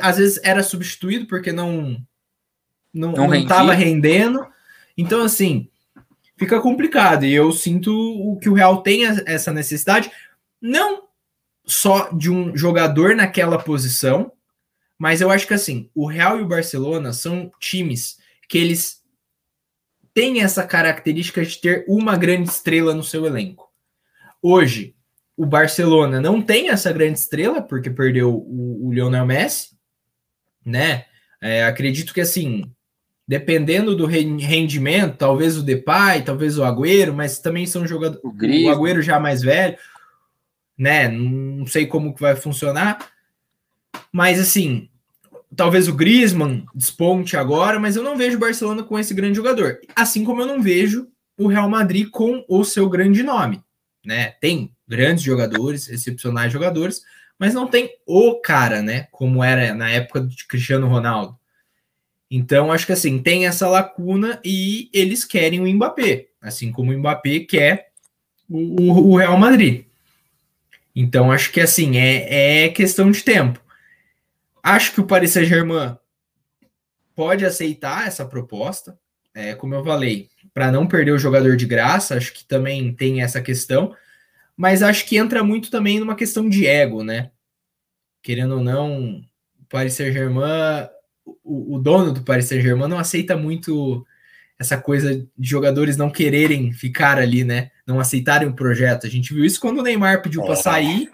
às 0.00 0.18
vezes 0.18 0.40
era 0.42 0.62
substituído 0.62 1.26
porque 1.26 1.52
não 1.52 1.96
não 2.92 3.34
estava 3.34 3.72
rendendo. 3.72 4.46
Então, 4.96 5.22
assim, 5.22 5.70
fica 6.42 6.60
complicado. 6.60 7.24
E 7.24 7.32
eu 7.32 7.52
sinto 7.52 7.92
o 7.92 8.36
que 8.38 8.48
o 8.48 8.54
Real 8.54 8.82
tem 8.82 9.04
essa 9.26 9.52
necessidade, 9.52 10.10
não 10.60 11.04
só 11.64 12.10
de 12.10 12.30
um 12.30 12.56
jogador 12.56 13.14
naquela 13.14 13.58
posição, 13.58 14.32
mas 14.98 15.20
eu 15.20 15.30
acho 15.30 15.46
que 15.46 15.54
assim, 15.54 15.88
o 15.94 16.06
Real 16.06 16.38
e 16.38 16.42
o 16.42 16.48
Barcelona 16.48 17.12
são 17.12 17.50
times 17.60 18.18
que 18.48 18.58
eles 18.58 19.02
têm 20.12 20.42
essa 20.42 20.66
característica 20.66 21.44
de 21.44 21.58
ter 21.58 21.84
uma 21.88 22.16
grande 22.16 22.48
estrela 22.48 22.94
no 22.94 23.04
seu 23.04 23.24
elenco. 23.24 23.70
Hoje, 24.42 24.94
o 25.36 25.46
Barcelona 25.46 26.20
não 26.20 26.42
tem 26.42 26.68
essa 26.68 26.92
grande 26.92 27.18
estrela, 27.18 27.62
porque 27.62 27.88
perdeu 27.88 28.34
o, 28.34 28.88
o 28.88 28.92
Lionel 28.92 29.24
Messi, 29.24 29.70
né? 30.64 31.06
É, 31.40 31.64
acredito 31.64 32.12
que 32.12 32.20
assim, 32.20 32.70
dependendo 33.26 33.96
do 33.96 34.06
rendimento, 34.06 35.16
talvez 35.16 35.56
o 35.56 35.62
Depay, 35.62 36.22
talvez 36.22 36.58
o 36.58 36.64
Agüero, 36.64 37.14
mas 37.14 37.38
também 37.38 37.66
são 37.66 37.86
jogadores. 37.86 38.22
O, 38.24 38.28
o 38.30 38.70
Agüero 38.70 39.02
já 39.02 39.18
mais 39.20 39.42
velho, 39.42 39.76
né? 40.76 41.08
Não 41.08 41.66
sei 41.66 41.86
como 41.86 42.14
que 42.14 42.20
vai 42.20 42.36
funcionar. 42.36 43.10
Mas 44.12 44.40
assim, 44.40 44.88
talvez 45.54 45.88
o 45.88 45.94
Griezmann 45.94 46.64
desponte 46.74 47.36
agora, 47.36 47.78
mas 47.78 47.96
eu 47.96 48.02
não 48.02 48.16
vejo 48.16 48.36
o 48.36 48.40
Barcelona 48.40 48.82
com 48.82 48.98
esse 48.98 49.14
grande 49.14 49.36
jogador. 49.36 49.78
Assim 49.94 50.24
como 50.24 50.42
eu 50.42 50.46
não 50.46 50.62
vejo 50.62 51.08
o 51.38 51.46
Real 51.46 51.68
Madrid 51.68 52.08
com 52.10 52.44
o 52.48 52.64
seu 52.64 52.88
grande 52.88 53.22
nome, 53.22 53.62
né? 54.04 54.34
Tem 54.40 54.74
grandes 54.86 55.22
jogadores, 55.22 55.88
excepcionais 55.88 56.52
jogadores, 56.52 57.02
mas 57.38 57.54
não 57.54 57.66
tem 57.66 57.90
o 58.06 58.40
cara, 58.40 58.82
né? 58.82 59.08
Como 59.10 59.42
era 59.42 59.74
na 59.74 59.90
época 59.90 60.20
de 60.20 60.46
Cristiano 60.46 60.88
Ronaldo. 60.88 61.38
Então, 62.34 62.72
acho 62.72 62.86
que 62.86 62.92
assim, 62.92 63.18
tem 63.18 63.46
essa 63.46 63.68
lacuna 63.68 64.40
e 64.42 64.88
eles 64.90 65.22
querem 65.22 65.60
o 65.60 65.70
Mbappé, 65.70 66.28
assim 66.40 66.72
como 66.72 66.90
o 66.90 66.98
Mbappé 66.98 67.40
quer 67.40 67.90
o, 68.48 69.10
o 69.10 69.16
Real 69.18 69.36
Madrid. 69.36 69.84
Então, 70.96 71.30
acho 71.30 71.52
que 71.52 71.60
assim, 71.60 71.98
é, 71.98 72.64
é 72.64 72.68
questão 72.70 73.10
de 73.10 73.22
tempo. 73.22 73.62
Acho 74.62 74.94
que 74.94 75.00
o 75.02 75.06
Paris 75.06 75.32
Saint-Germain 75.32 75.94
pode 77.14 77.44
aceitar 77.44 78.06
essa 78.06 78.24
proposta. 78.24 78.98
É, 79.34 79.54
como 79.54 79.74
eu 79.74 79.84
falei, 79.84 80.30
para 80.54 80.72
não 80.72 80.86
perder 80.86 81.12
o 81.12 81.18
jogador 81.18 81.54
de 81.54 81.66
graça, 81.66 82.16
acho 82.16 82.32
que 82.32 82.46
também 82.46 82.94
tem 82.94 83.20
essa 83.20 83.42
questão. 83.42 83.94
Mas 84.56 84.82
acho 84.82 85.04
que 85.04 85.18
entra 85.18 85.44
muito 85.44 85.70
também 85.70 86.00
numa 86.00 86.16
questão 86.16 86.48
de 86.48 86.66
ego, 86.66 87.04
né? 87.04 87.30
Querendo 88.22 88.54
ou 88.54 88.64
não, 88.64 89.22
o 89.60 89.64
Paris 89.68 89.92
Saint-Germain, 89.92 90.88
o, 91.24 91.76
o, 91.76 91.78
dono 91.78 92.12
do 92.12 92.22
Paris 92.22 92.46
Saint-Germain 92.46 92.88
não 92.88 92.98
aceita 92.98 93.36
muito 93.36 94.06
essa 94.58 94.76
coisa 94.76 95.26
de 95.36 95.48
jogadores 95.48 95.96
não 95.96 96.10
quererem 96.10 96.72
ficar 96.72 97.18
ali, 97.18 97.44
né? 97.44 97.70
Não 97.86 97.98
aceitarem 97.98 98.48
o 98.48 98.54
projeto. 98.54 99.06
A 99.06 99.10
gente 99.10 99.34
viu 99.34 99.44
isso 99.44 99.60
quando 99.60 99.78
o 99.78 99.82
Neymar 99.82 100.22
pediu 100.22 100.42
para 100.42 100.54
sair 100.54 101.10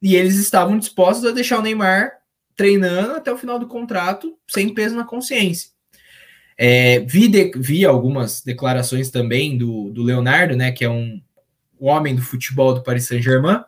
e 0.00 0.14
eles 0.14 0.36
estavam 0.36 0.78
dispostos 0.78 1.24
a 1.28 1.32
deixar 1.32 1.58
o 1.58 1.62
Neymar 1.62 2.12
treinando 2.54 3.12
até 3.12 3.32
o 3.32 3.36
final 3.36 3.58
do 3.58 3.66
contrato 3.66 4.36
sem 4.48 4.72
peso 4.72 4.94
na 4.94 5.04
consciência. 5.04 5.70
É, 6.56 7.00
vi, 7.00 7.28
de, 7.28 7.52
vi 7.56 7.84
algumas 7.84 8.40
declarações 8.40 9.10
também 9.10 9.58
do, 9.58 9.90
do 9.90 10.02
Leonardo, 10.02 10.56
né, 10.56 10.72
que 10.72 10.84
é 10.84 10.88
um, 10.88 11.20
um 11.78 11.86
homem 11.86 12.14
do 12.14 12.22
futebol 12.22 12.72
do 12.72 12.82
Paris 12.82 13.06
Saint-Germain, 13.06 13.62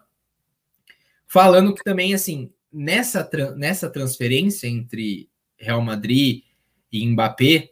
falando 1.27 1.75
que 1.75 1.85
também, 1.85 2.15
assim, 2.15 2.51
nessa, 2.73 3.29
nessa 3.57 3.91
transferência 3.91 4.67
entre 4.67 5.29
Real 5.59 5.83
Madrid 5.83 6.43
e 6.93 7.07
Mbappé, 7.07 7.71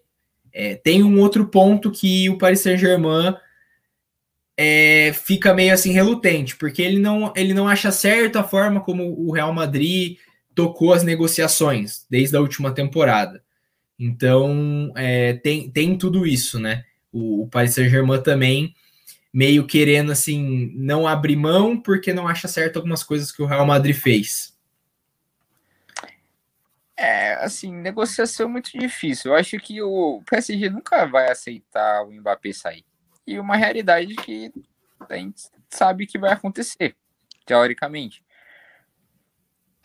é, 0.52 0.74
tem 0.74 1.02
um 1.02 1.20
outro 1.20 1.46
ponto 1.46 1.90
que 1.90 2.28
o 2.30 2.38
Paris 2.38 2.60
Saint-Germain 2.60 3.34
é, 4.56 5.12
fica 5.12 5.52
meio 5.52 5.74
assim 5.74 5.92
relutante, 5.92 6.56
porque 6.56 6.80
ele 6.80 6.98
não, 6.98 7.32
ele 7.36 7.52
não 7.52 7.68
acha 7.68 7.92
certo 7.92 8.36
a 8.36 8.44
forma 8.44 8.80
como 8.80 9.04
o 9.04 9.32
Real 9.32 9.52
Madrid 9.52 10.16
tocou 10.54 10.94
as 10.94 11.02
negociações 11.02 12.06
desde 12.10 12.36
a 12.36 12.40
última 12.40 12.72
temporada. 12.72 13.42
Então, 13.98 14.92
é, 14.96 15.34
tem, 15.34 15.70
tem 15.70 15.96
tudo 15.96 16.26
isso, 16.26 16.58
né? 16.58 16.84
O, 17.12 17.42
o 17.42 17.48
Paris 17.48 17.74
Saint-Germain 17.74 18.22
também 18.22 18.74
meio 19.32 19.66
querendo, 19.66 20.12
assim, 20.12 20.72
não 20.74 21.06
abrir 21.06 21.36
mão 21.36 21.78
porque 21.78 22.14
não 22.14 22.26
acha 22.26 22.48
certo 22.48 22.76
algumas 22.76 23.02
coisas 23.02 23.30
que 23.30 23.42
o 23.42 23.46
Real 23.46 23.66
Madrid 23.66 23.94
fez. 23.94 24.55
É, 26.96 27.34
assim, 27.34 27.72
negociação 27.72 28.46
é 28.46 28.48
muito 28.50 28.70
difícil. 28.78 29.32
Eu 29.32 29.38
acho 29.38 29.58
que 29.58 29.82
o 29.82 30.22
PSG 30.28 30.70
nunca 30.70 31.04
vai 31.06 31.30
aceitar 31.30 32.02
o 32.02 32.12
Mbappé 32.12 32.52
sair. 32.52 32.84
E 33.26 33.38
uma 33.38 33.56
realidade 33.56 34.14
que 34.14 34.52
a 35.08 35.16
gente 35.16 35.42
sabe 35.68 36.06
que 36.06 36.18
vai 36.18 36.32
acontecer, 36.32 36.96
teoricamente 37.44 38.24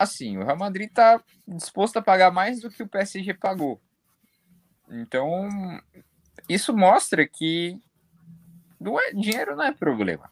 assim, 0.01 0.37
o 0.37 0.43
Real 0.43 0.57
Madrid 0.57 0.89
está 0.89 1.21
disposto 1.47 1.97
a 1.97 2.01
pagar 2.01 2.31
mais 2.31 2.59
do 2.59 2.69
que 2.69 2.81
o 2.81 2.87
PSG 2.87 3.35
pagou. 3.35 3.79
Então, 4.89 5.47
isso 6.49 6.75
mostra 6.75 7.27
que 7.27 7.79
não 8.79 8.99
é, 8.99 9.11
dinheiro 9.11 9.55
não 9.55 9.63
é 9.63 9.71
problema, 9.71 10.31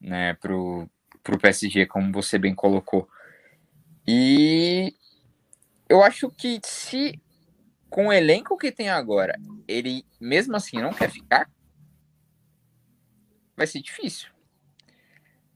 né, 0.00 0.34
pro, 0.34 0.88
pro 1.22 1.38
PSG, 1.38 1.86
como 1.86 2.12
você 2.12 2.38
bem 2.38 2.54
colocou. 2.54 3.08
E 4.06 4.57
eu 5.88 6.02
acho 6.02 6.30
que 6.30 6.60
se 6.64 7.20
com 7.88 8.08
o 8.08 8.12
elenco 8.12 8.58
que 8.58 8.70
tem 8.70 8.90
agora, 8.90 9.40
ele 9.66 10.04
mesmo 10.20 10.54
assim 10.54 10.76
não 10.76 10.92
quer 10.92 11.10
ficar, 11.10 11.50
vai 13.56 13.66
ser 13.66 13.80
difícil. 13.80 14.30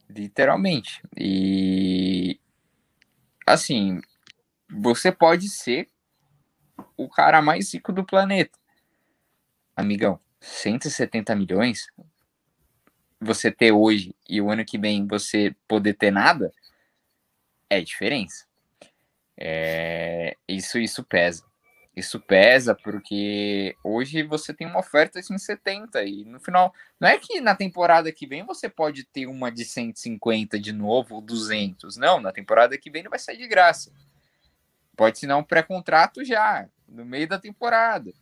Literalmente. 0.09 1.03
E 1.17 2.41
assim, 3.47 4.01
você 4.69 5.13
pode 5.13 5.49
ser 5.49 5.89
o 6.97 7.09
cara 7.09 7.43
mais 7.43 7.73
rico 7.75 7.93
do 7.93 8.05
planeta. 8.05 8.59
Amigão, 9.77 10.19
170 10.41 11.35
milhões, 11.35 11.87
você 13.21 13.51
ter 13.51 13.73
hoje 13.73 14.15
e 14.29 14.41
o 14.41 14.51
ano 14.51 14.65
que 14.65 14.79
vem 14.79 15.07
você 15.07 15.55
poder 15.69 15.95
ter 15.95 16.11
nada, 16.11 16.53
é 17.71 17.81
diferença. 17.81 18.47
É, 19.37 20.37
isso, 20.47 20.79
isso 20.79 21.03
pesa. 21.03 21.45
Isso 21.95 22.19
pesa 22.19 22.75
porque 22.75 23.77
hoje 23.85 24.23
você 24.23 24.55
tem 24.55 24.67
uma 24.67 24.81
oferta 24.81 25.21
de 25.21 25.27
170 25.27 26.03
e 26.05 26.25
no 26.25 26.41
final, 26.41 26.73
não 26.99 27.07
é 27.07 27.19
que 27.19 27.39
na 27.41 27.55
temporada 27.55 28.11
que 28.11 28.27
vem 28.27 28.43
você 28.45 28.67
pode 28.67 29.05
ter 29.05 29.27
uma 29.27 29.53
de 29.53 29.65
150 29.65 30.59
de 30.59 30.73
novo 30.73 31.17
ou 31.17 31.21
200. 31.21 31.99
Não, 31.99 32.19
na 32.19 32.33
temporada 32.33 32.79
que 32.79 32.91
vem 32.91 33.03
não 33.03 33.11
vai 33.11 33.19
sair 33.19 33.37
de 33.37 33.47
graça. 33.47 33.93
Pode 34.97 35.19
ser 35.19 35.31
um 35.35 35.43
pré-contrato 35.43 36.25
já, 36.25 36.67
no 36.89 37.05
meio 37.05 37.29
da 37.29 37.39
temporada. 37.39 38.13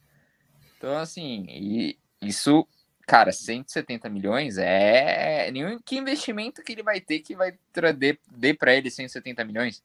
Então, 0.76 0.96
assim, 0.98 1.46
e 1.48 1.98
isso, 2.20 2.66
cara, 3.06 3.30
170 3.30 4.08
milhões 4.08 4.58
é 4.58 5.48
nenhum 5.52 5.78
que 5.78 5.96
investimento 5.96 6.62
que 6.62 6.72
ele 6.72 6.82
vai 6.82 7.00
ter 7.00 7.20
que 7.20 7.36
vai 7.36 7.56
dê, 7.96 8.18
dê 8.32 8.52
para 8.52 8.74
ele 8.74 8.90
170 8.90 9.44
milhões. 9.44 9.82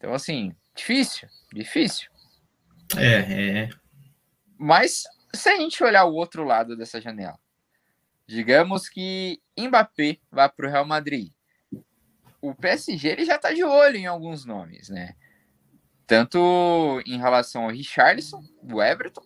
Então, 0.00 0.14
assim, 0.14 0.56
difícil, 0.74 1.28
difícil. 1.52 2.08
É, 2.96 3.64
é. 3.64 3.68
Mas 4.56 5.04
se 5.34 5.50
a 5.50 5.56
gente 5.58 5.84
olhar 5.84 6.06
o 6.06 6.14
outro 6.14 6.42
lado 6.42 6.74
dessa 6.74 6.98
janela, 7.02 7.38
digamos 8.26 8.88
que 8.88 9.42
Mbappé 9.58 10.16
vá 10.30 10.48
para 10.48 10.66
o 10.66 10.70
Real 10.70 10.86
Madrid. 10.86 11.30
O 12.40 12.54
PSG 12.54 13.08
ele 13.08 13.26
já 13.26 13.36
está 13.36 13.52
de 13.52 13.62
olho 13.62 13.96
em 13.96 14.06
alguns 14.06 14.46
nomes, 14.46 14.88
né? 14.88 15.14
Tanto 16.06 17.02
em 17.04 17.18
relação 17.18 17.64
ao 17.64 17.70
Richarlison, 17.70 18.42
do 18.62 18.82
Everton, 18.82 19.22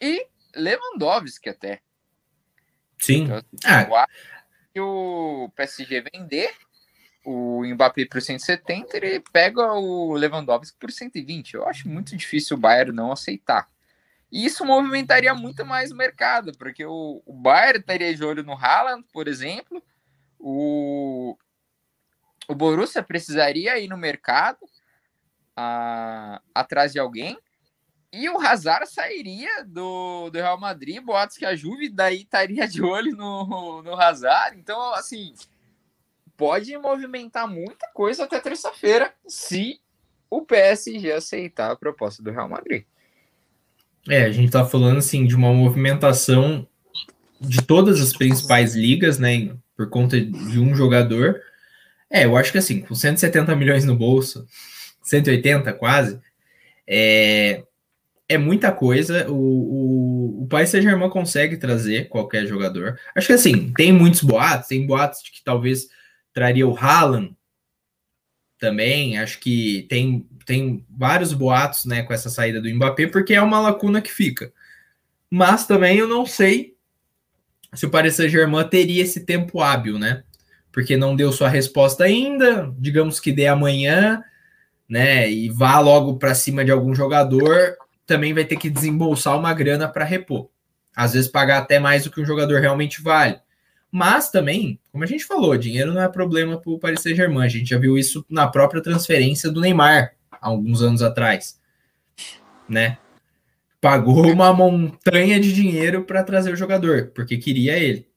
e 0.00 0.26
Lewandowski 0.56 1.50
até. 1.50 1.82
Sim. 2.98 3.24
Então, 3.24 3.42
ah. 3.66 3.80
Acho 3.80 4.06
que 4.72 4.80
o 4.80 5.52
PSG 5.54 6.04
vender 6.12 6.56
o 7.24 7.64
Mbappé 7.64 8.06
por 8.06 8.20
170, 8.20 8.96
ele 8.96 9.20
pega 9.32 9.72
o 9.72 10.14
Lewandowski 10.14 10.76
por 10.78 10.92
120. 10.92 11.54
Eu 11.54 11.66
acho 11.66 11.88
muito 11.88 12.16
difícil 12.16 12.56
o 12.56 12.60
Bayern 12.60 12.92
não 12.92 13.12
aceitar. 13.12 13.68
E 14.30 14.44
isso 14.44 14.64
movimentaria 14.64 15.34
muito 15.34 15.64
mais 15.64 15.90
o 15.90 15.96
mercado, 15.96 16.52
porque 16.58 16.84
o, 16.84 17.22
o 17.24 17.32
Bayern 17.32 17.80
estaria 17.80 18.14
de 18.14 18.24
olho 18.24 18.42
no 18.42 18.52
Haaland, 18.54 19.04
por 19.12 19.28
exemplo. 19.28 19.82
O, 20.38 21.36
o 22.48 22.54
Borussia 22.54 23.02
precisaria 23.02 23.78
ir 23.78 23.88
no 23.88 23.96
mercado. 23.96 24.58
a, 25.56 26.40
atrás 26.54 26.92
de 26.92 26.98
alguém. 26.98 27.38
E 28.12 28.28
o 28.28 28.40
Hazard 28.40 28.86
sairia 28.88 29.64
do, 29.64 30.30
do 30.30 30.38
Real 30.38 30.58
Madrid, 30.58 31.02
boatos 31.02 31.36
que 31.36 31.44
a 31.44 31.56
Juve 31.56 31.88
daí 31.88 32.22
estaria 32.22 32.68
de 32.68 32.80
olho 32.80 33.16
no, 33.16 33.82
no 33.82 34.00
Hazard. 34.00 34.56
Então, 34.56 34.94
assim, 34.94 35.34
pode 36.36 36.76
movimentar 36.78 37.48
muita 37.48 37.86
coisa 37.92 38.24
até 38.24 38.40
terça-feira, 38.40 39.12
se 39.26 39.80
o 40.28 40.42
PSG 40.42 41.12
aceitar 41.12 41.70
a 41.70 41.76
proposta 41.76 42.22
do 42.22 42.30
Real 42.30 42.48
Madrid. 42.48 42.84
É, 44.08 44.24
a 44.24 44.30
gente 44.30 44.52
tá 44.52 44.64
falando 44.64 44.98
assim 44.98 45.26
de 45.26 45.34
uma 45.34 45.52
movimentação 45.52 46.66
de 47.40 47.62
todas 47.62 48.00
as 48.00 48.12
principais 48.12 48.74
ligas, 48.74 49.18
né, 49.18 49.54
por 49.76 49.88
conta 49.88 50.20
de 50.20 50.58
um 50.58 50.74
jogador. 50.74 51.40
É, 52.10 52.24
eu 52.24 52.36
acho 52.36 52.52
que 52.52 52.58
assim, 52.58 52.80
com 52.80 52.94
170 52.94 53.54
milhões 53.56 53.84
no 53.84 53.96
bolso, 53.96 54.46
180 55.02 55.72
quase, 55.74 56.20
é, 56.86 57.62
é 58.28 58.38
muita 58.38 58.72
coisa. 58.72 59.30
O, 59.30 59.34
o, 59.34 60.42
o 60.44 60.46
Paris 60.48 60.70
Saint-Germain 60.70 61.10
consegue 61.10 61.56
trazer 61.56 62.08
qualquer 62.08 62.46
jogador. 62.46 62.98
Acho 63.16 63.28
que 63.28 63.32
assim, 63.32 63.72
tem 63.72 63.92
muitos 63.92 64.22
boatos, 64.22 64.68
tem 64.68 64.86
boatos 64.86 65.22
de 65.22 65.30
que 65.30 65.42
talvez 65.42 65.88
traria 66.34 66.66
o 66.66 66.76
Haaland 66.76 67.34
também. 68.58 69.16
Acho 69.18 69.38
que 69.38 69.86
tem, 69.88 70.28
tem 70.44 70.84
vários 70.90 71.32
boatos 71.32 71.86
né, 71.86 72.02
com 72.02 72.12
essa 72.12 72.28
saída 72.28 72.60
do 72.60 72.68
Mbappé, 72.68 73.06
porque 73.06 73.32
é 73.32 73.40
uma 73.40 73.60
lacuna 73.60 74.02
que 74.02 74.12
fica. 74.12 74.52
Mas 75.30 75.66
também 75.66 75.96
eu 75.96 76.08
não 76.08 76.26
sei 76.26 76.74
se 77.72 77.86
o 77.86 77.90
Paris 77.90 78.14
Saint-Germain 78.14 78.68
teria 78.68 79.02
esse 79.02 79.24
tempo 79.24 79.60
hábil, 79.60 79.98
né? 79.98 80.22
Porque 80.70 80.96
não 80.96 81.16
deu 81.16 81.32
sua 81.32 81.48
resposta 81.48 82.04
ainda, 82.04 82.72
digamos 82.78 83.18
que 83.18 83.32
dê 83.32 83.46
amanhã, 83.46 84.22
né? 84.88 85.30
E 85.30 85.48
vá 85.48 85.78
logo 85.80 86.16
para 86.16 86.34
cima 86.34 86.64
de 86.64 86.70
algum 86.70 86.94
jogador, 86.94 87.76
também 88.06 88.32
vai 88.32 88.44
ter 88.44 88.56
que 88.56 88.70
desembolsar 88.70 89.38
uma 89.38 89.52
grana 89.52 89.88
para 89.88 90.04
repor. 90.04 90.50
Às 90.94 91.14
vezes 91.14 91.30
pagar 91.30 91.58
até 91.58 91.78
mais 91.78 92.04
do 92.04 92.10
que 92.10 92.20
um 92.20 92.26
jogador 92.26 92.60
realmente 92.60 93.02
vale. 93.02 93.40
Mas 93.96 94.28
também, 94.28 94.80
como 94.90 95.04
a 95.04 95.06
gente 95.06 95.24
falou, 95.24 95.56
dinheiro 95.56 95.94
não 95.94 96.02
é 96.02 96.08
problema 96.08 96.60
para 96.60 96.72
o 96.72 96.80
Paris 96.80 97.00
Saint-Germain. 97.00 97.46
A 97.46 97.48
gente 97.48 97.70
já 97.70 97.78
viu 97.78 97.96
isso 97.96 98.26
na 98.28 98.48
própria 98.48 98.82
transferência 98.82 99.48
do 99.52 99.60
Neymar, 99.60 100.16
há 100.32 100.48
alguns 100.48 100.82
anos 100.82 101.00
atrás. 101.00 101.60
Né? 102.68 102.98
Pagou 103.80 104.26
uma 104.26 104.52
montanha 104.52 105.38
de 105.38 105.52
dinheiro 105.52 106.02
para 106.02 106.24
trazer 106.24 106.52
o 106.52 106.56
jogador, 106.56 107.12
porque 107.14 107.36
queria 107.36 107.78
ele. 107.78 108.08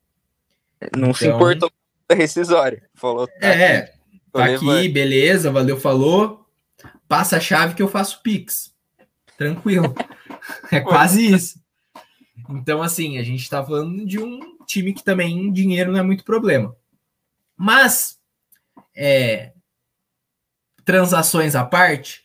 Não 0.95 1.09
então, 1.09 1.13
se 1.13 1.27
importou 1.27 1.71
da 2.09 2.15
rescisória. 2.15 2.81
Falou, 2.95 3.27
tá 3.27 3.47
é, 3.47 3.77
aqui, 3.77 3.91
tá 4.33 4.45
aqui, 4.45 4.89
beleza, 4.89 5.51
valeu, 5.51 5.79
falou. 5.79 6.43
Passa 7.07 7.37
a 7.37 7.39
chave 7.39 7.75
que 7.75 7.83
eu 7.83 7.87
faço 7.87 8.23
Pix. 8.23 8.73
Tranquilo. 9.37 9.93
é 10.73 10.79
quase 10.79 11.23
isso. 11.23 11.61
Então, 12.49 12.81
assim, 12.81 13.19
a 13.19 13.23
gente 13.23 13.43
está 13.43 13.63
falando 13.63 14.03
de 14.03 14.17
um 14.17 14.56
time 14.67 14.93
que 14.93 15.03
também 15.03 15.51
dinheiro 15.51 15.91
não 15.91 15.99
é 15.99 16.03
muito 16.03 16.23
problema. 16.23 16.75
Mas, 17.55 18.19
é, 18.95 19.53
transações 20.85 21.55
à 21.55 21.65
parte, 21.65 22.23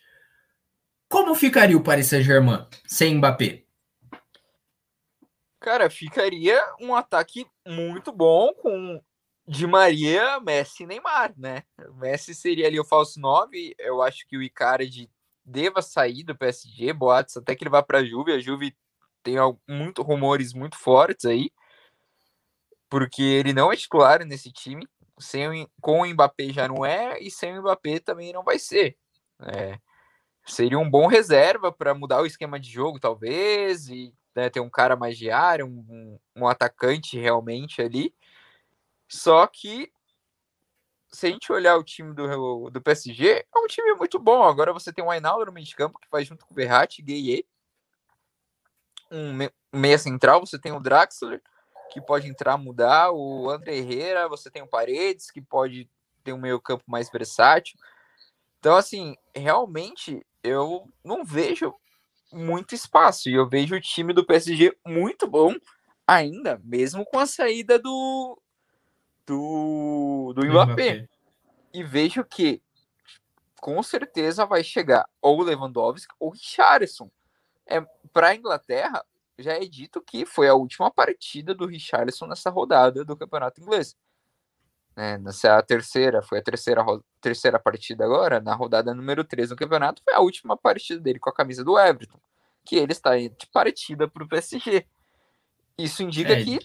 como 1.08 1.34
ficaria 1.34 1.76
o 1.76 1.82
Paris 1.82 2.08
Saint-Germain 2.08 2.66
sem 2.86 3.14
Mbappé? 3.14 3.62
Cara, 5.60 5.88
ficaria 5.88 6.60
um 6.80 6.94
ataque 6.94 7.46
muito 7.66 8.10
bom 8.10 8.52
com 8.52 9.00
Di 9.46 9.66
Maria, 9.66 10.40
Messi 10.40 10.82
e 10.82 10.86
Neymar, 10.86 11.32
né? 11.36 11.62
Messi 11.94 12.34
seria 12.34 12.66
ali 12.66 12.80
o 12.80 12.84
falso 12.84 13.20
9. 13.20 13.74
Eu 13.78 14.02
acho 14.02 14.26
que 14.26 14.36
o 14.36 14.42
Icardi 14.42 15.08
deva 15.44 15.80
sair 15.80 16.24
do 16.24 16.36
PSG, 16.36 16.92
boatos 16.92 17.36
até 17.36 17.54
que 17.54 17.62
ele 17.62 17.70
vá 17.70 17.82
para 17.82 17.98
a 17.98 18.04
Juve. 18.04 18.32
A 18.32 18.40
Juve 18.40 18.76
tem 19.22 19.36
muito 19.68 20.02
rumores 20.02 20.52
muito 20.52 20.76
fortes 20.76 21.24
aí 21.26 21.50
porque 22.92 23.22
ele 23.22 23.54
não 23.54 23.72
é 23.72 23.76
titular 23.76 24.22
nesse 24.22 24.52
time. 24.52 24.86
Sem, 25.18 25.66
com 25.80 26.02
o 26.02 26.06
Mbappé 26.06 26.52
já 26.52 26.68
não 26.68 26.84
é, 26.84 27.18
e 27.20 27.30
sem 27.30 27.56
o 27.58 27.62
Mbappé 27.62 28.00
também 28.00 28.34
não 28.34 28.42
vai 28.42 28.58
ser. 28.58 28.98
É, 29.40 29.78
seria 30.44 30.78
um 30.78 30.90
bom 30.90 31.06
reserva 31.06 31.72
para 31.72 31.94
mudar 31.94 32.20
o 32.20 32.26
esquema 32.26 32.60
de 32.60 32.70
jogo, 32.70 33.00
talvez, 33.00 33.88
e 33.88 34.14
né, 34.36 34.50
ter 34.50 34.60
um 34.60 34.68
cara 34.68 34.94
mais 34.94 35.16
de 35.16 35.30
área, 35.30 35.64
um, 35.64 36.18
um, 36.36 36.46
atacante 36.46 37.18
realmente 37.18 37.80
ali. 37.80 38.14
Só 39.08 39.46
que, 39.46 39.90
se 41.08 41.28
a 41.28 41.30
gente 41.30 41.50
olhar 41.50 41.78
o 41.78 41.84
time 41.84 42.12
do, 42.14 42.68
do 42.68 42.82
PSG, 42.82 43.46
é 43.54 43.58
um 43.58 43.66
time 43.68 43.94
muito 43.94 44.18
bom. 44.18 44.42
Agora 44.42 44.70
você 44.70 44.92
tem 44.92 45.02
o 45.02 45.10
Ainaldo 45.10 45.46
no 45.46 45.52
meio 45.52 45.64
de 45.64 45.74
campo, 45.74 45.98
que 45.98 46.08
faz 46.10 46.28
junto 46.28 46.44
com 46.44 46.52
o 46.52 46.56
Verratti, 46.56 47.00
Gueye. 47.00 47.46
Um 49.10 49.38
meia 49.72 49.96
central, 49.96 50.40
você 50.40 50.58
tem 50.58 50.72
o 50.72 50.80
Draxler, 50.80 51.42
que 51.92 52.00
pode 52.00 52.26
entrar, 52.28 52.56
mudar. 52.56 53.12
O 53.12 53.50
André 53.50 53.76
Herrera, 53.76 54.28
você 54.28 54.50
tem 54.50 54.62
o 54.62 54.66
Paredes, 54.66 55.30
que 55.30 55.40
pode 55.40 55.88
ter 56.24 56.32
um 56.32 56.40
meio-campo 56.40 56.84
mais 56.86 57.10
versátil. 57.10 57.78
Então, 58.58 58.76
assim, 58.76 59.16
realmente 59.34 60.24
eu 60.42 60.88
não 61.04 61.24
vejo 61.24 61.74
muito 62.32 62.74
espaço. 62.74 63.28
E 63.28 63.34
eu 63.34 63.48
vejo 63.48 63.74
o 63.74 63.80
time 63.80 64.12
do 64.12 64.24
PSG 64.24 64.76
muito 64.86 65.26
bom 65.26 65.54
ainda, 66.06 66.60
mesmo 66.64 67.04
com 67.04 67.18
a 67.18 67.26
saída 67.26 67.78
do 67.78 68.40
do, 69.26 70.32
do 70.34 70.46
Mbappé. 70.46 71.08
E 71.72 71.82
vejo 71.82 72.24
que 72.24 72.62
com 73.60 73.82
certeza 73.82 74.44
vai 74.44 74.64
chegar 74.64 75.08
ou 75.20 75.40
o 75.40 75.42
Lewandowski 75.42 76.12
ou 76.18 76.30
Richarlison. 76.30 77.10
É, 77.66 77.80
Para 78.12 78.28
a 78.28 78.34
Inglaterra, 78.34 79.04
já 79.38 79.52
é 79.54 79.60
dito 79.60 80.02
que 80.02 80.24
foi 80.26 80.48
a 80.48 80.54
última 80.54 80.90
partida 80.90 81.54
do 81.54 81.66
Richarlison 81.66 82.26
nessa 82.26 82.50
rodada 82.50 83.04
do 83.04 83.16
Campeonato 83.16 83.60
Inglês. 83.60 83.96
É, 84.94 85.16
nessa 85.18 85.48
é 85.48 85.50
a 85.52 85.62
terceira, 85.62 86.22
foi 86.22 86.38
a 86.38 86.42
terceira, 86.42 86.84
terceira 87.20 87.58
partida 87.58 88.04
agora, 88.04 88.40
na 88.40 88.54
rodada 88.54 88.94
número 88.94 89.24
3 89.24 89.48
do 89.48 89.56
campeonato, 89.56 90.02
foi 90.04 90.12
a 90.12 90.20
última 90.20 90.56
partida 90.56 91.00
dele 91.00 91.18
com 91.18 91.30
a 91.30 91.34
camisa 91.34 91.64
do 91.64 91.78
Everton, 91.78 92.20
que 92.64 92.76
ele 92.76 92.92
está 92.92 93.16
de 93.16 93.46
partida 93.50 94.06
para 94.06 94.22
o 94.22 94.28
PSG. 94.28 94.86
Isso 95.78 96.02
indica 96.02 96.34
é, 96.34 96.44
que 96.44 96.58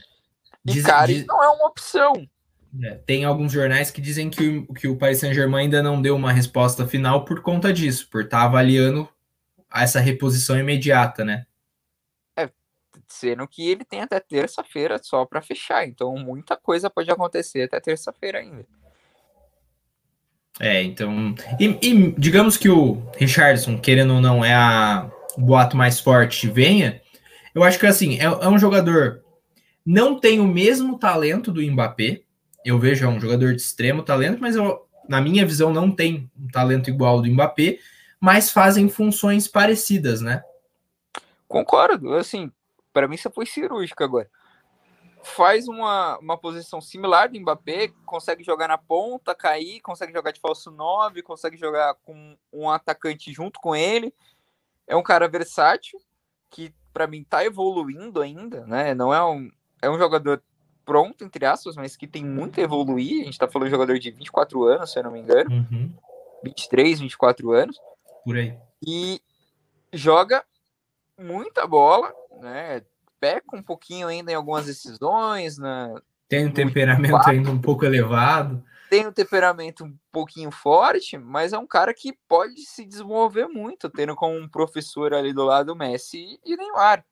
Icardi 0.65 1.26
não 1.26 1.41
é 1.41 1.47
uma 1.47 1.68
opção. 1.68 2.28
É, 2.84 2.95
tem 2.95 3.24
alguns 3.24 3.53
jornais 3.53 3.89
que 3.89 4.01
dizem 4.01 4.30
que, 4.30 4.65
o, 4.68 4.74
que 4.74 4.88
o 4.89 4.97
Paris 4.97 5.20
Saint-Germain 5.20 5.63
ainda 5.63 5.82
não 5.82 6.01
deu 6.01 6.15
uma 6.15 6.34
resposta 6.34 6.86
final 6.86 7.24
por 7.24 7.41
conta 7.41 7.72
disso, 7.72 8.09
por 8.09 8.24
estar 8.24 8.39
tá 8.39 8.43
avaliando 8.43 9.07
essa 9.74 10.01
reposição 10.01 10.59
imediata, 10.59 11.24
né? 11.24 11.47
Sendo 13.08 13.47
que 13.47 13.70
ele 13.70 13.86
tem 13.86 14.01
até 14.01 14.20
terça-feira 14.20 14.99
só 15.01 15.26
para 15.26 15.41
fechar. 15.41 15.88
Então, 15.88 16.16
muita 16.18 16.55
coisa 16.58 16.89
pode 16.89 17.10
acontecer 17.10 17.64
até 17.64 17.80
terça-feira 17.80 18.39
ainda. 18.39 18.66
É, 20.60 20.82
então. 20.82 21.36
E, 21.60 21.66
e, 21.82 22.12
digamos 22.18 22.58
que 22.58 22.70
o 22.70 23.01
Richardson, 23.18 23.80
querendo 23.80 24.16
ou 24.16 24.22
não, 24.22 24.43
é 24.43 24.55
a 24.55 25.10
o 25.38 25.41
boato 25.41 25.78
mais 25.78 25.99
forte 25.99 26.49
venha. 26.49 26.99
Eu 27.53 27.64
acho 27.64 27.80
que 27.80 27.86
assim, 27.86 28.20
é, 28.20 28.24
é 28.24 28.47
um 28.49 28.58
jogador. 28.58 29.24
Não 29.86 30.20
tem 30.20 30.39
o 30.39 30.47
mesmo 30.47 30.97
talento 30.97 31.51
do 31.51 31.62
Mbappé. 31.62 32.22
Eu 32.66 32.80
vejo 32.80 33.05
é 33.05 33.08
um 33.08 33.22
jogador 33.22 33.55
de 33.55 33.62
extremo 33.62 34.01
talento, 34.01 34.41
mas 34.41 34.55
eu, 34.55 34.86
na 35.08 35.22
minha 35.22 35.45
visão 35.45 35.72
não 35.72 35.91
tem 35.91 36.30
um 36.38 36.47
talento 36.47 36.89
igual 36.89 37.16
ao 37.16 37.22
do 37.22 37.30
Mbappé, 37.30 37.78
mas 38.20 38.51
fazem 38.51 38.89
funções 38.89 39.47
parecidas, 39.47 40.20
né? 40.20 40.41
Concordo, 41.47 42.16
assim, 42.16 42.51
para 42.98 43.08
mim, 43.08 43.14
isso 43.14 43.30
foi 43.30 43.45
cirúrgico 43.45 44.04
agora. 44.04 44.28
Faz 45.22 45.68
uma, 45.68 46.18
uma 46.18 46.36
posição 46.36 46.82
similar 46.82 47.30
do 47.30 47.39
Mbappé, 47.39 47.89
consegue 48.08 48.43
jogar 48.43 48.68
na 48.68 48.78
ponta, 48.80 49.36
cair, 49.36 49.82
consegue 49.82 50.12
jogar 50.12 50.32
de 50.32 50.39
falso 50.39 50.72
9, 50.72 51.22
consegue 51.22 51.56
jogar 51.58 51.93
com 52.04 52.36
um 52.52 52.68
atacante 52.68 53.32
junto 53.32 53.60
com 53.60 53.76
ele. 53.76 54.12
É 54.88 54.95
um 54.95 55.04
cara 55.04 55.28
versátil, 55.28 56.00
que 56.50 56.74
para 56.91 57.06
mim 57.06 57.24
tá 57.24 57.45
evoluindo 57.45 58.20
ainda, 58.20 58.66
né? 58.66 58.95
Não 58.95 59.14
é 59.14 59.24
um, 59.24 59.48
é 59.80 59.88
um 59.88 60.00
jogador 60.00 60.41
pronto, 60.84 61.24
entre 61.24 61.45
aspas, 61.45 61.76
mas 61.76 61.95
que 61.95 62.08
tem 62.08 62.26
muito 62.26 62.60
a 62.60 62.64
evoluir. 62.64 63.22
A 63.22 63.26
gente 63.26 63.38
tá 63.38 63.48
falando 63.48 63.68
de 63.68 63.76
jogador 63.76 64.00
de 64.00 64.10
24 64.10 64.64
anos, 64.64 64.91
se 64.91 64.98
eu 64.98 65.04
não 65.04 65.12
me 65.12 65.20
engano. 65.20 65.52
Uhum. 65.52 65.93
23, 66.43 67.00
24 67.02 67.52
anos. 67.52 67.78
Por 68.26 68.38
aí. 68.38 68.58
E 68.82 69.22
joga 69.93 70.43
muita 71.18 71.65
bola, 71.65 72.13
né? 72.39 72.82
Peca 73.20 73.55
um 73.55 73.63
pouquinho 73.63 74.07
ainda 74.07 74.32
em 74.32 74.36
algumas 74.36 74.65
decisões, 74.65 75.57
né? 75.57 75.95
Tem 76.30 76.45
um 76.45 76.51
temperamento 76.51 77.15
ainda 77.28 77.49
um 77.49 77.59
pouco 77.59 77.86
elevado. 77.86 78.63
Tem 78.89 79.05
um 79.07 79.11
temperamento 79.11 79.84
um 79.84 79.97
pouquinho 80.11 80.51
forte, 80.51 81.18
mas 81.18 81.51
é 81.53 81.57
um 81.57 81.68
cara 81.68 81.93
que 81.93 82.13
pode 82.28 82.61
se 82.61 82.86
desenvolver 82.86 83.47
muito, 83.47 83.89
tendo 83.89 84.15
como 84.15 84.38
um 84.38 84.47
professor 84.47 85.13
ali 85.13 85.34
do 85.34 85.43
lado 85.43 85.76
Messi 85.76 86.39
e 86.45 86.55
Neymar. 86.55 87.03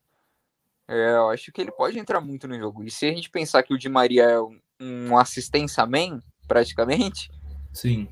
É, 0.88 1.16
eu 1.16 1.30
acho 1.30 1.52
que 1.52 1.62
ele 1.62 1.72
pode 1.72 1.98
entrar 1.98 2.22
muito 2.22 2.48
no 2.48 2.58
jogo. 2.58 2.84
E 2.84 2.92
se 2.92 3.08
a 3.08 3.12
gente 3.12 3.30
pensar 3.30 3.64
que 3.64 3.74
o 3.74 3.78
Di 3.78 3.90
Maria 3.90 4.24
é 4.24 4.40
um, 4.40 4.60
um 4.80 5.18
assistência 5.18 5.86
man, 5.86 6.22
praticamente. 6.48 7.30
Sim. 7.74 8.08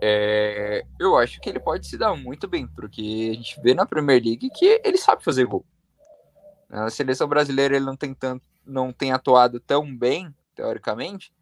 É, 0.00 0.84
eu 0.98 1.16
acho 1.16 1.40
que 1.40 1.48
ele 1.48 1.58
pode 1.58 1.86
se 1.86 1.96
dar 1.96 2.14
muito 2.16 2.46
bem, 2.46 2.66
porque 2.68 3.30
a 3.32 3.34
gente 3.34 3.60
vê 3.60 3.74
na 3.74 3.86
Premier 3.86 4.22
League 4.22 4.50
que 4.50 4.80
ele 4.84 4.96
sabe 4.96 5.24
fazer 5.24 5.44
gol. 5.44 5.64
Na 6.68 6.90
seleção 6.90 7.26
brasileira 7.26 7.76
ele 7.76 7.84
não 7.84 7.96
tem 7.96 8.14
tanto, 8.14 8.44
não 8.64 8.92
tem 8.92 9.12
atuado 9.12 9.58
tão 9.58 9.96
bem, 9.96 10.32
teoricamente, 10.54 11.32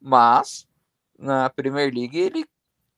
mas 0.00 0.66
na 1.18 1.50
Premier 1.50 1.92
League 1.92 2.18
ele 2.18 2.46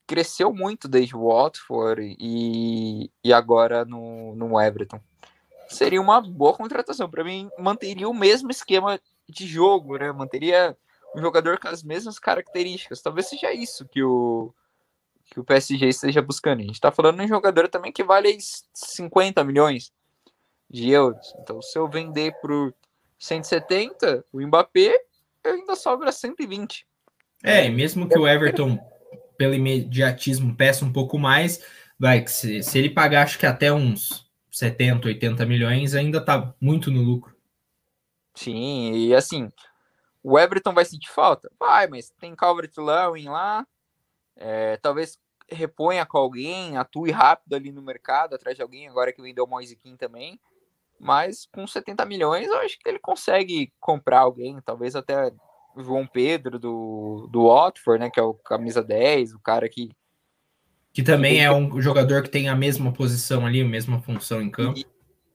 cresceu 0.07 0.53
muito 0.53 0.87
desde 0.87 1.17
o 1.17 1.27
Watford 1.27 2.17
e, 2.19 3.11
e 3.25 3.33
agora 3.33 3.85
no, 3.85 4.37
no 4.37 4.61
Everton. 4.61 5.01
Seria 5.69 6.01
uma 6.01 6.21
boa 6.21 6.55
contratação. 6.55 7.11
Para 7.11 7.25
mim, 7.25 7.51
manteria 7.59 8.09
o 8.09 8.15
mesmo 8.15 8.51
esquema 8.51 9.01
de 9.29 9.47
jogo, 9.49 9.97
né? 9.99 10.13
Manteria 10.13 10.77
um 11.15 11.21
jogador 11.21 11.59
com 11.59 11.67
as 11.67 11.83
mesmas 11.83 12.21
características. 12.21 13.03
Talvez 13.03 13.29
seja 13.29 13.53
isso 13.53 13.85
que 13.89 14.01
o, 14.01 14.55
que 15.27 15.41
o 15.41 15.45
PSG 15.45 15.89
esteja 15.89 16.23
buscando. 16.23 16.61
A 16.61 16.63
gente 16.63 16.75
está 16.75 16.91
falando 16.91 17.19
de 17.19 17.25
um 17.25 17.29
jogador 17.29 17.69
também 17.69 17.93
que 17.93 18.05
vale 18.05 18.37
50 18.73 19.43
milhões 19.45 19.93
de 20.71 20.91
euros. 20.91 21.35
Então, 21.41 21.61
se 21.61 21.79
eu 21.79 21.89
vender 21.89 22.33
por 22.41 22.75
170, 23.19 24.25
o 24.33 24.41
Mbappé 24.41 24.99
ainda 25.45 25.77
sobra 25.77 26.13
120. 26.13 26.87
É, 27.43 27.67
e 27.67 27.71
mesmo 27.71 28.09
que 28.09 28.19
o 28.19 28.27
Everton, 28.27 28.79
pelo 29.37 29.55
imediatismo, 29.55 30.55
peça 30.57 30.85
um 30.85 30.93
pouco 30.93 31.19
mais, 31.19 31.65
vai 31.99 32.27
se, 32.27 32.63
se 32.63 32.79
ele 32.79 32.91
pagar, 32.91 33.23
acho 33.23 33.39
que 33.39 33.47
até 33.47 33.73
uns 33.73 34.27
70, 34.51 35.09
80 35.09 35.45
milhões, 35.47 35.95
ainda 35.95 36.25
tá 36.25 36.55
muito 36.61 36.91
no 36.91 37.03
lucro. 37.03 37.37
Sim, 38.35 38.93
e 38.93 39.15
assim, 39.15 39.51
o 40.23 40.39
Everton 40.39 40.75
vai 40.75 40.85
sentir 40.85 41.11
falta? 41.11 41.51
Vai, 41.59 41.87
mas 41.87 42.11
tem 42.19 42.35
Calvert-Lewin 42.35 43.29
lá, 43.29 43.67
é, 44.37 44.77
talvez 44.79 45.19
reponha 45.49 46.05
com 46.05 46.19
alguém, 46.19 46.77
atue 46.77 47.11
rápido 47.11 47.55
ali 47.55 47.73
no 47.73 47.83
mercado, 47.83 48.35
atrás 48.35 48.57
de 48.57 48.63
alguém, 48.63 48.89
agora 48.89 49.13
que 49.13 49.23
vendeu 49.23 49.45
o 49.45 49.49
Moise 49.49 49.79
também. 49.99 50.41
Mas 50.99 51.47
com 51.53 51.67
70 51.67 52.05
milhões, 52.07 52.47
eu 52.49 52.59
acho 52.59 52.79
que 52.79 52.89
ele 52.89 52.99
consegue 52.99 53.73
comprar 53.79 54.21
alguém, 54.21 54.59
talvez 54.65 54.97
até 54.97 55.33
o 55.75 55.83
João 55.83 56.07
Pedro 56.07 56.59
do, 56.59 57.29
do 57.31 57.49
Watford, 57.49 58.01
né? 58.01 58.11
Que 58.11 58.19
é 58.19 58.23
o 58.23 58.35
camisa 58.35 58.83
10, 58.83 59.35
o 59.35 59.41
cara 59.41 59.69
que. 59.69 59.91
Que 60.93 61.03
também 61.03 61.45
é 61.45 61.53
um 61.53 61.81
jogador 61.81 62.23
que 62.23 62.31
tem 62.31 62.49
a 62.49 62.57
mesma 62.57 62.91
posição 62.91 63.45
ali, 63.45 63.61
a 63.61 63.67
mesma 63.67 64.01
função 64.01 64.41
em 64.41 64.51
campo. 64.51 64.79
E, 64.79 64.87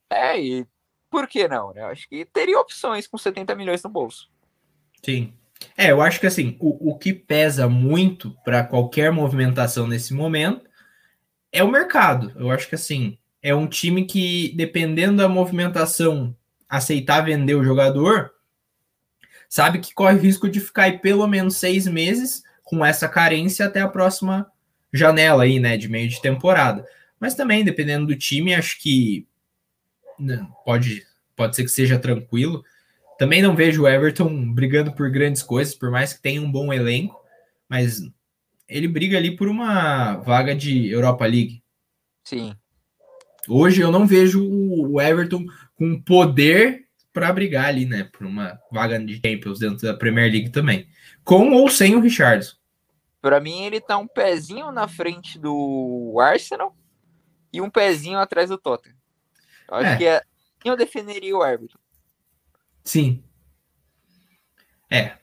é, 0.10 0.42
e 0.42 0.68
por 1.12 1.28
que 1.28 1.48
não? 1.48 1.72
Né? 1.72 1.82
Eu 1.82 1.88
acho 1.88 2.10
que 2.10 2.26
teria 2.26 2.60
opções 2.60 3.06
com 3.06 3.16
70 3.16 3.54
milhões 3.54 3.84
no 3.84 3.90
bolso. 3.90 4.32
Sim. 5.06 5.32
É, 5.78 5.92
eu 5.92 6.02
acho 6.02 6.20
que 6.20 6.28
assim, 6.28 6.58
o, 6.60 6.92
o 6.92 6.98
que 6.98 7.14
pesa 7.14 7.68
muito 7.68 8.36
para 8.44 8.64
qualquer 8.64 9.12
movimentação 9.12 9.88
nesse 9.88 10.14
momento 10.14 10.70
é 11.52 11.64
o 11.64 11.72
mercado. 11.72 12.34
Eu 12.36 12.50
acho 12.52 12.68
que 12.68 12.76
assim, 12.76 13.18
é 13.42 13.54
um 13.54 13.68
time 13.68 14.06
que, 14.06 14.54
dependendo 14.56 15.18
da 15.18 15.30
movimentação, 15.30 16.36
aceitar 16.70 17.22
vender 17.22 17.56
o 17.56 17.64
jogador, 17.64 18.32
sabe 19.50 19.80
que 19.80 19.94
corre 19.94 20.18
risco 20.18 20.50
de 20.50 20.60
ficar 20.60 20.84
aí 20.84 21.00
pelo 21.00 21.28
menos 21.28 21.58
seis 21.58 21.88
meses 21.88 22.44
com 22.64 22.86
essa 22.86 23.10
carência 23.10 23.66
até 23.66 23.82
a 23.82 23.88
próxima 23.88 24.50
janela 24.94 25.44
aí, 25.44 25.60
né, 25.60 25.78
de 25.78 25.90
meio 25.90 26.08
de 26.08 26.22
temporada. 26.22 26.86
Mas 27.20 27.36
também, 27.36 27.64
dependendo 27.64 28.08
do 28.08 28.16
time, 28.16 28.56
acho 28.56 28.80
que 28.80 29.28
né, 30.20 30.48
pode, 30.64 31.06
pode 31.36 31.56
ser 31.56 31.64
que 31.64 31.70
seja 31.70 32.00
tranquilo. 32.00 32.64
Também 33.22 33.40
não 33.40 33.56
vejo 33.56 33.84
o 33.84 33.88
Everton 33.88 34.52
brigando 34.52 34.92
por 34.94 35.08
grandes 35.12 35.44
coisas, 35.44 35.76
por 35.76 35.92
mais 35.92 36.12
que 36.12 36.24
tenha 36.24 36.42
um 36.42 36.52
bom 36.52 36.74
elenco, 36.74 37.24
mas 37.70 38.02
ele 38.68 38.88
briga 38.88 39.16
ali 39.16 39.36
por 39.36 39.48
uma 39.48 40.16
vaga 40.16 40.56
de 40.56 40.90
Europa 40.90 41.24
League. 41.28 41.64
Sim. 42.24 42.56
Hoje 43.48 43.80
eu 43.80 43.92
não 43.92 44.08
vejo 44.08 44.44
o 44.44 45.00
Everton 45.00 45.46
com 45.76 46.02
poder 46.02 46.88
para 47.14 47.32
brigar 47.32 47.66
ali, 47.66 47.86
né, 47.86 48.10
por 48.12 48.26
uma 48.26 48.60
vaga 48.72 48.98
de 48.98 49.22
Champions 49.24 49.60
dentro 49.60 49.86
da 49.86 49.94
Premier 49.94 50.32
League 50.32 50.50
também, 50.50 50.88
com 51.24 51.52
ou 51.52 51.70
sem 51.70 51.96
o 51.96 52.02
Richardson. 52.02 52.56
Para 53.22 53.40
mim 53.40 53.66
ele 53.66 53.80
tá 53.80 54.00
um 54.00 54.08
pezinho 54.08 54.72
na 54.72 54.88
frente 54.88 55.38
do 55.38 56.18
Arsenal 56.20 56.76
e 57.54 57.62
um 57.62 57.70
pezinho 57.70 58.18
atrás 58.18 58.50
do 58.50 58.58
Tottenham. 58.58 58.98
Eu 59.70 59.76
acho 59.76 59.90
é. 59.90 59.98
que 59.98 60.06
é, 60.08 60.24
eu 60.66 60.76
defenderia 60.76 61.38
o 61.38 61.46
Everton. 61.46 61.81
Sim. 62.84 63.24
É. 64.90 65.18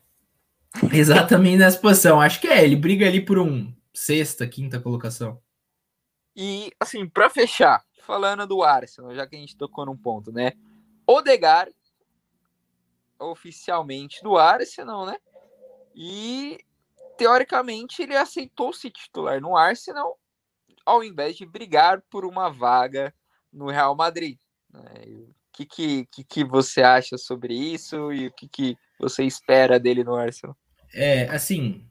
Exatamente 0.93 1.59
nessa 1.59 1.79
posição. 1.79 2.21
Acho 2.21 2.41
que 2.41 2.49
é. 2.49 2.65
Ele 2.65 2.77
briga 2.77 3.07
ali 3.07 3.25
por 3.25 3.39
um 3.39 3.73
sexta, 3.93 4.47
quinta 4.47 4.81
colocação. 4.81 5.41
E, 6.35 6.71
assim, 6.79 7.09
para 7.09 7.29
fechar, 7.29 7.85
falando 8.03 8.47
do 8.47 8.63
Arsenal, 8.63 9.15
já 9.15 9.27
que 9.27 9.35
a 9.35 9.39
gente 9.39 9.57
tocou 9.57 9.85
num 9.85 9.97
ponto, 9.97 10.31
né? 10.31 10.53
Odegar, 11.07 11.69
oficialmente 13.19 14.23
do 14.23 14.39
Arsenal, 14.39 15.05
né? 15.05 15.17
E, 15.95 16.59
teoricamente, 17.17 18.03
ele 18.03 18.17
aceitou 18.17 18.73
se 18.73 18.89
titular 18.91 19.41
no 19.41 19.57
Arsenal 19.57 20.19
ao 20.87 21.05
invés 21.05 21.37
de 21.37 21.45
brigar 21.45 22.01
por 22.09 22.25
uma 22.25 22.49
vaga 22.49 23.13
no 23.53 23.67
Real 23.67 23.95
Madrid. 23.95 24.39
Né? 24.71 25.27
Que, 25.59 25.67
que, 25.67 26.07
que, 26.13 26.25
que 26.25 26.45
você 26.45 26.83
acha 26.83 27.17
sobre 27.17 27.55
isso 27.55 28.13
e 28.13 28.29
o 28.29 28.33
que, 28.33 28.49
que 28.49 28.77
você 29.01 29.25
espera 29.25 29.79
dele 29.79 30.05
no 30.05 30.15
Arsenal? 30.15 30.57
É, 30.95 31.29
assim, 31.29 31.85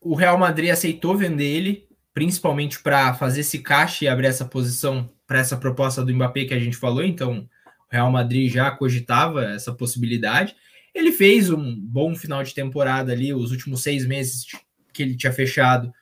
o 0.00 0.14
Real 0.14 0.38
Madrid 0.38 0.70
aceitou 0.70 1.16
vender 1.16 1.44
ele, 1.44 1.88
principalmente 2.12 2.82
para 2.82 3.14
fazer 3.14 3.40
esse 3.40 3.60
caixa 3.60 4.04
e 4.04 4.08
abrir 4.08 4.26
essa 4.26 4.44
posição 4.44 5.10
para 5.26 5.38
essa 5.38 5.56
proposta 5.56 6.04
do 6.04 6.14
Mbappé 6.14 6.44
que 6.44 6.54
a 6.54 6.58
gente 6.58 6.76
falou. 6.76 7.04
Então, 7.04 7.48
o 7.88 7.92
Real 7.92 8.10
Madrid 8.10 8.52
já 8.52 8.70
cogitava 8.70 9.44
essa 9.44 9.72
possibilidade. 9.72 10.54
Ele 10.94 11.12
fez 11.12 11.50
um 11.50 11.78
bom 11.78 12.14
final 12.14 12.42
de 12.42 12.54
temporada 12.54 13.12
ali, 13.12 13.32
os 13.32 13.50
últimos 13.50 13.82
seis 13.82 14.06
meses 14.06 14.46
que 14.92 15.02
ele 15.02 15.16
tinha 15.16 15.32
fechado 15.32 15.92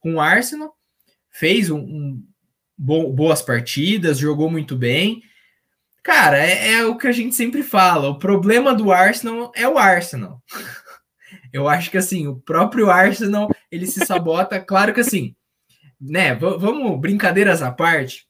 com 0.00 0.14
o 0.14 0.20
Arsenal. 0.20 0.74
Fez 1.30 1.70
um, 1.70 1.78
um 1.78 2.22
bo 2.78 3.12
boas 3.12 3.42
partidas, 3.42 4.18
jogou 4.18 4.50
muito 4.50 4.76
bem. 4.76 5.22
Cara, 6.06 6.38
é, 6.38 6.74
é, 6.74 6.86
o 6.86 6.96
que 6.96 7.08
a 7.08 7.12
gente 7.12 7.34
sempre 7.34 7.64
fala. 7.64 8.10
O 8.10 8.16
problema 8.16 8.72
do 8.72 8.92
Arsenal 8.92 9.50
é 9.56 9.68
o 9.68 9.76
Arsenal. 9.76 10.40
Eu 11.52 11.68
acho 11.68 11.90
que 11.90 11.98
assim, 11.98 12.28
o 12.28 12.36
próprio 12.36 12.88
Arsenal 12.88 13.50
ele 13.72 13.88
se 13.88 14.06
sabota. 14.06 14.60
Claro 14.60 14.94
que 14.94 15.00
assim, 15.00 15.34
né? 16.00 16.32
Vamos 16.36 17.00
brincadeiras 17.00 17.60
à 17.60 17.72
parte. 17.72 18.24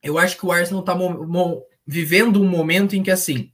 Eu 0.00 0.18
acho 0.18 0.36
que 0.36 0.46
o 0.46 0.52
Arsenal 0.52 0.84
tá 0.84 0.96
vivendo 1.84 2.40
um 2.40 2.48
momento 2.48 2.94
em 2.94 3.02
que 3.02 3.10
assim 3.10 3.50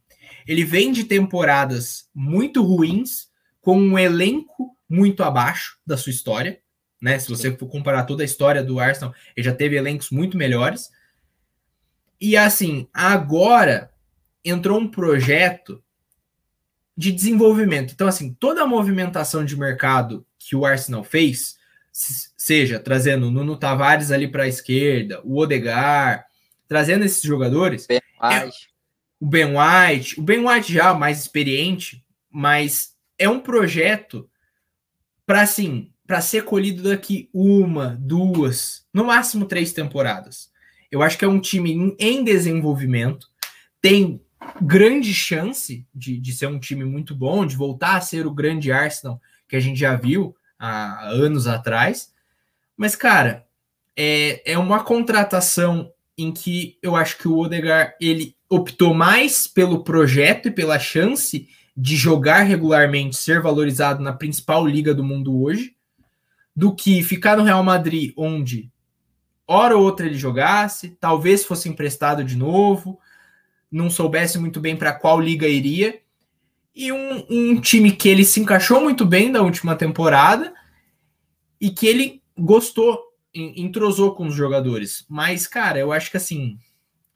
ele 0.47 0.63
vem 0.63 0.91
de 0.91 1.05
temporadas 1.05 2.07
muito 2.13 2.61
ruins 2.61 3.25
com 3.59 3.75
um 3.75 3.97
elenco 3.97 4.77
muito 4.87 5.23
abaixo 5.23 5.79
da 5.83 5.97
sua 5.97 6.11
história, 6.11 6.59
né? 7.01 7.17
Se 7.17 7.27
você 7.27 7.57
for 7.57 7.67
comparar 7.67 8.03
toda 8.03 8.21
a 8.21 8.25
história 8.25 8.63
do 8.63 8.79
Arsenal, 8.79 9.15
ele 9.35 9.45
já 9.45 9.55
teve 9.55 9.75
elencos 9.75 10.11
muito 10.11 10.37
melhores. 10.37 10.91
E 12.19 12.35
assim, 12.35 12.87
agora 12.93 13.91
entrou 14.43 14.79
um 14.79 14.87
projeto 14.87 15.83
de 16.95 17.11
desenvolvimento. 17.11 17.93
Então, 17.93 18.07
assim, 18.07 18.33
toda 18.33 18.63
a 18.63 18.67
movimentação 18.67 19.45
de 19.45 19.55
mercado 19.55 20.25
que 20.39 20.55
o 20.55 20.65
Arsenal 20.65 21.03
fez, 21.03 21.57
seja 21.91 22.79
trazendo 22.79 23.27
o 23.27 23.31
Nuno 23.31 23.57
Tavares 23.57 24.11
ali 24.11 24.27
para 24.27 24.43
a 24.43 24.47
esquerda, 24.47 25.21
o 25.23 25.37
Odegar, 25.37 26.25
trazendo 26.67 27.05
esses 27.05 27.21
jogadores. 27.21 27.85
Ben 27.85 28.01
é, 28.23 28.49
o 29.19 29.25
Ben 29.25 29.47
White, 29.47 30.19
o 30.19 30.23
Ben 30.23 30.47
White 30.47 30.73
já 30.73 30.93
mais 30.93 31.19
experiente, 31.19 32.03
mas 32.29 32.95
é 33.17 33.27
um 33.27 33.39
projeto 33.39 34.29
para 35.25 35.41
assim, 35.41 35.91
para 36.05 36.21
ser 36.21 36.45
colhido 36.45 36.83
daqui 36.83 37.29
uma, 37.33 37.97
duas, 37.99 38.85
no 38.93 39.03
máximo 39.03 39.45
três 39.45 39.73
temporadas. 39.73 40.49
Eu 40.91 41.01
acho 41.01 41.17
que 41.17 41.25
é 41.25 41.27
um 41.27 41.39
time 41.39 41.95
em 41.99 42.23
desenvolvimento, 42.23 43.27
tem 43.81 44.21
grande 44.61 45.13
chance 45.13 45.85
de, 45.93 46.19
de 46.19 46.33
ser 46.33 46.47
um 46.47 46.59
time 46.59 46.85
muito 46.85 47.15
bom, 47.15 47.45
de 47.45 47.55
voltar 47.55 47.97
a 47.97 48.01
ser 48.01 48.25
o 48.25 48.33
grande 48.33 48.71
Arsenal 48.71 49.21
que 49.47 49.55
a 49.55 49.59
gente 49.59 49.79
já 49.79 49.95
viu 49.95 50.35
há 50.59 51.07
anos 51.09 51.47
atrás. 51.47 52.13
Mas, 52.75 52.95
cara, 52.95 53.45
é, 53.95 54.53
é 54.53 54.57
uma 54.57 54.83
contratação 54.83 55.91
em 56.17 56.31
que 56.31 56.77
eu 56.81 56.95
acho 56.95 57.17
que 57.17 57.27
o 57.27 57.37
Odegar 57.37 57.95
ele 58.01 58.35
optou 58.49 58.93
mais 58.93 59.47
pelo 59.47 59.83
projeto 59.83 60.47
e 60.47 60.51
pela 60.51 60.79
chance 60.79 61.47
de 61.75 61.95
jogar 61.95 62.41
regularmente, 62.41 63.15
ser 63.15 63.41
valorizado 63.41 64.01
na 64.01 64.13
principal 64.13 64.65
liga 64.65 64.93
do 64.93 65.03
mundo 65.03 65.41
hoje, 65.41 65.75
do 66.55 66.73
que 66.73 67.03
ficar 67.03 67.37
no 67.37 67.43
Real 67.43 67.63
Madrid, 67.63 68.13
onde 68.17 68.71
hora 69.47 69.77
ou 69.77 69.83
outra 69.83 70.05
ele 70.05 70.17
jogasse, 70.17 70.97
talvez 70.99 71.45
fosse 71.45 71.69
emprestado 71.69 72.23
de 72.23 72.35
novo, 72.35 72.99
não 73.71 73.89
soubesse 73.89 74.37
muito 74.37 74.59
bem 74.59 74.75
para 74.75 74.93
qual 74.93 75.19
liga 75.19 75.47
iria. 75.47 76.01
E 76.75 76.91
um, 76.91 77.25
um, 77.29 77.61
time 77.61 77.91
que 77.91 78.07
ele 78.07 78.23
se 78.23 78.39
encaixou 78.39 78.81
muito 78.81 79.05
bem 79.05 79.31
da 79.31 79.41
última 79.41 79.75
temporada 79.75 80.53
e 81.59 81.71
que 81.71 81.87
ele 81.87 82.21
gostou, 82.37 83.01
entrosou 83.33 84.13
com 84.13 84.27
os 84.27 84.35
jogadores. 84.35 85.05
Mas, 85.09 85.47
cara, 85.47 85.79
eu 85.79 85.91
acho 85.91 86.11
que 86.11 86.17
assim, 86.17 86.59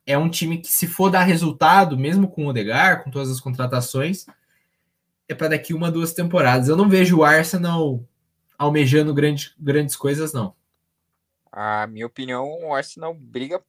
é 0.05 0.17
um 0.17 0.29
time 0.29 0.57
que, 0.57 0.67
se 0.71 0.87
for 0.87 1.11
dar 1.11 1.23
resultado, 1.23 1.97
mesmo 1.97 2.27
com 2.27 2.45
o 2.45 2.49
Odegar, 2.49 3.03
com 3.03 3.11
todas 3.11 3.29
as 3.29 3.39
contratações, 3.39 4.25
é 5.27 5.35
para 5.35 5.49
daqui 5.49 5.73
uma, 5.73 5.91
duas 5.91 6.13
temporadas. 6.13 6.67
Eu 6.67 6.75
não 6.75 6.89
vejo 6.89 7.19
o 7.19 7.23
Arsenal 7.23 8.03
almejando 8.57 9.13
grande, 9.13 9.53
grandes 9.59 9.95
coisas, 9.95 10.33
não. 10.33 10.55
A 11.51 11.85
minha 11.87 12.05
opinião, 12.05 12.47
o 12.63 12.73
Arsenal 12.73 13.13
briga 13.13 13.63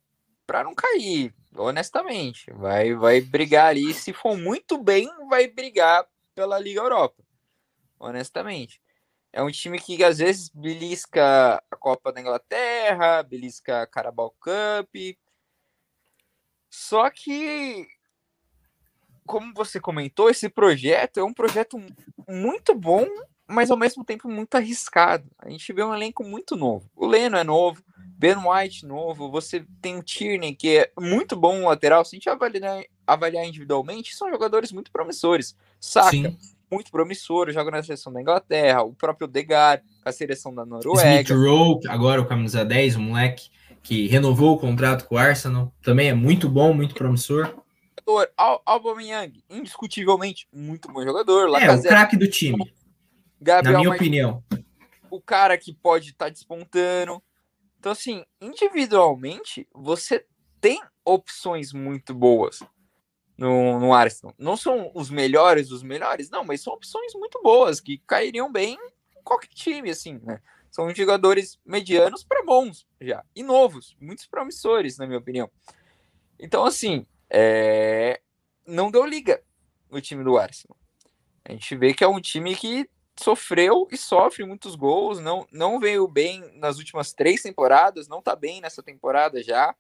para 0.47 0.65
não 0.65 0.75
cair, 0.75 1.35
honestamente. 1.57 2.51
Vai, 2.53 2.95
vai 2.95 3.21
brigar 3.21 3.69
ali. 3.69 3.93
Se 3.93 4.13
for 4.13 4.37
muito 4.37 4.79
bem, 4.83 5.09
vai 5.29 5.49
brigar 5.49 6.07
pela 6.35 6.59
Liga 6.59 6.81
Europa. 6.81 7.23
Honestamente. 7.99 8.81
É 9.33 9.43
um 9.43 9.51
time 9.51 9.81
que 9.81 10.05
às 10.05 10.19
vezes 10.19 10.51
belisca 10.51 11.63
a 11.71 11.77
Copa 11.77 12.13
da 12.13 12.21
Inglaterra, 12.21 13.23
belisca 13.23 13.83
a 13.83 13.87
Carabao 13.87 14.31
Cup. 14.39 14.95
Só 16.69 17.09
que, 17.09 17.89
como 19.27 19.55
você 19.55 19.81
comentou, 19.81 20.29
esse 20.29 20.51
projeto 20.51 21.19
é 21.19 21.25
um 21.25 21.33
projeto 21.33 21.79
muito 22.29 22.75
bom, 22.75 23.07
mas 23.53 23.71
ao 23.71 23.77
mesmo 23.77 24.05
tempo 24.05 24.29
muito 24.29 24.55
arriscado. 24.55 25.25
A 25.39 25.49
gente 25.51 25.73
vê 25.73 25.83
um 25.85 25.95
elenco 25.95 26.25
muito 26.25 26.57
novo. 26.57 26.91
O 26.97 27.07
Leno 27.07 27.37
é 27.37 27.45
novo, 27.45 27.83
Ben 28.19 28.37
White 28.37 28.87
novo, 28.87 29.31
você 29.31 29.65
tem 29.81 29.99
o 29.99 30.03
Tierney, 30.03 30.55
que 30.55 30.79
é 30.79 30.93
muito 30.99 31.37
bom 31.37 31.67
lateral. 31.67 32.05
Se 32.05 32.15
a 32.15 32.17
gente 32.17 32.29
avaliar, 32.29 32.83
avaliar 33.07 33.45
individualmente, 33.45 34.15
são 34.15 34.31
jogadores 34.31 34.73
muito 34.73 34.91
promissores. 34.91 35.57
Saca, 35.81 36.11
Sim. 36.11 36.37
muito 36.71 36.91
promissor, 36.91 37.51
joga 37.51 37.71
na 37.71 37.83
seleção 37.83 38.13
da 38.13 38.21
Inglaterra, 38.21 38.83
o 38.83 38.95
próprio 38.95 39.27
Degar, 39.27 39.83
a 40.05 40.13
seleção 40.13 40.55
da 40.55 40.65
Noruega. 40.65 41.23
Smith 41.23 41.31
Rowe, 41.31 41.81
agora 41.89 42.21
o 42.21 42.27
camisa 42.27 42.65
10, 42.65 42.97
o 42.97 43.01
moleque 43.01 43.51
que 43.83 44.07
renovou 44.07 44.55
o 44.55 44.59
contrato 44.59 45.07
com 45.07 45.17
o 45.17 45.19
Arsenal, 45.19 45.73
também 45.83 46.09
é 46.09 46.15
muito 46.15 46.49
bom, 46.49 46.73
muito 46.73 46.95
promissor. 46.95 47.53
Al 48.37 48.63
Aubameyang, 48.65 49.43
indiscutivelmente, 49.51 50.47
muito 50.53 50.91
bom 50.93 51.03
jogador. 51.03 51.49
É, 51.61 51.75
o 51.75 51.83
craque 51.83 52.17
do 52.17 52.29
time. 52.29 52.73
Gabriel 53.43 53.73
na 53.73 53.79
minha 53.81 53.95
opinião. 53.95 54.45
O 55.11 55.21
cara 55.21 55.59
que 55.59 55.75
pode 55.75 56.11
estar 56.11 56.27
tá 56.27 56.31
despontando. 56.31 57.23
Então, 57.79 57.93
assim, 57.93 58.25
individualmente, 58.41 59.69
você 59.75 60.25
tem 60.61 60.81
opções 61.05 61.73
muito 61.73 62.15
boas 62.15 62.61
no, 63.37 63.81
no 63.81 63.93
Arsenal. 63.93 64.33
Não 64.39 64.57
são 64.57 64.93
os 64.95 65.11
melhores 65.11 65.69
dos 65.69 65.83
melhores, 65.83 66.31
não, 66.31 66.45
mas 66.45 66.63
são 66.63 66.73
opções 66.73 67.13
muito 67.15 67.43
boas 67.43 67.81
que 67.81 67.99
cairiam 68.07 68.51
bem 68.51 68.79
em 69.17 69.23
qualquer 69.25 69.49
time, 69.49 69.91
assim, 69.91 70.21
né? 70.23 70.41
São 70.71 70.95
jogadores 70.95 71.59
medianos 71.67 72.25
para 72.25 72.45
bons 72.45 72.87
já, 73.01 73.23
e 73.35 73.43
novos, 73.43 73.97
muitos 74.01 74.27
promissores, 74.27 74.97
na 74.97 75.07
minha 75.07 75.19
opinião. 75.19 75.51
Então, 76.39 76.65
assim, 76.65 77.05
é... 77.29 78.21
não 78.67 78.91
deu 78.91 79.05
liga 79.05 79.43
o 79.91 80.01
time 80.01 80.23
do 80.25 80.39
Arsenal. 80.39 80.79
A 81.45 81.53
gente 81.53 81.77
vê 81.77 81.93
que 81.93 82.05
é 82.05 82.09
um 82.09 82.21
time 82.21 82.55
que 82.55 82.89
sofreu 83.19 83.87
e 83.91 83.97
sofre 83.97 84.45
muitos 84.45 84.75
gols, 84.75 85.21
não, 85.21 85.47
não 85.53 85.79
veio 85.79 86.09
bem 86.09 86.41
nas 86.59 86.79
últimas 86.79 87.13
três 87.13 87.43
temporadas, 87.43 88.09
não 88.09 88.23
tá 88.23 88.35
bem 88.35 88.61
nessa 88.61 88.83
temporada 88.83 89.43
já 89.43 89.75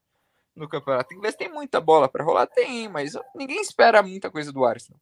no 0.55 0.69
campeonato 0.69 1.15
inglês. 1.15 1.35
Tem 1.35 1.51
muita 1.51 1.81
bola 1.81 2.09
para 2.09 2.25
rolar? 2.25 2.47
Tem, 2.47 2.89
mas 2.89 3.15
ninguém 3.35 3.61
espera 3.61 4.03
muita 4.03 4.31
coisa 4.31 4.53
do 4.53 4.65
Arsenal. 4.65 5.01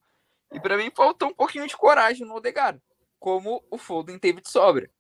E 0.52 0.60
para 0.60 0.76
mim 0.76 0.90
faltou 0.94 1.28
um 1.28 1.34
pouquinho 1.34 1.66
de 1.66 1.76
coragem 1.76 2.26
no 2.26 2.34
Odegaard, 2.34 2.80
como 3.18 3.64
o 3.70 3.78
Foden 3.78 4.18
teve 4.18 4.40
de 4.40 4.50
sobra, 4.50 4.90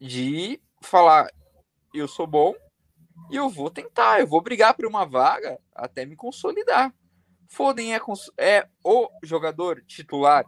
de 0.00 0.60
falar: 0.82 1.28
eu 1.94 2.08
sou 2.08 2.26
bom 2.26 2.54
e 3.30 3.36
eu 3.36 3.48
vou 3.48 3.70
tentar, 3.70 4.20
eu 4.20 4.26
vou 4.26 4.40
brigar 4.40 4.74
por 4.74 4.86
uma 4.86 5.04
vaga 5.04 5.58
até 5.74 6.04
me 6.04 6.16
consolidar. 6.16 6.92
Foden 7.48 7.94
é, 7.94 8.00
é 8.38 8.68
o 8.82 9.08
jogador 9.22 9.82
titular 9.84 10.44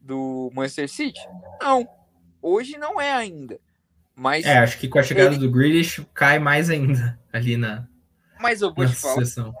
do 0.00 0.50
Manchester 0.54 0.88
City? 0.88 1.20
Não. 1.60 1.88
Hoje 2.40 2.78
não 2.78 3.00
é 3.00 3.12
ainda. 3.12 3.60
Mas 4.14 4.44
é, 4.44 4.58
acho 4.58 4.78
que 4.78 4.88
com 4.88 4.98
a 4.98 5.02
chegada 5.02 5.34
ele... 5.34 5.38
do 5.38 5.50
Grealish 5.50 6.06
cai 6.12 6.38
mais 6.38 6.68
ainda 6.70 7.18
ali 7.32 7.56
na. 7.56 7.86
Mas 8.38 8.60
eu 8.62 8.72
vou 8.72 8.86
te 8.86 8.94
falar. 8.94 9.24
Sessão. 9.24 9.54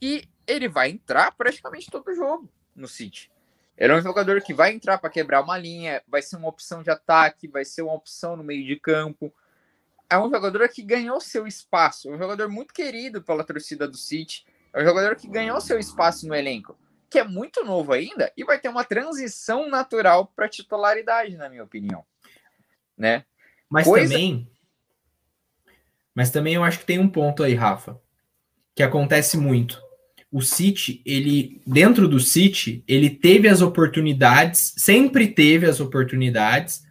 E 0.00 0.28
ele 0.46 0.68
vai 0.68 0.90
entrar 0.90 1.32
praticamente 1.32 1.90
todo 1.90 2.14
jogo 2.14 2.48
no 2.74 2.86
City. 2.86 3.30
Ele 3.76 3.92
é 3.92 3.96
um 3.96 4.02
jogador 4.02 4.40
que 4.40 4.54
vai 4.54 4.72
entrar 4.72 4.98
para 4.98 5.10
quebrar 5.10 5.42
uma 5.42 5.58
linha, 5.58 6.02
vai 6.06 6.22
ser 6.22 6.36
uma 6.36 6.48
opção 6.48 6.82
de 6.82 6.90
ataque, 6.90 7.48
vai 7.48 7.64
ser 7.64 7.82
uma 7.82 7.94
opção 7.94 8.36
no 8.36 8.44
meio 8.44 8.64
de 8.64 8.76
campo. 8.76 9.34
É 10.08 10.18
um 10.18 10.30
jogador 10.30 10.68
que 10.68 10.82
ganhou 10.82 11.20
seu 11.20 11.46
espaço, 11.46 12.08
é 12.08 12.14
um 12.14 12.18
jogador 12.18 12.48
muito 12.48 12.72
querido 12.72 13.22
pela 13.22 13.42
torcida 13.42 13.88
do 13.88 13.96
City, 13.96 14.46
é 14.72 14.82
um 14.82 14.84
jogador 14.84 15.16
que 15.16 15.26
ganhou 15.26 15.60
seu 15.60 15.78
espaço 15.78 16.28
no 16.28 16.34
elenco 16.34 16.78
que 17.14 17.18
é 17.20 17.22
muito 17.22 17.64
novo 17.64 17.92
ainda 17.92 18.32
e 18.36 18.42
vai 18.42 18.58
ter 18.58 18.68
uma 18.68 18.82
transição 18.82 19.70
natural 19.70 20.26
para 20.34 20.48
titularidade, 20.48 21.36
na 21.36 21.48
minha 21.48 21.62
opinião. 21.62 22.04
Né? 22.98 23.24
Mas 23.70 23.86
Coisa... 23.86 24.12
também 24.12 24.50
Mas 26.12 26.32
também 26.32 26.54
eu 26.54 26.64
acho 26.64 26.80
que 26.80 26.84
tem 26.84 26.98
um 26.98 27.08
ponto 27.08 27.44
aí, 27.44 27.54
Rafa, 27.54 28.00
que 28.74 28.82
acontece 28.82 29.36
muito. 29.36 29.80
O 30.28 30.42
City, 30.42 31.02
ele 31.06 31.62
dentro 31.64 32.08
do 32.08 32.18
City, 32.18 32.82
ele 32.88 33.08
teve 33.08 33.46
as 33.46 33.62
oportunidades, 33.62 34.74
sempre 34.76 35.28
teve 35.28 35.66
as 35.66 35.78
oportunidades 35.78 36.84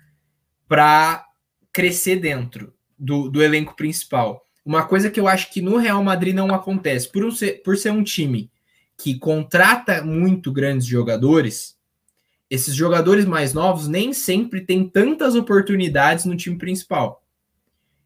para 0.69 1.28
crescer 1.74 2.15
dentro 2.15 2.74
do, 2.97 3.30
do 3.30 3.43
elenco 3.43 3.76
principal. 3.76 4.47
Uma 4.65 4.88
coisa 4.88 5.11
que 5.11 5.19
eu 5.19 5.28
acho 5.28 5.51
que 5.51 5.61
no 5.61 5.76
Real 5.76 6.01
Madrid 6.01 6.34
não 6.34 6.55
acontece, 6.55 7.11
por, 7.11 7.26
um 7.26 7.32
ser, 7.32 7.61
por 7.61 7.76
ser 7.76 7.91
um 7.91 8.05
time 8.05 8.52
que 8.97 9.17
contrata 9.17 10.03
muito 10.03 10.51
grandes 10.51 10.87
jogadores, 10.87 11.77
esses 12.49 12.75
jogadores 12.75 13.25
mais 13.25 13.53
novos 13.53 13.87
nem 13.87 14.13
sempre 14.13 14.61
têm 14.61 14.87
tantas 14.87 15.35
oportunidades 15.35 16.25
no 16.25 16.37
time 16.37 16.57
principal. 16.57 17.23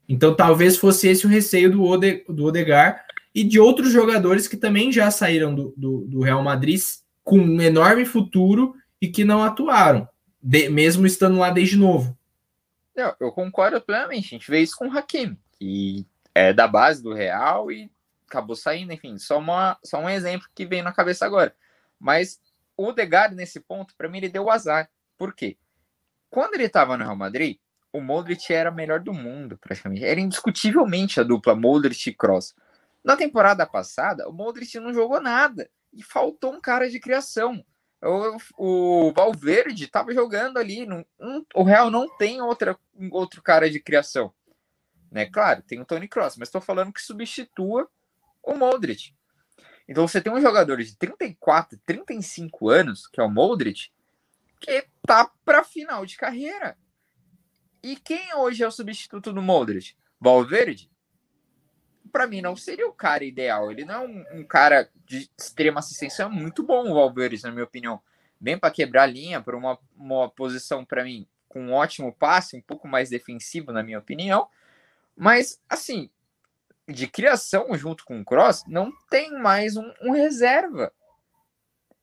Então 0.07 0.35
talvez 0.35 0.77
fosse 0.77 1.09
esse 1.09 1.25
o 1.25 1.29
receio 1.29 1.71
do, 1.71 1.83
Ode, 1.83 2.23
do 2.29 2.45
Odegar 2.45 3.05
e 3.35 3.43
de 3.43 3.59
outros 3.59 3.91
jogadores 3.91 4.47
que 4.47 4.57
também 4.57 4.91
já 4.91 5.11
saíram 5.11 5.53
do, 5.53 5.73
do, 5.75 6.05
do 6.07 6.21
Real 6.21 6.41
Madrid 6.41 6.79
com 7.23 7.38
um 7.38 7.61
enorme 7.61 8.05
futuro 8.05 8.73
e 9.01 9.07
que 9.09 9.25
não 9.25 9.43
atuaram, 9.43 10.07
de, 10.41 10.69
mesmo 10.69 11.05
estando 11.05 11.38
lá 11.38 11.49
desde 11.49 11.77
novo. 11.77 12.17
Eu, 12.95 13.13
eu 13.19 13.31
concordo 13.31 13.79
plenamente. 13.81 14.27
A 14.27 14.38
gente 14.38 14.49
vê 14.49 14.61
isso 14.61 14.75
com 14.77 14.88
o 14.88 14.97
Hakimi, 14.97 15.38
que 15.59 16.05
é 16.33 16.53
da 16.53 16.67
base 16.67 17.03
do 17.03 17.13
Real 17.13 17.71
e 17.71 17.91
acabou 18.28 18.55
saindo, 18.55 18.93
enfim, 18.93 19.17
só, 19.17 19.39
uma, 19.39 19.78
só 19.84 19.99
um 19.99 20.09
exemplo 20.09 20.47
que 20.53 20.65
vem 20.65 20.82
na 20.82 20.91
cabeça 20.91 21.25
agora. 21.25 21.55
Mas 21.99 22.39
o 22.75 22.88
Odegaard, 22.88 23.36
nesse 23.36 23.59
ponto, 23.59 23.95
para 23.97 24.09
mim, 24.09 24.17
ele 24.17 24.30
deu 24.30 24.49
azar. 24.49 24.89
Por 25.17 25.34
quê? 25.34 25.57
Quando 26.30 26.53
ele 26.55 26.65
estava 26.65 26.97
no 26.97 27.03
Real 27.03 27.15
Madrid, 27.15 27.57
o 27.91 28.01
Modric 28.01 28.53
era 28.53 28.69
melhor 28.69 28.99
do 28.99 29.13
mundo, 29.13 29.57
praticamente. 29.57 30.03
Era 30.03 30.19
indiscutivelmente 30.19 31.19
a 31.19 31.23
dupla 31.23 31.55
Modric 31.55 32.09
e 32.09 32.13
Cross. 32.13 32.53
Na 33.03 33.15
temporada 33.15 33.65
passada, 33.65 34.28
o 34.30 34.34
Modric 34.34 34.78
não 34.80 34.93
jogou 34.93 35.21
nada. 35.21 35.69
E 35.93 36.03
faltou 36.03 36.53
um 36.53 36.61
cara 36.61 36.89
de 36.89 36.99
criação. 36.99 37.65
O, 38.03 39.07
o 39.07 39.13
Valverde 39.13 39.86
estava 39.86 40.13
jogando 40.13 40.57
ali. 40.57 40.88
Um, 41.19 41.43
o 41.55 41.63
Real 41.63 41.89
não 41.89 42.07
tem 42.17 42.41
outra, 42.41 42.78
outro 43.09 43.41
cara 43.41 43.69
de 43.69 43.80
criação. 43.80 44.32
Né? 45.09 45.25
Claro, 45.25 45.63
tem 45.63 45.80
o 45.80 45.86
Tony 45.86 46.07
Cross, 46.07 46.38
mas 46.38 46.49
estou 46.49 46.61
falando 46.61 46.93
que 46.93 47.01
substitua 47.01 47.89
o 48.43 48.55
Modric. 48.55 49.13
Então 49.88 50.07
você 50.07 50.21
tem 50.21 50.31
um 50.31 50.41
jogador 50.41 50.77
de 50.77 50.95
34, 50.97 51.79
35 51.85 52.69
anos, 52.69 53.07
que 53.07 53.21
é 53.21 53.23
o 53.23 53.29
Modric, 53.29 53.89
que 54.59 54.85
tá 55.05 55.31
para 55.45 55.63
final 55.63 56.05
de 56.05 56.17
carreira. 56.17 56.77
E 57.81 57.95
quem 57.95 58.33
hoje 58.35 58.63
é 58.63 58.67
o 58.67 58.71
substituto 58.71 59.31
do 59.31 59.41
Modric? 59.41 59.95
Valverde? 60.19 60.91
Para 62.11 62.27
mim 62.27 62.41
não 62.41 62.55
seria 62.55 62.88
o 62.88 62.93
cara 62.93 63.23
ideal. 63.23 63.71
Ele 63.71 63.85
não 63.85 63.95
é 63.95 63.99
um, 64.07 64.39
um 64.39 64.43
cara 64.43 64.89
de 65.05 65.29
extrema 65.38 65.79
assistência 65.79 66.23
é 66.23 66.27
muito 66.27 66.63
bom, 66.63 66.89
o 66.89 66.95
Valverde, 66.95 67.43
na 67.43 67.51
minha 67.51 67.63
opinião. 67.63 68.01
Bem 68.39 68.57
para 68.57 68.71
quebrar 68.71 69.03
a 69.03 69.07
linha, 69.07 69.41
por 69.41 69.55
uma, 69.55 69.79
uma 69.95 70.29
posição 70.29 70.83
para 70.83 71.03
mim 71.03 71.27
com 71.47 71.61
um 71.61 71.73
ótimo 71.73 72.13
passe, 72.13 72.55
um 72.55 72.61
pouco 72.61 72.88
mais 72.88 73.09
defensivo, 73.09 73.71
na 73.71 73.81
minha 73.81 73.99
opinião. 73.99 74.47
Mas, 75.15 75.59
assim, 75.67 76.09
de 76.88 77.07
criação 77.07 77.75
junto 77.77 78.05
com 78.05 78.21
o 78.21 78.25
Cross, 78.25 78.63
não 78.67 78.91
tem 79.09 79.31
mais 79.39 79.75
um, 79.75 79.91
um 80.01 80.11
reserva. 80.11 80.91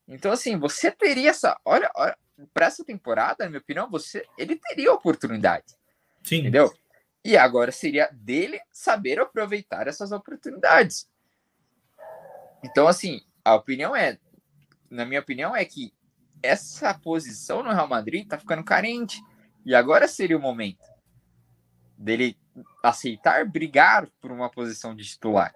Então, 0.07 0.33
assim, 0.33 0.59
você 0.59 0.91
teria 0.91 1.31
essa. 1.31 1.59
Olha, 1.65 1.91
olha 1.95 2.17
para 2.53 2.67
essa 2.67 2.85
temporada, 2.85 3.45
na 3.45 3.51
minha 3.51 3.61
opinião, 3.61 3.91
você 3.91 4.27
ele 4.37 4.57
teria 4.57 4.93
oportunidade. 4.93 5.75
Sim. 6.23 6.41
Entendeu? 6.41 6.73
E 7.25 7.37
agora 7.37 7.73
seria 7.73 8.11
dele 8.13 8.61
saber 8.71 9.19
aproveitar 9.19 9.89
essas 9.89 10.13
oportunidades. 10.13 11.09
Então, 12.63 12.87
assim, 12.87 13.23
a 13.43 13.55
opinião 13.55 13.97
é, 13.97 14.19
na 14.95 15.05
minha 15.05 15.21
opinião, 15.21 15.55
é 15.55 15.65
que 15.65 15.93
essa 16.43 16.95
posição 16.95 17.63
no 17.63 17.73
Real 17.73 17.89
Madrid 17.89 18.29
tá 18.29 18.39
ficando 18.39 18.65
carente. 18.65 19.21
E 19.65 19.75
agora 19.75 20.07
seria 20.07 20.37
o 20.37 20.41
momento. 20.41 20.85
dele 21.97 22.37
aceitar 22.83 23.45
brigar 23.45 24.09
por 24.21 24.31
uma 24.31 24.51
posição 24.51 24.95
de 24.95 25.05
titular. 25.05 25.55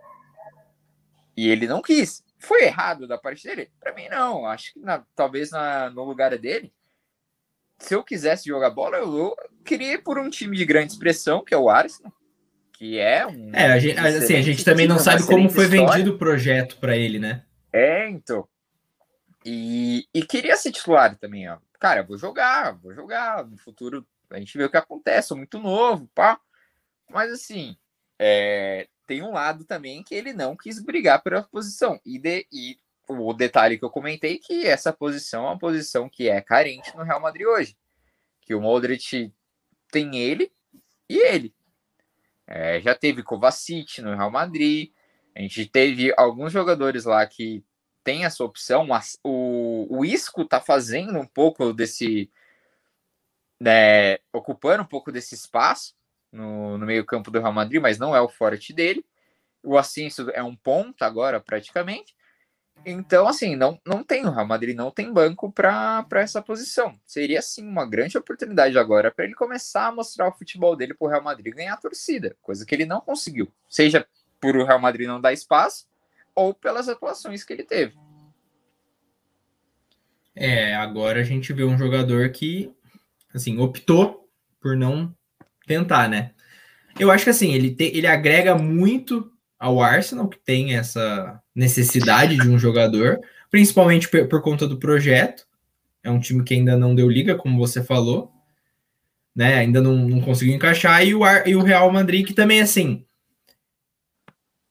E 1.37 1.49
ele 1.49 1.67
não 1.67 1.81
quis. 1.81 2.25
Foi 2.39 2.65
errado 2.65 3.07
da 3.07 3.19
parte 3.19 3.47
dele? 3.47 3.71
Para 3.81 3.95
mim, 3.95 4.09
não. 4.09 4.47
Acho 4.47 4.73
que 4.73 4.81
na, 4.81 5.05
talvez 5.15 5.51
na, 5.51 5.91
no 5.91 6.05
lugar 6.05 6.37
dele, 6.37 6.73
se 7.79 7.95
eu 7.95 8.03
quisesse 8.03 8.49
jogar 8.49 8.71
bola, 8.71 8.97
eu, 8.97 9.37
queria 9.65 9.95
ir 9.95 10.03
por 10.03 10.19
um 10.19 10.29
time 10.29 10.57
de 10.57 10.65
grande 10.65 10.93
expressão, 10.93 11.45
que 11.45 11.55
é 11.55 11.59
o 11.59 11.69
Arsenal, 11.69 12.13
que 12.73 12.99
é 12.99 13.27
um. 13.27 13.55
É, 13.55 13.73
a 13.73 13.79
gente, 13.79 13.99
assim, 13.99 14.37
a 14.37 14.43
gente 14.43 14.65
também 14.65 14.87
não 14.87 14.99
sabe 14.99 15.27
como 15.27 15.49
foi 15.49 15.65
história. 15.65 15.89
vendido 15.89 16.15
o 16.15 16.19
projeto 16.19 16.77
para 16.79 16.97
ele, 16.97 17.19
né? 17.19 17.45
É, 17.73 18.09
então. 18.09 18.49
E, 19.45 20.07
e 20.13 20.23
queria 20.25 20.57
ser 20.57 20.73
titular 20.73 21.17
também, 21.17 21.49
ó. 21.49 21.59
Cara, 21.79 22.03
vou 22.03 22.19
jogar, 22.19 22.73
vou 22.73 22.93
jogar. 22.93 23.47
No 23.47 23.57
futuro 23.57 24.07
a 24.31 24.39
gente 24.39 24.57
vê 24.59 24.65
o 24.65 24.71
que 24.71 24.77
acontece, 24.77 25.29
sou 25.29 25.37
muito 25.37 25.59
novo, 25.59 26.09
pá. 26.15 26.39
Mas 27.11 27.33
assim, 27.33 27.77
é, 28.19 28.89
tem 29.07 29.23
um 29.23 29.33
lado 29.33 29.65
também 29.65 30.03
que 30.03 30.15
ele 30.15 30.33
não 30.33 30.55
quis 30.55 30.83
brigar 30.83 31.23
pela 31.23 31.43
posição. 31.43 31.99
E, 32.05 32.19
de, 32.19 32.47
e 32.53 32.79
o 33.09 33.33
detalhe 33.33 33.79
que 33.79 33.85
eu 33.85 33.91
comentei 33.91 34.39
que 34.39 34.67
essa 34.67 34.93
posição 34.93 35.45
é 35.45 35.47
uma 35.49 35.59
posição 35.59 36.09
que 36.09 36.29
é 36.29 36.41
carente 36.41 36.95
no 36.95 37.05
Real 37.05 37.21
Madrid 37.21 37.47
hoje. 37.47 37.77
Que 38.43 38.55
o 38.55 38.61
Modric 38.61 39.33
tem 39.91 40.19
ele 40.19 40.53
e 41.09 41.17
ele. 41.17 41.55
É, 42.47 42.81
já 42.81 42.95
teve 42.95 43.23
Kovacic 43.23 44.03
no 44.03 44.15
Real 44.15 44.31
Madrid. 44.31 44.93
A 45.35 45.41
gente 45.41 45.67
teve 45.67 46.13
alguns 46.17 46.53
jogadores 46.53 47.05
lá 47.05 47.27
que 47.27 47.65
tem 48.05 48.25
essa 48.25 48.45
opção. 48.45 48.87
O, 49.23 49.87
o 49.99 50.05
Isco 50.05 50.45
tá 50.45 50.61
fazendo 50.61 51.19
um 51.19 51.27
pouco 51.27 51.73
desse. 51.73 52.31
Né, 53.61 54.19
ocupando 54.33 54.85
um 54.85 54.87
pouco 54.87 55.11
desse 55.11 55.35
espaço 55.35 55.98
no, 56.33 56.79
no 56.79 56.87
meio-campo 56.87 57.31
do 57.31 57.41
Real 57.41 57.53
Madrid, 57.53 57.81
mas 57.81 57.99
não 57.99 58.14
é 58.14 58.20
o 58.20 58.29
forte 58.29 58.72
dele. 58.72 59.05
O 59.62 59.76
Ascenso 59.76 60.31
é 60.31 60.43
um 60.43 60.55
ponto 60.55 61.03
agora, 61.03 61.41
praticamente. 61.41 62.14
Então, 62.87 63.26
assim, 63.26 63.57
não, 63.57 63.81
não 63.85 64.05
tem 64.05 64.24
o 64.24 64.31
Real 64.31 64.47
Madrid, 64.47 64.76
não 64.76 64.91
tem 64.91 65.12
banco 65.12 65.51
para 65.51 66.07
essa 66.12 66.41
posição. 66.41 66.99
Seria, 67.05 67.43
sim, 67.43 67.66
uma 67.66 67.85
grande 67.85 68.16
oportunidade 68.16 68.79
agora 68.79 69.11
para 69.11 69.24
ele 69.24 69.35
começar 69.35 69.89
a 69.89 69.93
mostrar 69.93 70.29
o 70.29 70.33
futebol 70.33 70.76
dele 70.76 70.95
para 70.95 71.07
o 71.07 71.11
Real 71.11 71.22
Madrid 71.22 71.55
ganhar 71.55 71.74
a 71.74 71.79
torcida, 71.79 72.37
coisa 72.41 72.64
que 72.64 72.74
ele 72.74 72.87
não 72.87 73.01
conseguiu. 73.01 73.53
Seja 73.68 74.07
por 74.41 74.57
o 74.57 74.64
Real 74.64 74.79
Madrid 74.79 75.09
não 75.09 75.20
dar 75.20 75.33
espaço 75.33 75.87
ou 76.35 76.55
pelas 76.55 76.89
atuações 76.89 77.43
que 77.43 77.53
ele 77.53 77.64
teve. 77.64 77.97
É, 80.35 80.74
agora 80.76 81.20
a 81.20 81.24
gente 81.24 81.53
vê 81.53 81.64
um 81.64 81.76
jogador 81.76 82.31
que, 82.31 82.72
assim, 83.35 83.59
optou 83.59 84.31
por 84.61 84.76
não 84.76 85.12
tentar, 85.69 86.09
né? 86.09 86.33
Eu 86.99 87.11
acho 87.11 87.25
que, 87.25 87.31
assim, 87.31 87.55
ele, 87.55 87.71
te, 87.71 87.85
ele 87.85 88.07
agrega 88.07 88.57
muito 88.57 89.31
ao 89.59 89.81
Arsenal, 89.81 90.29
que 90.29 90.39
tem 90.39 90.75
essa 90.77 91.41
necessidade 91.55 92.37
de 92.37 92.49
um 92.49 92.59
jogador, 92.59 93.21
principalmente 93.51 94.09
por, 94.09 94.27
por, 94.27 94.43
conta 94.43 94.66
do 94.66 94.79
projeto. 94.79 95.47
É 96.03 96.11
um 96.11 96.21
time 96.21 96.43
que 96.43 96.55
ainda 96.55 96.77
não 96.77 96.95
deu 96.95 97.09
liga, 97.09 97.37
como 97.37 97.59
você 97.59 97.83
falou, 97.83 98.33
né? 99.35 99.57
Ainda 99.57 99.81
não, 99.81 99.97
não 99.97 100.21
conseguiu 100.21 100.55
encaixar. 100.55 101.07
E 101.07 101.14
o, 101.14 101.23
e 101.47 101.55
o 101.55 101.62
Real 101.62 101.91
Madrid, 101.93 102.27
que 102.27 102.35
também, 102.35 102.61
assim, 102.61 103.05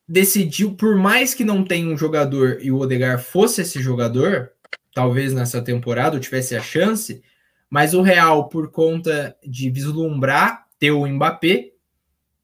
decidiu, 0.07 0.73
por 0.75 0.95
mais 0.95 1.33
que 1.33 1.43
não 1.43 1.63
tenha 1.63 1.87
um 1.87 1.97
jogador 1.97 2.59
e 2.61 2.71
o 2.71 2.79
Odegar 2.79 3.19
fosse 3.19 3.61
esse 3.61 3.81
jogador, 3.81 4.51
talvez 4.93 5.33
nessa 5.33 5.61
temporada 5.61 6.19
tivesse 6.19 6.55
a 6.55 6.61
chance, 6.61 7.21
mas 7.69 7.93
o 7.93 8.01
Real, 8.01 8.47
por 8.47 8.71
conta 8.71 9.35
de 9.45 9.69
vislumbrar 9.69 10.66
ter 10.79 10.91
o 10.91 11.07
Mbappé, 11.07 11.71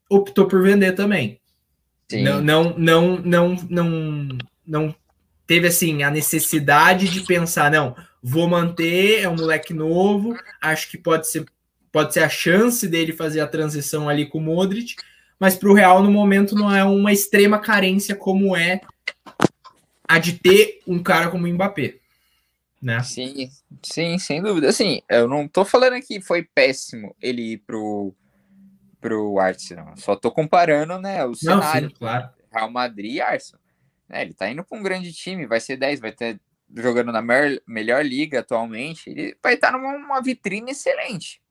optou 0.10 0.48
por 0.48 0.64
vender 0.64 0.94
também. 0.94 1.40
Não, 2.12 2.42
não, 2.42 2.78
não, 2.78 3.18
não, 3.18 3.56
não, 3.70 4.28
não 4.66 4.96
teve 5.48 5.68
assim 5.68 6.04
a 6.04 6.12
necessidade 6.12 7.10
de 7.10 7.22
pensar, 7.22 7.72
não, 7.72 7.96
vou 8.22 8.48
manter, 8.48 9.22
é 9.22 9.30
um 9.30 9.36
moleque 9.36 9.74
novo, 9.74 10.38
acho 10.62 10.90
que 10.90 10.98
pode 10.98 11.28
ser, 11.28 11.46
pode 11.92 12.14
ser 12.14 12.24
a 12.24 12.30
chance 12.30 12.88
dele 12.88 13.14
fazer 13.14 13.40
a 13.40 13.48
transição 13.48 14.08
ali 14.08 14.26
com 14.26 14.38
o 14.38 14.42
Modric, 14.42 14.96
mas 15.40 15.56
para 15.56 15.70
o 15.70 15.74
Real 15.74 16.04
no 16.04 16.12
momento 16.12 16.56
não 16.56 16.74
é 16.74 16.84
uma 16.84 17.12
extrema 17.12 17.60
carência 17.60 18.16
como 18.16 18.56
é 18.56 18.82
a 20.08 20.20
de 20.20 20.34
ter 20.34 20.82
um 20.86 21.02
cara 21.02 21.30
como 21.30 21.46
o 21.46 21.50
Mbappé. 21.50 21.96
Né? 22.82 23.02
Sim, 23.02 23.50
sim, 23.82 24.20
sem 24.20 24.42
dúvida. 24.42 24.68
Assim, 24.68 25.02
eu 25.10 25.28
não 25.28 25.48
tô 25.48 25.64
falando 25.64 26.02
que 26.02 26.20
foi 26.20 26.44
péssimo 26.44 27.16
ele 27.22 27.54
ir 27.54 27.58
pro 27.60 28.14
pro 29.04 29.38
Arsenal. 29.38 29.93
Só 29.97 30.16
tô 30.16 30.32
comparando, 30.32 30.97
né, 30.97 31.26
o 31.26 31.36
cenário. 31.36 31.89
sim, 31.89 31.95
claro. 31.95 32.30
Real 32.51 32.72
Madrid 32.72 33.16
e 33.16 33.22
Arsenal. 33.22 33.62
É, 34.10 34.22
ele 34.22 34.34
tá 34.34 34.49
indo 34.49 34.64
para 34.64 34.78
um 34.78 34.84
grande 34.84 35.12
time, 35.12 35.45
vai 35.45 35.60
ser 35.60 35.76
10, 35.76 35.99
vai 35.99 36.12
ter 36.12 36.39
jogando 36.76 37.12
na 37.12 37.22
melhor, 37.22 37.60
melhor 37.68 38.06
liga 38.06 38.39
atualmente, 38.39 39.10
ele 39.10 39.38
vai 39.43 39.56
estar 39.56 39.72
tá 39.72 39.78
numa 39.78 40.22
vitrine 40.22 40.72
excelente. 40.72 41.41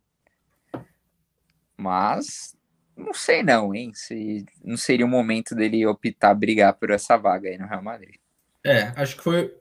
Mas 1.76 2.56
não 2.96 3.12
sei 3.12 3.42
não, 3.42 3.74
hein? 3.74 3.92
Se 3.94 4.44
não 4.64 4.76
seria 4.76 5.04
o 5.04 5.08
momento 5.08 5.54
dele 5.54 5.86
optar 5.86 6.34
brigar 6.34 6.74
por 6.74 6.90
essa 6.90 7.16
vaga 7.16 7.48
aí 7.48 7.58
no 7.58 7.66
Real 7.66 7.82
Madrid. 7.82 8.16
É, 8.64 8.92
acho 8.96 9.16
que 9.16 9.22
foi 9.22 9.54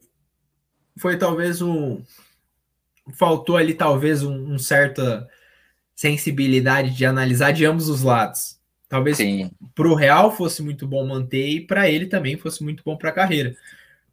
foi 0.97 1.17
talvez 1.17 1.61
um 1.61 2.03
faltou 3.13 3.57
ali 3.57 3.73
talvez 3.73 4.23
um, 4.23 4.53
um 4.53 4.59
certa 4.59 5.27
sensibilidade 6.01 6.95
de 6.95 7.05
analisar 7.05 7.51
de 7.51 7.63
ambos 7.63 7.87
os 7.87 8.01
lados. 8.01 8.59
Talvez 8.89 9.19
para 9.75 9.87
o 9.87 9.93
Real 9.93 10.35
fosse 10.35 10.63
muito 10.63 10.87
bom 10.87 11.05
manter 11.05 11.47
e 11.47 11.61
para 11.61 11.91
ele 11.91 12.07
também 12.07 12.35
fosse 12.35 12.63
muito 12.63 12.81
bom 12.83 12.97
para 12.97 13.09
a 13.09 13.13
carreira. 13.13 13.55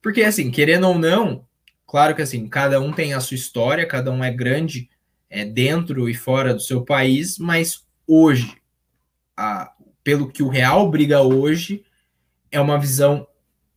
Porque, 0.03 0.23
assim, 0.23 0.51
querendo 0.51 0.87
ou 0.87 0.99
não, 0.99 1.47
claro 1.87 2.15
que 2.15 2.21
assim, 2.21 2.47
cada 2.47 2.79
um 2.79 2.93
tem 2.93 3.15
a 3.15 3.21
sua 3.21 3.37
história, 3.37 3.87
cada 3.87 4.13
um 4.13 4.23
é 4.23 4.31
grande 4.31 4.91
é, 5.31 5.47
dentro 5.47 6.11
e 6.11 6.15
fora 6.15 6.53
do 6.53 6.61
seu 6.61 6.85
país, 6.85 7.39
mas 7.39 7.87
hoje, 8.07 8.55
a, 9.35 9.73
pelo 10.05 10.31
que 10.31 10.43
o 10.43 10.49
Real 10.49 10.91
briga 10.91 11.23
hoje, 11.23 11.83
é 12.53 12.61
uma 12.61 12.79
visão, 12.79 13.27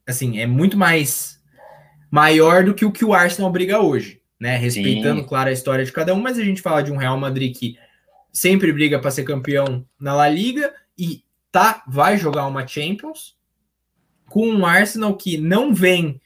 assim, 0.05 0.37
é 0.37 0.45
muito 0.45 0.77
mais 0.77 1.41
maior 2.11 2.65
do 2.65 2.73
que 2.73 2.83
o 2.83 2.91
que 2.91 3.05
o 3.05 3.13
Arsenal 3.13 3.49
briga 3.49 3.79
hoje, 3.79 4.21
né? 4.37 4.57
Respeitando, 4.57 5.21
Sim. 5.21 5.27
claro, 5.27 5.49
a 5.49 5.53
história 5.53 5.85
de 5.85 5.93
cada 5.93 6.13
um, 6.13 6.19
mas 6.19 6.37
a 6.37 6.43
gente 6.43 6.61
fala 6.61 6.83
de 6.83 6.91
um 6.91 6.97
Real 6.97 7.17
Madrid 7.17 7.55
que 7.55 7.77
sempre 8.31 8.71
briga 8.71 8.99
para 8.99 9.11
ser 9.11 9.23
campeão 9.23 9.85
na 9.99 10.13
La 10.13 10.29
Liga 10.29 10.73
e 10.97 11.23
tá 11.51 11.83
vai 11.87 12.17
jogar 12.17 12.47
uma 12.47 12.65
Champions 12.65 13.35
com 14.31 14.47
um 14.47 14.65
Arsenal 14.65 15.15
que 15.17 15.37
não 15.37 15.73
vem, 15.73 16.21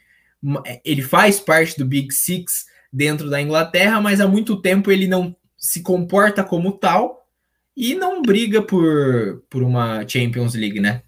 ele 0.86 1.02
faz 1.02 1.40
parte 1.40 1.76
do 1.76 1.86
Big 1.86 2.14
Six 2.14 2.68
dentro 2.94 3.30
da 3.30 3.42
Inglaterra, 3.42 4.00
mas 4.00 4.22
há 4.22 4.28
muito 4.28 4.62
tempo 4.62 4.92
ele 4.92 5.08
não 5.08 5.36
se 5.58 5.82
comporta 5.82 6.44
como 6.44 6.74
tal 6.74 7.28
e 7.76 7.96
não 7.96 8.22
briga 8.22 8.62
por, 8.62 9.44
por 9.50 9.64
uma 9.64 10.08
Champions 10.08 10.54
League, 10.54 10.80
né? 10.80 11.02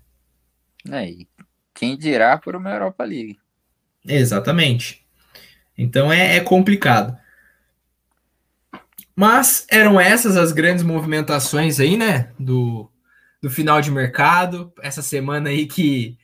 É, 0.91 1.13
quem 1.73 1.95
dirá 1.95 2.35
por 2.35 2.55
uma 2.55 2.71
Europa 2.71 3.03
League. 3.03 3.37
Exatamente. 4.03 5.05
Então 5.77 6.11
é, 6.11 6.37
é 6.37 6.39
complicado. 6.39 7.15
Mas 9.17 9.65
eram 9.67 9.99
essas 9.99 10.37
as 10.37 10.51
grandes 10.51 10.83
movimentações 10.83 11.79
aí, 11.79 11.97
né? 11.97 12.29
Do, 12.37 12.87
do 13.41 13.49
final 13.49 13.81
de 13.81 13.89
mercado. 13.89 14.71
Essa 14.79 15.01
semana 15.01 15.49
aí 15.49 15.65
que 15.65 16.15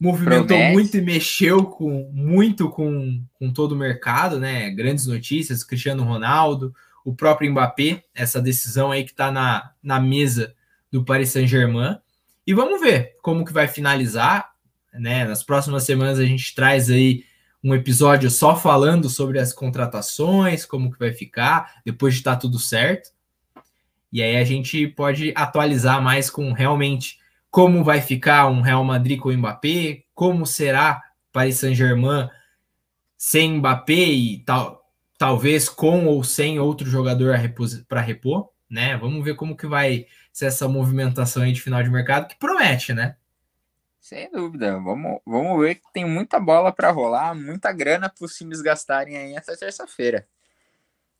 movimentou 0.00 0.48
Promete. 0.48 0.72
muito 0.72 0.96
e 0.96 1.00
mexeu 1.00 1.64
com 1.64 2.10
muito 2.12 2.68
com, 2.68 3.24
com 3.34 3.52
todo 3.52 3.72
o 3.72 3.78
mercado, 3.78 4.40
né? 4.40 4.68
Grandes 4.70 5.06
notícias, 5.06 5.62
Cristiano 5.62 6.02
Ronaldo, 6.02 6.74
o 7.04 7.14
próprio 7.14 7.48
Mbappé, 7.52 8.02
essa 8.12 8.42
decisão 8.42 8.90
aí 8.90 9.04
que 9.04 9.12
está 9.12 9.30
na, 9.30 9.70
na 9.80 10.00
mesa 10.00 10.52
do 10.90 11.04
Paris 11.04 11.28
Saint-Germain. 11.28 11.98
E 12.44 12.52
vamos 12.52 12.80
ver 12.80 13.12
como 13.22 13.44
que 13.44 13.52
vai 13.52 13.68
finalizar, 13.68 14.50
né? 14.92 15.24
Nas 15.24 15.44
próximas 15.44 15.84
semanas 15.84 16.18
a 16.18 16.24
gente 16.24 16.52
traz 16.52 16.90
aí 16.90 17.22
um 17.64 17.74
episódio 17.74 18.30
só 18.30 18.54
falando 18.54 19.08
sobre 19.08 19.38
as 19.38 19.50
contratações, 19.50 20.66
como 20.66 20.92
que 20.92 20.98
vai 20.98 21.12
ficar, 21.12 21.80
depois 21.82 22.12
de 22.12 22.20
estar 22.20 22.34
tá 22.34 22.40
tudo 22.40 22.58
certo. 22.58 23.10
E 24.12 24.22
aí 24.22 24.36
a 24.36 24.44
gente 24.44 24.86
pode 24.86 25.32
atualizar 25.34 26.02
mais 26.02 26.28
com 26.28 26.52
realmente 26.52 27.18
como 27.50 27.82
vai 27.82 28.02
ficar 28.02 28.48
um 28.48 28.60
Real 28.60 28.84
Madrid 28.84 29.18
com 29.18 29.30
o 29.30 29.32
Mbappé, 29.32 30.02
como 30.14 30.44
será 30.44 31.02
Paris 31.32 31.56
Saint-Germain 31.56 32.28
sem 33.16 33.54
Mbappé 33.54 33.94
e 33.94 34.38
tal, 34.40 34.84
talvez 35.16 35.66
com 35.66 36.04
ou 36.06 36.22
sem 36.22 36.58
outro 36.58 36.88
jogador 36.88 37.34
para 37.88 38.02
repor, 38.02 38.50
né? 38.68 38.96
Vamos 38.98 39.24
ver 39.24 39.36
como 39.36 39.56
que 39.56 39.66
vai 39.66 40.06
ser 40.30 40.46
essa 40.46 40.68
movimentação 40.68 41.42
aí 41.42 41.52
de 41.52 41.62
final 41.62 41.82
de 41.82 41.88
mercado 41.88 42.28
que 42.28 42.38
promete, 42.38 42.92
né? 42.92 43.16
Sem 44.04 44.30
dúvida. 44.30 44.78
Vamos, 44.80 45.18
vamos 45.24 45.58
ver 45.58 45.76
que 45.76 45.90
tem 45.90 46.04
muita 46.04 46.38
bola 46.38 46.70
para 46.70 46.90
rolar, 46.90 47.34
muita 47.34 47.72
grana 47.72 48.06
para 48.06 48.26
os 48.26 48.36
times 48.36 48.60
gastarem 48.60 49.16
aí 49.16 49.34
essa 49.34 49.56
terça-feira. 49.56 50.28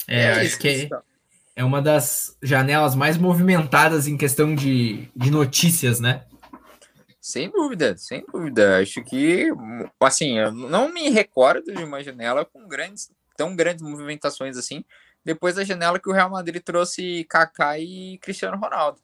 É, 0.06 0.24
é, 0.24 0.30
acho 0.42 0.58
que 0.58 0.90
é 1.56 1.64
uma 1.64 1.80
das 1.80 2.36
janelas 2.42 2.94
mais 2.94 3.16
movimentadas 3.16 4.06
em 4.06 4.18
questão 4.18 4.54
de, 4.54 5.08
de 5.16 5.30
notícias, 5.30 5.98
né? 5.98 6.26
Sem 7.18 7.50
dúvida, 7.50 7.96
sem 7.96 8.22
dúvida. 8.30 8.80
Acho 8.80 9.02
que, 9.02 9.48
assim, 9.98 10.38
eu 10.38 10.52
não 10.52 10.92
me 10.92 11.08
recordo 11.08 11.72
de 11.72 11.82
uma 11.82 12.04
janela 12.04 12.44
com 12.44 12.68
grandes, 12.68 13.10
tão 13.34 13.56
grandes 13.56 13.82
movimentações 13.82 14.58
assim, 14.58 14.84
depois 15.24 15.54
da 15.54 15.64
janela 15.64 15.98
que 15.98 16.10
o 16.10 16.12
Real 16.12 16.28
Madrid 16.28 16.62
trouxe 16.62 17.24
Kaká 17.30 17.78
e 17.78 18.18
Cristiano 18.18 18.58
Ronaldo. 18.58 19.00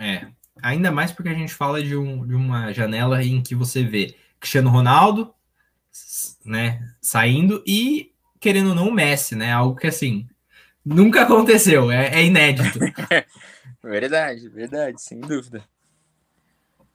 É, 0.00 0.26
ainda 0.60 0.90
mais 0.90 1.12
porque 1.12 1.28
a 1.28 1.34
gente 1.34 1.54
fala 1.54 1.82
de, 1.82 1.96
um, 1.96 2.26
de 2.26 2.34
uma 2.34 2.72
janela 2.72 3.22
em 3.22 3.42
que 3.42 3.54
você 3.54 3.82
vê 3.84 4.16
Cristiano 4.40 4.70
Ronaldo, 4.70 5.32
né, 6.44 6.86
saindo 7.00 7.62
e 7.66 8.12
querendo 8.40 8.70
ou 8.70 8.74
não 8.74 8.88
o 8.88 8.92
Messi, 8.92 9.36
né, 9.36 9.52
algo 9.52 9.76
que 9.76 9.86
assim 9.86 10.28
nunca 10.84 11.22
aconteceu, 11.22 11.90
é, 11.90 12.08
é 12.08 12.24
inédito. 12.24 12.78
verdade, 13.82 14.48
verdade, 14.48 15.00
sem 15.00 15.20
dúvida. 15.20 15.64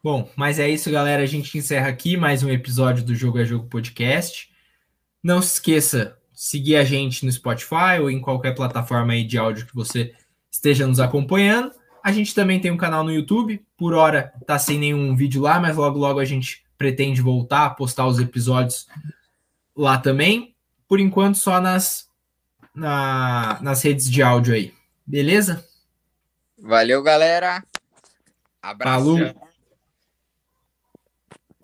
Bom, 0.04 0.30
mas 0.36 0.60
é 0.60 0.70
isso, 0.70 0.92
galera. 0.92 1.24
A 1.24 1.26
gente 1.26 1.58
encerra 1.58 1.88
aqui 1.88 2.16
mais 2.16 2.44
um 2.44 2.50
episódio 2.50 3.04
do 3.04 3.16
Jogo 3.16 3.40
a 3.40 3.44
Jogo 3.44 3.68
Podcast. 3.68 4.50
Não 5.22 5.42
se 5.42 5.56
esqueça 5.56 6.18
de 6.32 6.42
seguir 6.42 6.76
a 6.76 6.84
gente 6.84 7.26
no 7.26 7.32
Spotify 7.32 8.00
ou 8.00 8.10
em 8.10 8.22
qualquer 8.22 8.56
plataforma 8.56 9.14
aí 9.14 9.24
de 9.24 9.38
áudio 9.38 9.66
que 9.66 9.76
você 9.76 10.14
esteja 10.52 10.88
nos 10.88 11.00
acompanhando. 11.00 11.74
A 12.08 12.12
gente 12.14 12.34
também 12.34 12.58
tem 12.58 12.72
um 12.72 12.78
canal 12.78 13.04
no 13.04 13.12
YouTube. 13.12 13.62
Por 13.76 13.94
hora 13.94 14.34
tá 14.46 14.58
sem 14.58 14.80
nenhum 14.80 15.14
vídeo 15.14 15.42
lá, 15.42 15.60
mas 15.60 15.76
logo 15.76 16.00
logo 16.00 16.22
a 16.22 16.24
gente 16.24 16.64
pretende 16.78 17.22
voltar 17.22 17.66
a 17.66 17.70
postar 17.70 18.08
os 18.08 18.18
episódios 18.18 18.88
lá 19.76 19.98
também. 19.98 20.56
Por 20.88 21.02
enquanto, 21.02 21.38
só 21.38 21.60
nas, 21.60 22.10
na, 22.74 23.60
nas 23.62 23.82
redes 23.82 24.10
de 24.10 24.24
áudio 24.24 24.54
aí. 24.54 24.74
Beleza? 25.06 25.68
Valeu, 26.58 27.04
galera. 27.04 27.62
Abraço. 28.62 29.04
Falou. 29.04 29.47